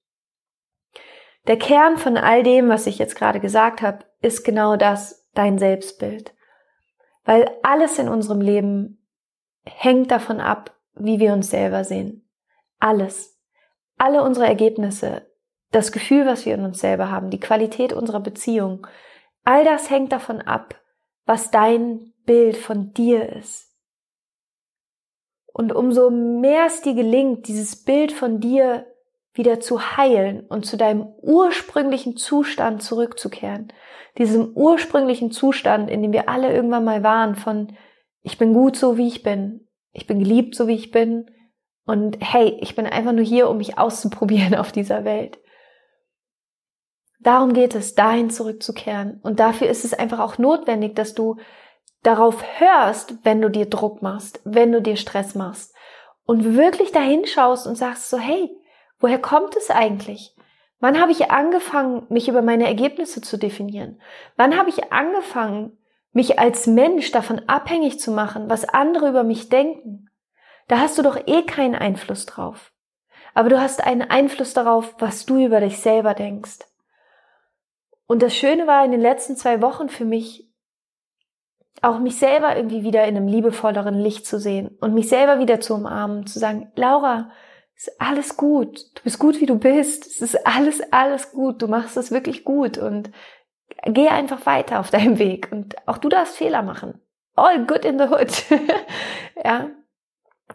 der 1.46 1.59
Kern 1.59 1.98
von 1.98 2.16
all 2.16 2.42
dem, 2.42 2.68
was 2.68 2.87
ich 2.87 2.98
jetzt 2.98 3.16
gerade 3.16 3.40
gesagt 3.40 3.83
habe, 3.83 4.04
ist 4.20 4.44
genau 4.44 4.76
das, 4.76 5.28
dein 5.35 5.59
Selbstbild. 5.59 6.35
Weil 7.24 7.50
alles 7.62 7.98
in 7.98 8.09
unserem 8.09 8.40
Leben 8.40 9.07
hängt 9.64 10.11
davon 10.11 10.40
ab, 10.40 10.74
wie 10.94 11.18
wir 11.18 11.33
uns 11.33 11.50
selber 11.50 11.85
sehen. 11.85 12.28
Alles. 12.78 13.40
Alle 13.96 14.22
unsere 14.22 14.46
Ergebnisse, 14.46 15.26
das 15.70 15.92
Gefühl, 15.92 16.26
was 16.26 16.46
wir 16.46 16.54
in 16.54 16.64
uns 16.64 16.80
selber 16.80 17.11
haben, 17.11 17.30
die 17.30 17.40
Qualität 17.40 17.92
unserer 17.92 18.20
Beziehung, 18.20 18.87
all 19.44 19.64
das 19.64 19.90
hängt 19.90 20.12
davon 20.12 20.40
ab, 20.40 20.80
was 21.26 21.50
dein 21.50 22.12
Bild 22.24 22.57
von 22.57 22.92
dir 22.92 23.30
ist. 23.30 23.70
Und 25.52 25.72
umso 25.72 26.11
mehr 26.11 26.66
es 26.66 26.83
dir 26.83 26.94
gelingt, 26.94 27.46
dieses 27.48 27.85
Bild 27.85 28.12
von 28.12 28.40
dir 28.40 28.87
wieder 29.35 29.61
zu 29.61 29.97
heilen 29.97 30.40
und 30.47 30.64
zu 30.64 30.77
deinem 30.77 31.07
ursprünglichen 31.20 32.16
Zustand 32.16 32.83
zurückzukehren. 32.83 33.73
Diesem 34.16 34.53
ursprünglichen 34.55 35.33
Zustand, 35.33 35.90
in 35.90 36.03
dem 36.03 36.12
wir 36.12 36.29
alle 36.29 36.55
irgendwann 36.55 36.85
mal 36.85 37.03
waren 37.03 37.35
von, 37.35 37.77
ich 38.23 38.38
bin 38.38 38.55
gut 38.55 38.77
so 38.77 38.97
wie 38.97 39.09
ich 39.09 39.23
bin, 39.23 39.68
ich 39.92 40.07
bin 40.07 40.20
geliebt 40.20 40.55
so 40.55 40.68
wie 40.68 40.75
ich 40.75 40.92
bin 40.92 41.31
und 41.85 42.18
hey, 42.20 42.57
ich 42.61 42.77
bin 42.77 42.87
einfach 42.87 43.12
nur 43.12 43.25
hier, 43.25 43.51
um 43.51 43.59
mich 43.59 43.77
auszuprobieren 43.77 44.55
auf 44.57 44.73
dieser 44.73 45.05
Welt. 45.05 45.38
Darum 47.20 47.55
geht 47.55 47.75
es, 47.75 47.94
dahin 47.94 48.31
zurückzukehren. 48.31 49.18
Und 49.23 49.40
dafür 49.40 49.68
ist 49.68 49.85
es 49.85 49.94
einfach 49.94 50.20
auch 50.20 50.38
notwendig, 50.38 50.94
dass 50.94 51.14
du 51.14 51.37
darauf 52.03 52.44
hörst, 52.59 53.25
wenn 53.25 53.40
du 53.40 53.49
dir 53.49 53.66
Druck 53.66 54.03
machst, 54.03 54.40
wenn 54.44 54.70
du 54.73 54.83
dir 54.83 54.97
Stress 54.97 55.35
machst 55.35 55.75
und 56.25 56.57
wirklich 56.57 56.92
dahin 56.92 57.27
schaust 57.27 57.66
und 57.66 57.77
sagst 57.77 58.11
so, 58.11 58.18
hey, 58.18 58.55
Woher 59.05 59.19
kommt 59.19 59.55
es 59.55 59.71
eigentlich? 59.71 60.35
Wann 60.81 60.99
habe 60.99 61.12
ich 61.12 61.31
angefangen, 61.31 62.07
mich 62.09 62.27
über 62.27 62.40
meine 62.40 62.67
Ergebnisse 62.67 63.21
zu 63.21 63.37
definieren? 63.37 64.01
Wann 64.37 64.57
habe 64.57 64.71
ich 64.71 64.95
angefangen, 64.95 65.77
mich 66.12 66.38
als 66.38 66.67
Mensch 66.67 67.12
davon 67.12 67.43
abhängig 67.47 68.01
zu 68.01 68.12
machen, 68.12 68.49
was 68.49 68.67
andere 68.67 69.11
über 69.11 69.23
mich 69.23 69.51
denken? 69.51 70.09
Da 70.69 70.79
hast 70.79 70.97
du 70.97 71.03
doch 71.03 71.19
eh 71.27 71.43
keinen 71.43 71.75
Einfluss 71.75 72.25
drauf. 72.25 72.73
Aber 73.35 73.51
du 73.51 73.61
hast 73.61 73.85
einen 73.85 74.01
Einfluss 74.01 74.55
darauf, 74.55 74.95
was 74.99 75.27
du 75.27 75.37
über 75.37 75.61
dich 75.61 75.81
selber 75.81 76.14
denkst. 76.14 76.61
Und 78.07 78.23
das 78.23 78.35
Schöne 78.35 78.67
war 78.67 78.87
in 78.87 78.90
den 78.90 79.03
letzten 79.03 79.37
zwei 79.37 79.61
Wochen 79.61 79.90
für 79.90 80.07
mich, 80.07 80.51
auch 81.83 81.99
mich 81.99 82.17
selber 82.17 82.57
irgendwie 82.57 82.85
wieder 82.85 83.05
in 83.05 83.19
einem 83.19 83.29
liebevolleren 83.29 84.01
Licht 84.01 84.27
zu 84.27 84.40
sehen 84.40 84.79
und 84.81 84.95
mich 84.95 85.11
selber 85.11 85.40
wieder 85.40 85.61
zu 85.61 85.75
umarmen, 85.75 86.27
zu 86.27 86.38
sagen, 86.38 86.73
Laura, 86.75 87.31
ist 87.87 88.01
alles 88.01 88.37
gut. 88.37 88.79
Du 88.94 89.03
bist 89.03 89.18
gut, 89.18 89.40
wie 89.40 89.47
du 89.47 89.59
bist. 89.59 90.07
Es 90.07 90.20
ist 90.20 90.47
alles, 90.47 90.81
alles 90.92 91.33
gut. 91.33 91.62
Du 91.62 91.68
machst 91.68 91.97
es 91.97 92.11
wirklich 92.11 92.44
gut 92.44 92.79
und 92.79 93.11
geh 93.85 94.09
einfach 94.09 94.47
weiter 94.47 94.81
auf 94.81 94.90
deinem 94.90 95.18
Weg. 95.18 95.49
Und 95.51 95.77
auch 95.87 95.99
du 95.99 96.09
darfst 96.09 96.37
Fehler 96.37 96.62
machen. 96.62 97.01
All 97.37 97.64
good 97.66 97.85
in 97.85 97.99
the 97.99 98.05
hood. 98.05 98.44
ja. 99.44 99.70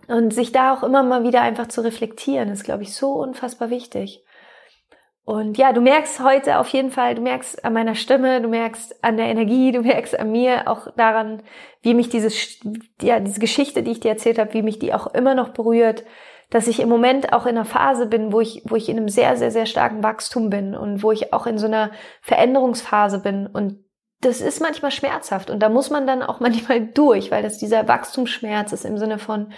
Und 0.07 0.33
sich 0.33 0.51
da 0.51 0.73
auch 0.73 0.83
immer 0.83 1.03
mal 1.03 1.23
wieder 1.23 1.41
einfach 1.41 1.67
zu 1.67 1.81
reflektieren, 1.81 2.49
ist, 2.49 2.63
glaube 2.63 2.83
ich, 2.83 2.93
so 2.95 3.13
unfassbar 3.13 3.69
wichtig. 3.69 4.23
Und 5.25 5.59
ja, 5.59 5.73
du 5.73 5.81
merkst 5.81 6.23
heute 6.23 6.57
auf 6.57 6.69
jeden 6.69 6.89
Fall, 6.89 7.13
du 7.13 7.21
merkst 7.21 7.63
an 7.63 7.73
meiner 7.73 7.93
Stimme, 7.93 8.41
du 8.41 8.47
merkst 8.47 9.03
an 9.03 9.17
der 9.17 9.27
Energie, 9.27 9.71
du 9.71 9.81
merkst 9.81 10.19
an 10.19 10.31
mir 10.31 10.67
auch 10.67 10.91
daran, 10.95 11.43
wie 11.83 11.93
mich 11.93 12.09
diese, 12.09 12.29
ja, 13.01 13.19
diese 13.19 13.39
Geschichte, 13.39 13.83
die 13.83 13.91
ich 13.91 13.99
dir 13.99 14.09
erzählt 14.09 14.39
habe, 14.39 14.53
wie 14.53 14.63
mich 14.63 14.79
die 14.79 14.91
auch 14.91 15.13
immer 15.13 15.35
noch 15.35 15.49
berührt, 15.49 16.03
dass 16.49 16.67
ich 16.67 16.79
im 16.79 16.89
Moment 16.89 17.31
auch 17.33 17.45
in 17.45 17.57
einer 17.57 17.65
Phase 17.65 18.07
bin, 18.07 18.31
wo 18.33 18.41
ich, 18.41 18.63
wo 18.65 18.75
ich 18.75 18.89
in 18.89 18.97
einem 18.97 19.09
sehr, 19.09 19.37
sehr, 19.37 19.51
sehr 19.51 19.65
starken 19.65 20.03
Wachstum 20.03 20.49
bin 20.49 20.75
und 20.75 21.03
wo 21.03 21.11
ich 21.11 21.33
auch 21.33 21.45
in 21.45 21.57
so 21.57 21.67
einer 21.67 21.91
Veränderungsphase 22.21 23.19
bin 23.19 23.47
und 23.47 23.83
das 24.21 24.41
ist 24.41 24.59
manchmal 24.59 24.91
schmerzhaft 24.91 25.49
und 25.49 25.59
da 25.59 25.69
muss 25.69 25.89
man 25.89 26.07
dann 26.07 26.23
auch 26.23 26.39
manchmal 26.39 26.85
durch, 26.87 27.31
weil 27.31 27.43
das 27.43 27.57
dieser 27.57 27.87
Wachstumsschmerz 27.87 28.71
ist 28.71 28.85
im 28.85 28.97
Sinne 28.97 29.19
von 29.19 29.53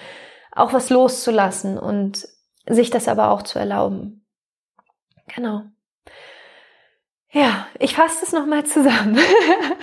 auch 0.52 0.74
was 0.74 0.90
loszulassen 0.90 1.78
und 1.78 2.28
sich 2.68 2.90
das 2.90 3.08
aber 3.08 3.32
auch 3.32 3.42
zu 3.42 3.58
erlauben. 3.58 4.26
Genau. 5.34 5.64
Ja, 7.32 7.68
ich 7.80 7.96
fasse 7.96 8.18
das 8.20 8.34
nochmal 8.34 8.66
zusammen. 8.66 9.18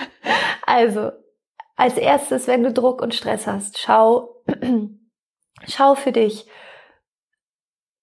also, 0.67 1.11
als 1.75 1.97
erstes, 1.97 2.45
wenn 2.45 2.61
du 2.61 2.71
Druck 2.71 3.01
und 3.01 3.15
Stress 3.15 3.47
hast, 3.47 3.79
schau, 3.79 4.43
schau 5.67 5.95
für 5.95 6.11
dich, 6.11 6.45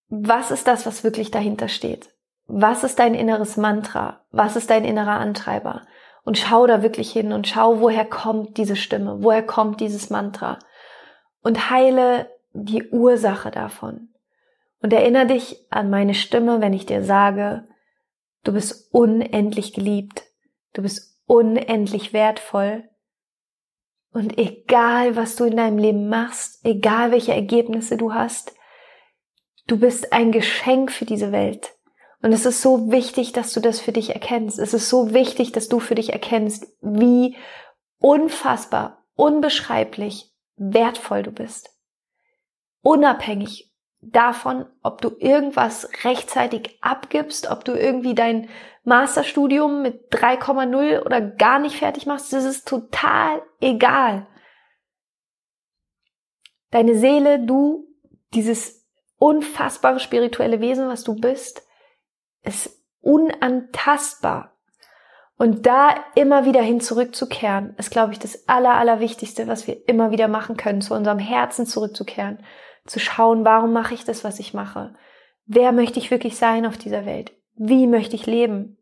was 0.08 0.50
ist 0.50 0.66
das, 0.66 0.86
was 0.86 1.04
wirklich 1.04 1.30
dahinter 1.30 1.68
steht? 1.68 2.10
Was 2.46 2.84
ist 2.84 2.98
dein 2.98 3.14
inneres 3.14 3.56
Mantra? 3.56 4.20
Was 4.30 4.56
ist 4.56 4.70
dein 4.70 4.84
innerer 4.84 5.18
Antreiber? 5.18 5.82
Und 6.24 6.38
schau 6.38 6.66
da 6.66 6.82
wirklich 6.82 7.10
hin 7.12 7.32
und 7.32 7.48
schau, 7.48 7.80
woher 7.80 8.04
kommt 8.04 8.56
diese 8.56 8.76
Stimme? 8.76 9.22
Woher 9.22 9.44
kommt 9.44 9.80
dieses 9.80 10.10
Mantra? 10.10 10.58
Und 11.42 11.70
heile 11.70 12.30
die 12.52 12.88
Ursache 12.90 13.50
davon. 13.50 14.08
Und 14.80 14.92
erinnere 14.92 15.26
dich 15.26 15.66
an 15.70 15.90
meine 15.90 16.14
Stimme, 16.14 16.60
wenn 16.60 16.72
ich 16.72 16.86
dir 16.86 17.02
sage, 17.02 17.66
du 18.44 18.52
bist 18.52 18.92
unendlich 18.92 19.72
geliebt, 19.72 20.24
du 20.72 20.82
bist 20.82 21.20
unendlich 21.26 22.12
wertvoll. 22.12 22.88
Und 24.12 24.38
egal, 24.38 25.16
was 25.16 25.36
du 25.36 25.44
in 25.44 25.56
deinem 25.56 25.78
Leben 25.78 26.08
machst, 26.08 26.64
egal 26.64 27.10
welche 27.10 27.34
Ergebnisse 27.34 27.96
du 27.96 28.14
hast, 28.14 28.54
du 29.66 29.78
bist 29.78 30.12
ein 30.12 30.32
Geschenk 30.32 30.92
für 30.92 31.04
diese 31.04 31.32
Welt. 31.32 31.74
Und 32.22 32.32
es 32.32 32.46
ist 32.46 32.62
so 32.62 32.90
wichtig, 32.90 33.32
dass 33.32 33.52
du 33.52 33.60
das 33.60 33.80
für 33.80 33.92
dich 33.92 34.10
erkennst. 34.10 34.58
Es 34.58 34.74
ist 34.74 34.88
so 34.88 35.12
wichtig, 35.12 35.52
dass 35.52 35.68
du 35.68 35.80
für 35.80 35.94
dich 35.94 36.12
erkennst, 36.12 36.66
wie 36.80 37.36
unfassbar, 37.98 39.04
unbeschreiblich 39.14 40.32
wertvoll 40.56 41.22
du 41.22 41.30
bist. 41.30 41.70
Unabhängig 42.82 43.72
davon, 44.00 44.66
ob 44.82 45.00
du 45.00 45.10
irgendwas 45.18 45.88
rechtzeitig 46.04 46.78
abgibst, 46.80 47.50
ob 47.50 47.64
du 47.64 47.72
irgendwie 47.72 48.14
dein 48.14 48.48
Masterstudium 48.84 49.82
mit 49.82 50.12
3,0 50.12 51.04
oder 51.04 51.20
gar 51.20 51.58
nicht 51.58 51.76
fertig 51.76 52.06
machst, 52.06 52.32
das 52.32 52.44
ist 52.44 52.68
total 52.68 53.42
egal. 53.60 54.28
Deine 56.70 56.96
Seele, 56.96 57.44
du, 57.44 57.88
dieses 58.32 58.85
unfassbare 59.18 60.00
spirituelle 60.00 60.60
Wesen, 60.60 60.88
was 60.88 61.04
du 61.04 61.14
bist, 61.14 61.66
ist 62.42 62.82
unantastbar. 63.00 64.52
Und 65.38 65.66
da 65.66 65.94
immer 66.14 66.46
wieder 66.46 66.62
hin 66.62 66.80
zurückzukehren, 66.80 67.74
ist, 67.76 67.90
glaube 67.90 68.12
ich, 68.12 68.18
das 68.18 68.48
Aller, 68.48 68.74
Allerwichtigste, 68.74 69.46
was 69.46 69.66
wir 69.66 69.86
immer 69.88 70.10
wieder 70.10 70.28
machen 70.28 70.56
können, 70.56 70.80
zu 70.80 70.94
unserem 70.94 71.18
Herzen 71.18 71.66
zurückzukehren, 71.66 72.38
zu 72.86 72.98
schauen, 73.00 73.44
warum 73.44 73.72
mache 73.72 73.94
ich 73.94 74.04
das, 74.04 74.24
was 74.24 74.40
ich 74.40 74.54
mache? 74.54 74.94
Wer 75.44 75.72
möchte 75.72 75.98
ich 75.98 76.10
wirklich 76.10 76.36
sein 76.36 76.64
auf 76.64 76.78
dieser 76.78 77.04
Welt? 77.04 77.32
Wie 77.54 77.86
möchte 77.86 78.16
ich 78.16 78.26
leben? 78.26 78.78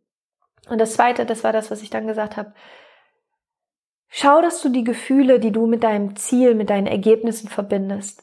Und 0.68 0.80
das 0.80 0.94
Zweite, 0.94 1.26
das 1.26 1.44
war 1.44 1.52
das, 1.52 1.70
was 1.70 1.82
ich 1.82 1.90
dann 1.90 2.06
gesagt 2.06 2.36
habe. 2.36 2.54
Schau, 4.08 4.40
dass 4.40 4.62
du 4.62 4.68
die 4.68 4.84
Gefühle, 4.84 5.40
die 5.40 5.50
du 5.50 5.66
mit 5.66 5.82
deinem 5.82 6.14
Ziel, 6.14 6.54
mit 6.54 6.70
deinen 6.70 6.86
Ergebnissen 6.86 7.48
verbindest, 7.48 8.22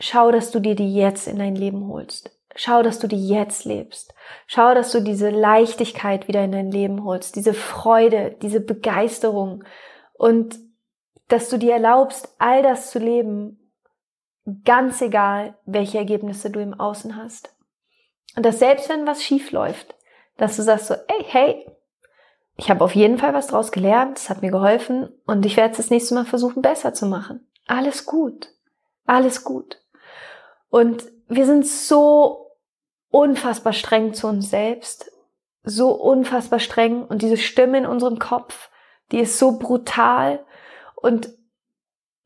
schau, 0.00 0.32
dass 0.32 0.50
du 0.50 0.58
dir 0.58 0.74
die 0.74 0.94
jetzt 0.94 1.28
in 1.28 1.38
dein 1.38 1.54
Leben 1.54 1.86
holst. 1.86 2.36
Schau, 2.56 2.82
dass 2.82 2.98
du 2.98 3.06
die 3.06 3.28
jetzt 3.28 3.64
lebst. 3.64 4.12
Schau, 4.46 4.74
dass 4.74 4.90
du 4.90 5.00
diese 5.00 5.30
Leichtigkeit 5.30 6.26
wieder 6.26 6.42
in 6.42 6.52
dein 6.52 6.70
Leben 6.70 7.04
holst, 7.04 7.36
diese 7.36 7.54
Freude, 7.54 8.36
diese 8.42 8.60
Begeisterung 8.60 9.62
und 10.14 10.58
dass 11.28 11.48
du 11.48 11.58
dir 11.58 11.74
erlaubst, 11.74 12.34
all 12.38 12.62
das 12.62 12.90
zu 12.90 12.98
leben, 12.98 13.72
ganz 14.64 15.00
egal, 15.00 15.56
welche 15.64 15.98
Ergebnisse 15.98 16.50
du 16.50 16.60
im 16.60 16.74
Außen 16.74 17.16
hast. 17.16 17.54
Und 18.36 18.44
dass 18.44 18.58
selbst 18.58 18.88
wenn 18.88 19.06
was 19.06 19.22
schief 19.22 19.52
läuft, 19.52 19.94
dass 20.36 20.56
du 20.56 20.62
sagst 20.62 20.86
so, 20.86 20.94
ey, 20.94 21.24
hey, 21.26 21.66
ich 22.56 22.68
habe 22.68 22.84
auf 22.84 22.94
jeden 22.94 23.18
Fall 23.18 23.32
was 23.32 23.46
draus 23.46 23.70
gelernt, 23.70 24.18
es 24.18 24.28
hat 24.28 24.42
mir 24.42 24.50
geholfen 24.50 25.08
und 25.24 25.46
ich 25.46 25.56
werde 25.56 25.70
es 25.72 25.76
das 25.76 25.90
nächste 25.90 26.14
Mal 26.14 26.26
versuchen, 26.26 26.62
besser 26.62 26.92
zu 26.94 27.06
machen. 27.06 27.46
Alles 27.66 28.06
gut. 28.06 28.52
Alles 29.06 29.44
gut. 29.44 29.80
Und 30.70 31.04
wir 31.28 31.46
sind 31.46 31.66
so 31.66 32.52
unfassbar 33.10 33.72
streng 33.72 34.14
zu 34.14 34.28
uns 34.28 34.50
selbst, 34.50 35.12
so 35.62 35.90
unfassbar 35.90 36.60
streng. 36.60 37.04
Und 37.04 37.22
diese 37.22 37.36
Stimme 37.36 37.78
in 37.78 37.86
unserem 37.86 38.18
Kopf, 38.18 38.70
die 39.12 39.18
ist 39.18 39.38
so 39.38 39.58
brutal. 39.58 40.44
Und 40.94 41.30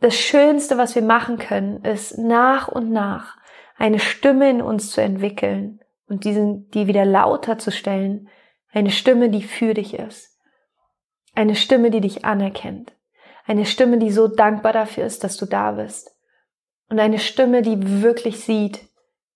das 0.01 0.15
Schönste, 0.15 0.77
was 0.77 0.95
wir 0.95 1.03
machen 1.03 1.39
können, 1.39 1.83
ist 1.85 2.19
nach 2.19 2.69
und 2.69 2.93
nach 2.93 3.39
eine 3.77 3.99
Stimme 3.99 4.51
in 4.51 4.63
uns 4.63 4.91
zu 4.93 5.01
entwickeln 5.01 5.81
und 6.07 6.25
diesen, 6.25 6.71
die 6.71 6.87
wieder 6.87 7.07
lauter 7.07 7.59
zu 7.59 7.73
stellen, 7.73 8.29
eine 8.71 8.91
Stimme, 8.91 9.31
die 9.31 9.43
für 9.43 9.73
dich 9.73 9.95
ist, 9.95 10.39
eine 11.35 11.55
Stimme, 11.55 11.91
die 11.91 12.01
dich 12.01 12.25
anerkennt, 12.25 12.93
eine 13.47 13.65
Stimme, 13.65 13.99
die 13.99 14.11
so 14.11 14.29
dankbar 14.29 14.73
dafür 14.73 15.07
ist, 15.07 15.25
dass 15.25 15.37
du 15.37 15.47
da 15.47 15.73
bist 15.73 16.14
und 16.89 16.99
eine 16.99 17.19
Stimme, 17.19 17.63
die 17.63 18.03
wirklich 18.03 18.45
sieht, 18.45 18.81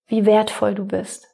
wie 0.06 0.26
wertvoll 0.26 0.74
du 0.74 0.84
bist. 0.84 1.26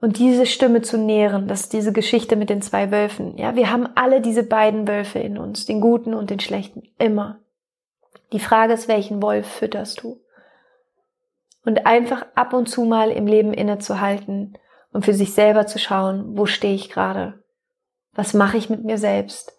Und 0.00 0.18
diese 0.18 0.46
Stimme 0.46 0.82
zu 0.82 0.98
nähren, 0.98 1.48
das 1.48 1.62
ist 1.62 1.72
diese 1.72 1.92
Geschichte 1.92 2.36
mit 2.36 2.50
den 2.50 2.60
zwei 2.62 2.90
Wölfen. 2.90 3.38
Ja, 3.38 3.56
wir 3.56 3.70
haben 3.70 3.88
alle 3.94 4.20
diese 4.20 4.42
beiden 4.42 4.86
Wölfe 4.86 5.18
in 5.18 5.38
uns, 5.38 5.64
den 5.64 5.80
guten 5.80 6.14
und 6.14 6.30
den 6.30 6.40
schlechten, 6.40 6.82
immer. 6.98 7.40
Die 8.32 8.40
Frage 8.40 8.74
ist, 8.74 8.88
welchen 8.88 9.22
Wolf 9.22 9.46
fütterst 9.46 10.02
du? 10.02 10.20
Und 11.64 11.86
einfach 11.86 12.26
ab 12.34 12.52
und 12.52 12.68
zu 12.68 12.84
mal 12.84 13.10
im 13.10 13.26
Leben 13.26 13.52
innezuhalten 13.52 14.56
und 14.92 15.04
für 15.04 15.14
sich 15.14 15.32
selber 15.32 15.66
zu 15.66 15.78
schauen, 15.78 16.36
wo 16.36 16.46
stehe 16.46 16.74
ich 16.74 16.90
gerade? 16.90 17.42
Was 18.12 18.34
mache 18.34 18.56
ich 18.56 18.70
mit 18.70 18.84
mir 18.84 18.98
selbst? 18.98 19.52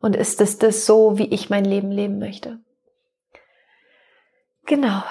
Und 0.00 0.16
ist 0.16 0.40
es 0.40 0.58
das 0.58 0.86
so, 0.86 1.18
wie 1.18 1.28
ich 1.28 1.50
mein 1.50 1.64
Leben 1.64 1.90
leben 1.90 2.18
möchte? 2.18 2.60
Genau. 4.66 5.02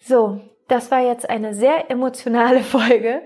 So, 0.00 0.40
das 0.68 0.90
war 0.90 1.00
jetzt 1.00 1.28
eine 1.28 1.54
sehr 1.54 1.90
emotionale 1.90 2.60
Folge. 2.62 3.20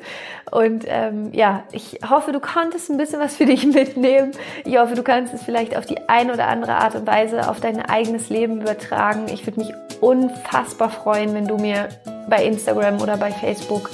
Und 0.51 0.85
ähm, 0.87 1.33
ja, 1.33 1.65
ich 1.73 2.01
hoffe, 2.09 2.33
du 2.33 2.41
konntest 2.41 2.91
ein 2.91 2.97
bisschen 2.97 3.21
was 3.21 3.37
für 3.37 3.47
dich 3.47 3.65
mitnehmen. 3.73 4.33
Ich 4.65 4.77
hoffe, 4.79 4.95
du 4.95 5.03
kannst 5.03 5.33
es 5.33 5.43
vielleicht 5.43 5.77
auf 5.77 5.87
die 5.87 6.09
eine 6.09 6.33
oder 6.35 6.49
andere 6.49 6.75
Art 6.75 6.95
und 6.95 7.07
Weise 7.07 7.49
auf 7.49 7.61
dein 7.61 7.81
eigenes 7.81 8.31
Leben 8.31 8.61
übertragen. 8.61 9.27
Ich 9.33 9.47
würde 9.47 9.61
mich 9.61 9.73
unfassbar 10.01 10.91
freuen, 10.91 11.35
wenn 11.35 11.47
du 11.47 11.57
mir 11.57 11.89
bei 12.29 12.45
Instagram 12.45 13.01
oder 13.01 13.17
bei 13.17 13.31
Facebook 13.31 13.91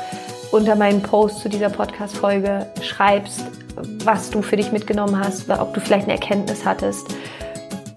unter 0.51 0.75
meinen 0.75 1.03
Post 1.03 1.41
zu 1.41 1.49
dieser 1.49 1.71
Podcast-Folge 1.71 2.67
schreibst, 2.83 3.47
was 4.05 4.31
du 4.31 4.43
für 4.43 4.57
dich 4.57 4.73
mitgenommen 4.73 5.19
hast, 5.19 5.49
ob 5.51 5.73
du 5.73 5.81
vielleicht 5.81 6.05
eine 6.05 6.15
Erkenntnis 6.15 6.65
hattest 6.65 7.15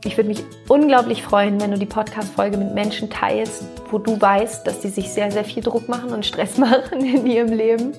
ich 0.06 0.18
würde 0.18 0.30
mich 0.30 0.44
unglaublich 0.68 1.24
freuen, 1.24 1.60
wenn 1.60 1.72
du 1.72 1.78
die 1.78 1.88
Podcast-Folge 1.88 2.58
mit 2.58 2.74
Menschen 2.74 3.10
teilst, 3.10 3.64
wo 3.90 3.98
du 3.98 4.22
weißt, 4.22 4.66
dass 4.66 4.80
die 4.80 4.90
sich 4.90 5.10
sehr, 5.10 5.32
sehr 5.32 5.44
viel 5.44 5.64
Druck 5.64 5.90
machen 5.90 6.12
und 6.12 6.26
Stress 6.26 6.58
machen 6.60 7.04
in 7.04 7.26
ihrem 7.26 7.52
Leben. 7.52 7.94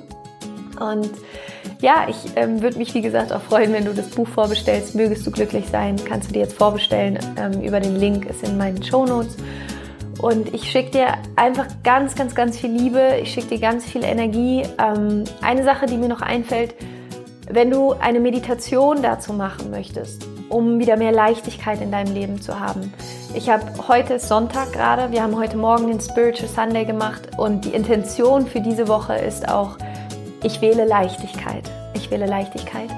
Und 0.80 1.10
ja, 1.80 2.06
ich 2.08 2.16
ähm, 2.36 2.62
würde 2.62 2.78
mich, 2.78 2.94
wie 2.94 3.02
gesagt, 3.02 3.32
auch 3.32 3.40
freuen, 3.40 3.72
wenn 3.72 3.84
du 3.84 3.92
das 3.92 4.08
Buch 4.08 4.28
vorbestellst. 4.28 4.94
Mögest 4.94 5.26
du 5.26 5.30
glücklich 5.30 5.66
sein, 5.70 5.96
kannst 6.04 6.28
du 6.28 6.34
dir 6.34 6.40
jetzt 6.40 6.56
vorbestellen 6.56 7.18
ähm, 7.36 7.60
über 7.60 7.80
den 7.80 7.96
Link, 7.96 8.26
ist 8.26 8.46
in 8.46 8.56
meinen 8.56 8.82
Show 8.82 9.04
Notes. 9.04 9.36
Und 10.20 10.54
ich 10.54 10.70
schicke 10.70 10.92
dir 10.92 11.08
einfach 11.34 11.66
ganz, 11.82 12.14
ganz, 12.14 12.34
ganz 12.34 12.56
viel 12.56 12.70
Liebe. 12.70 13.18
Ich 13.20 13.32
schicke 13.32 13.48
dir 13.48 13.60
ganz 13.60 13.84
viel 13.84 14.04
Energie. 14.04 14.62
Ähm, 14.78 15.24
eine 15.42 15.64
Sache, 15.64 15.86
die 15.86 15.96
mir 15.96 16.08
noch 16.08 16.22
einfällt, 16.22 16.74
wenn 17.50 17.70
du 17.70 17.92
eine 17.92 18.20
Meditation 18.20 19.02
dazu 19.02 19.32
machen 19.32 19.70
möchtest, 19.70 20.26
um 20.48 20.78
wieder 20.78 20.96
mehr 20.96 21.12
Leichtigkeit 21.12 21.80
in 21.80 21.90
deinem 21.90 22.14
Leben 22.14 22.40
zu 22.40 22.58
haben. 22.58 22.92
Ich 23.34 23.50
habe 23.50 23.64
heute 23.88 24.18
Sonntag 24.18 24.72
gerade, 24.72 25.12
wir 25.12 25.22
haben 25.22 25.36
heute 25.36 25.56
Morgen 25.56 25.88
den 25.88 26.00
Spiritual 26.00 26.48
Sunday 26.48 26.84
gemacht 26.84 27.28
und 27.36 27.64
die 27.64 27.74
Intention 27.74 28.46
für 28.46 28.60
diese 28.60 28.88
Woche 28.88 29.14
ist 29.14 29.48
auch, 29.48 29.76
ich 30.42 30.60
wähle 30.60 30.84
Leichtigkeit. 30.84 31.70
Ich 31.94 32.10
wähle 32.10 32.26
Leichtigkeit. 32.26 32.90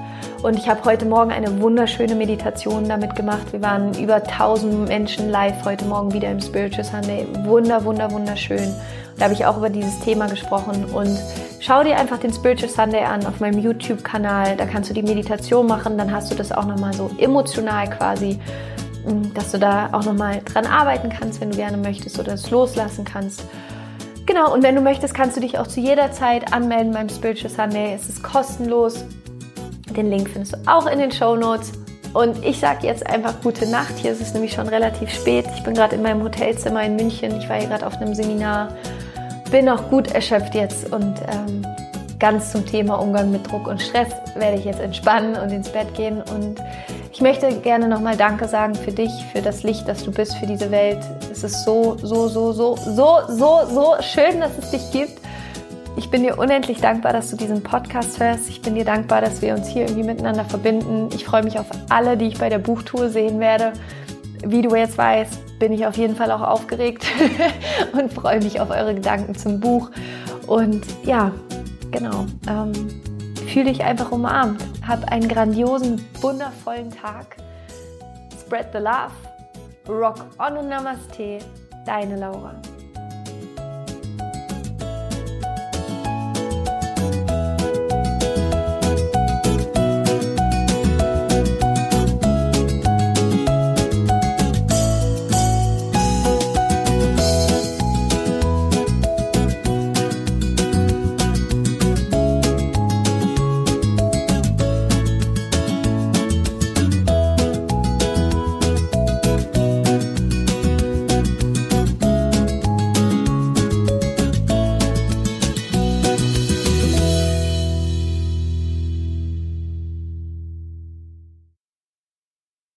Und 0.43 0.57
ich 0.57 0.69
habe 0.69 0.85
heute 0.85 1.05
Morgen 1.05 1.31
eine 1.31 1.61
wunderschöne 1.61 2.15
Meditation 2.15 2.87
damit 2.87 3.15
gemacht. 3.15 3.51
Wir 3.51 3.61
waren 3.61 3.93
über 4.01 4.15
1000 4.15 4.87
Menschen 4.87 5.29
live 5.29 5.65
heute 5.65 5.83
Morgen 5.85 6.13
wieder 6.13 6.31
im 6.31 6.39
Spiritual 6.39 6.85
Sunday. 6.85 7.27
Wunder, 7.43 7.83
wunder, 7.83 8.09
wunderschön. 8.11 8.73
Da 9.17 9.25
habe 9.25 9.33
ich 9.33 9.45
auch 9.45 9.57
über 9.57 9.69
dieses 9.69 9.99
Thema 9.99 10.27
gesprochen 10.27 10.85
und 10.85 11.19
schau 11.59 11.83
dir 11.83 11.97
einfach 11.97 12.17
den 12.17 12.33
Spiritual 12.33 12.69
Sunday 12.69 13.03
an 13.03 13.25
auf 13.25 13.39
meinem 13.39 13.59
YouTube-Kanal. 13.59 14.55
Da 14.55 14.65
kannst 14.65 14.89
du 14.89 14.93
die 14.93 15.03
Meditation 15.03 15.67
machen, 15.67 15.97
dann 15.97 16.11
hast 16.11 16.31
du 16.31 16.35
das 16.35 16.51
auch 16.51 16.65
nochmal 16.65 16.93
so 16.93 17.11
emotional 17.17 17.89
quasi, 17.89 18.39
mm, 19.05 19.33
dass 19.33 19.51
du 19.51 19.59
da 19.59 19.89
auch 19.91 20.05
nochmal 20.05 20.41
dran 20.45 20.65
arbeiten 20.65 21.09
kannst, 21.09 21.41
wenn 21.41 21.51
du 21.51 21.57
gerne 21.57 21.77
möchtest 21.77 22.19
oder 22.19 22.33
es 22.33 22.49
loslassen 22.49 23.05
kannst. 23.05 23.43
Genau, 24.25 24.53
und 24.53 24.61
wenn 24.61 24.75
du 24.75 24.81
möchtest, 24.81 25.15
kannst 25.15 25.37
du 25.37 25.41
dich 25.41 25.57
auch 25.57 25.67
zu 25.67 25.79
jeder 25.79 26.11
Zeit 26.11 26.53
anmelden 26.53 26.93
beim 26.93 27.09
Spiritual 27.09 27.49
Sunday. 27.49 27.93
Es 27.95 28.07
ist 28.07 28.21
kostenlos. 28.21 29.03
Den 29.95 30.11
Link 30.11 30.29
findest 30.29 30.53
du 30.53 30.57
auch 30.67 30.85
in 30.85 30.99
den 30.99 31.11
Show 31.11 31.35
Notes. 31.35 31.71
Und 32.13 32.43
ich 32.43 32.59
sage 32.59 32.85
jetzt 32.85 33.05
einfach 33.07 33.41
gute 33.41 33.67
Nacht. 33.67 33.95
Hier 33.97 34.11
ist 34.11 34.21
es 34.21 34.33
nämlich 34.33 34.53
schon 34.53 34.67
relativ 34.67 35.09
spät. 35.09 35.45
Ich 35.55 35.63
bin 35.63 35.73
gerade 35.73 35.95
in 35.95 36.03
meinem 36.03 36.23
Hotelzimmer 36.23 36.83
in 36.83 36.95
München. 36.95 37.37
Ich 37.39 37.49
war 37.49 37.57
hier 37.57 37.69
gerade 37.69 37.85
auf 37.85 37.97
einem 37.97 38.13
Seminar 38.13 38.69
bin 39.49 39.69
auch 39.69 39.89
gut 39.89 40.11
erschöpft 40.11 40.55
jetzt 40.55 40.91
und 40.91 41.15
ähm, 41.27 41.65
ganz 42.19 42.51
zum 42.51 42.65
Thema 42.65 42.95
Umgang 42.95 43.31
mit 43.31 43.49
Druck 43.49 43.67
und 43.67 43.81
Stress 43.81 44.09
werde 44.35 44.57
ich 44.57 44.65
jetzt 44.65 44.79
entspannen 44.79 45.35
und 45.35 45.51
ins 45.51 45.69
Bett 45.69 45.93
gehen. 45.93 46.21
Und 46.21 46.61
ich 47.11 47.21
möchte 47.21 47.51
gerne 47.59 47.87
nochmal 47.87 48.17
Danke 48.17 48.47
sagen 48.47 48.75
für 48.75 48.91
dich, 48.91 49.11
für 49.31 49.41
das 49.41 49.63
Licht, 49.63 49.87
das 49.87 50.03
du 50.03 50.11
bist, 50.11 50.35
für 50.35 50.45
diese 50.45 50.69
Welt. 50.71 50.99
Es 51.31 51.43
ist 51.43 51.63
so, 51.63 51.97
so, 52.01 52.27
so, 52.27 52.51
so, 52.51 52.75
so, 52.75 53.19
so, 53.27 53.59
so 53.65 53.95
schön, 54.01 54.39
dass 54.39 54.57
es 54.57 54.71
dich 54.71 54.91
gibt. 54.91 55.19
Ich 55.95 56.09
bin 56.09 56.23
dir 56.23 56.37
unendlich 56.37 56.79
dankbar, 56.79 57.13
dass 57.13 57.29
du 57.29 57.35
diesen 57.35 57.63
Podcast 57.63 58.19
hörst. 58.19 58.49
Ich 58.49 58.61
bin 58.61 58.75
dir 58.75 58.85
dankbar, 58.85 59.21
dass 59.21 59.41
wir 59.41 59.53
uns 59.55 59.67
hier 59.67 59.83
irgendwie 59.83 60.03
miteinander 60.03 60.45
verbinden. 60.45 61.09
Ich 61.13 61.25
freue 61.25 61.43
mich 61.43 61.59
auf 61.59 61.67
alle, 61.89 62.15
die 62.15 62.27
ich 62.27 62.37
bei 62.37 62.49
der 62.49 62.59
Buchtour 62.59 63.09
sehen 63.09 63.39
werde. 63.39 63.73
Wie 64.45 64.61
du 64.61 64.75
jetzt 64.75 64.97
weißt, 64.97 65.59
bin 65.59 65.73
ich 65.73 65.85
auf 65.85 65.97
jeden 65.97 66.15
Fall 66.15 66.31
auch 66.31 66.41
aufgeregt 66.41 67.05
und 67.93 68.13
freue 68.13 68.41
mich 68.41 68.59
auf 68.59 68.69
eure 68.69 68.95
Gedanken 68.95 69.35
zum 69.35 69.59
Buch. 69.59 69.91
Und 70.47 70.85
ja, 71.03 71.31
genau. 71.91 72.25
Ähm, 72.47 72.71
Fühle 73.49 73.71
dich 73.71 73.83
einfach 73.83 74.11
umarmt. 74.11 74.63
Hab 74.87 75.11
einen 75.11 75.27
grandiosen, 75.27 76.05
wundervollen 76.21 76.91
Tag. 76.91 77.37
Spread 78.39 78.67
the 78.73 78.77
love. 78.77 79.11
Rock 79.87 80.23
on 80.37 80.57
und 80.57 80.69
Namaste. 80.69 81.39
Deine 81.83 82.15
Laura. 82.15 82.53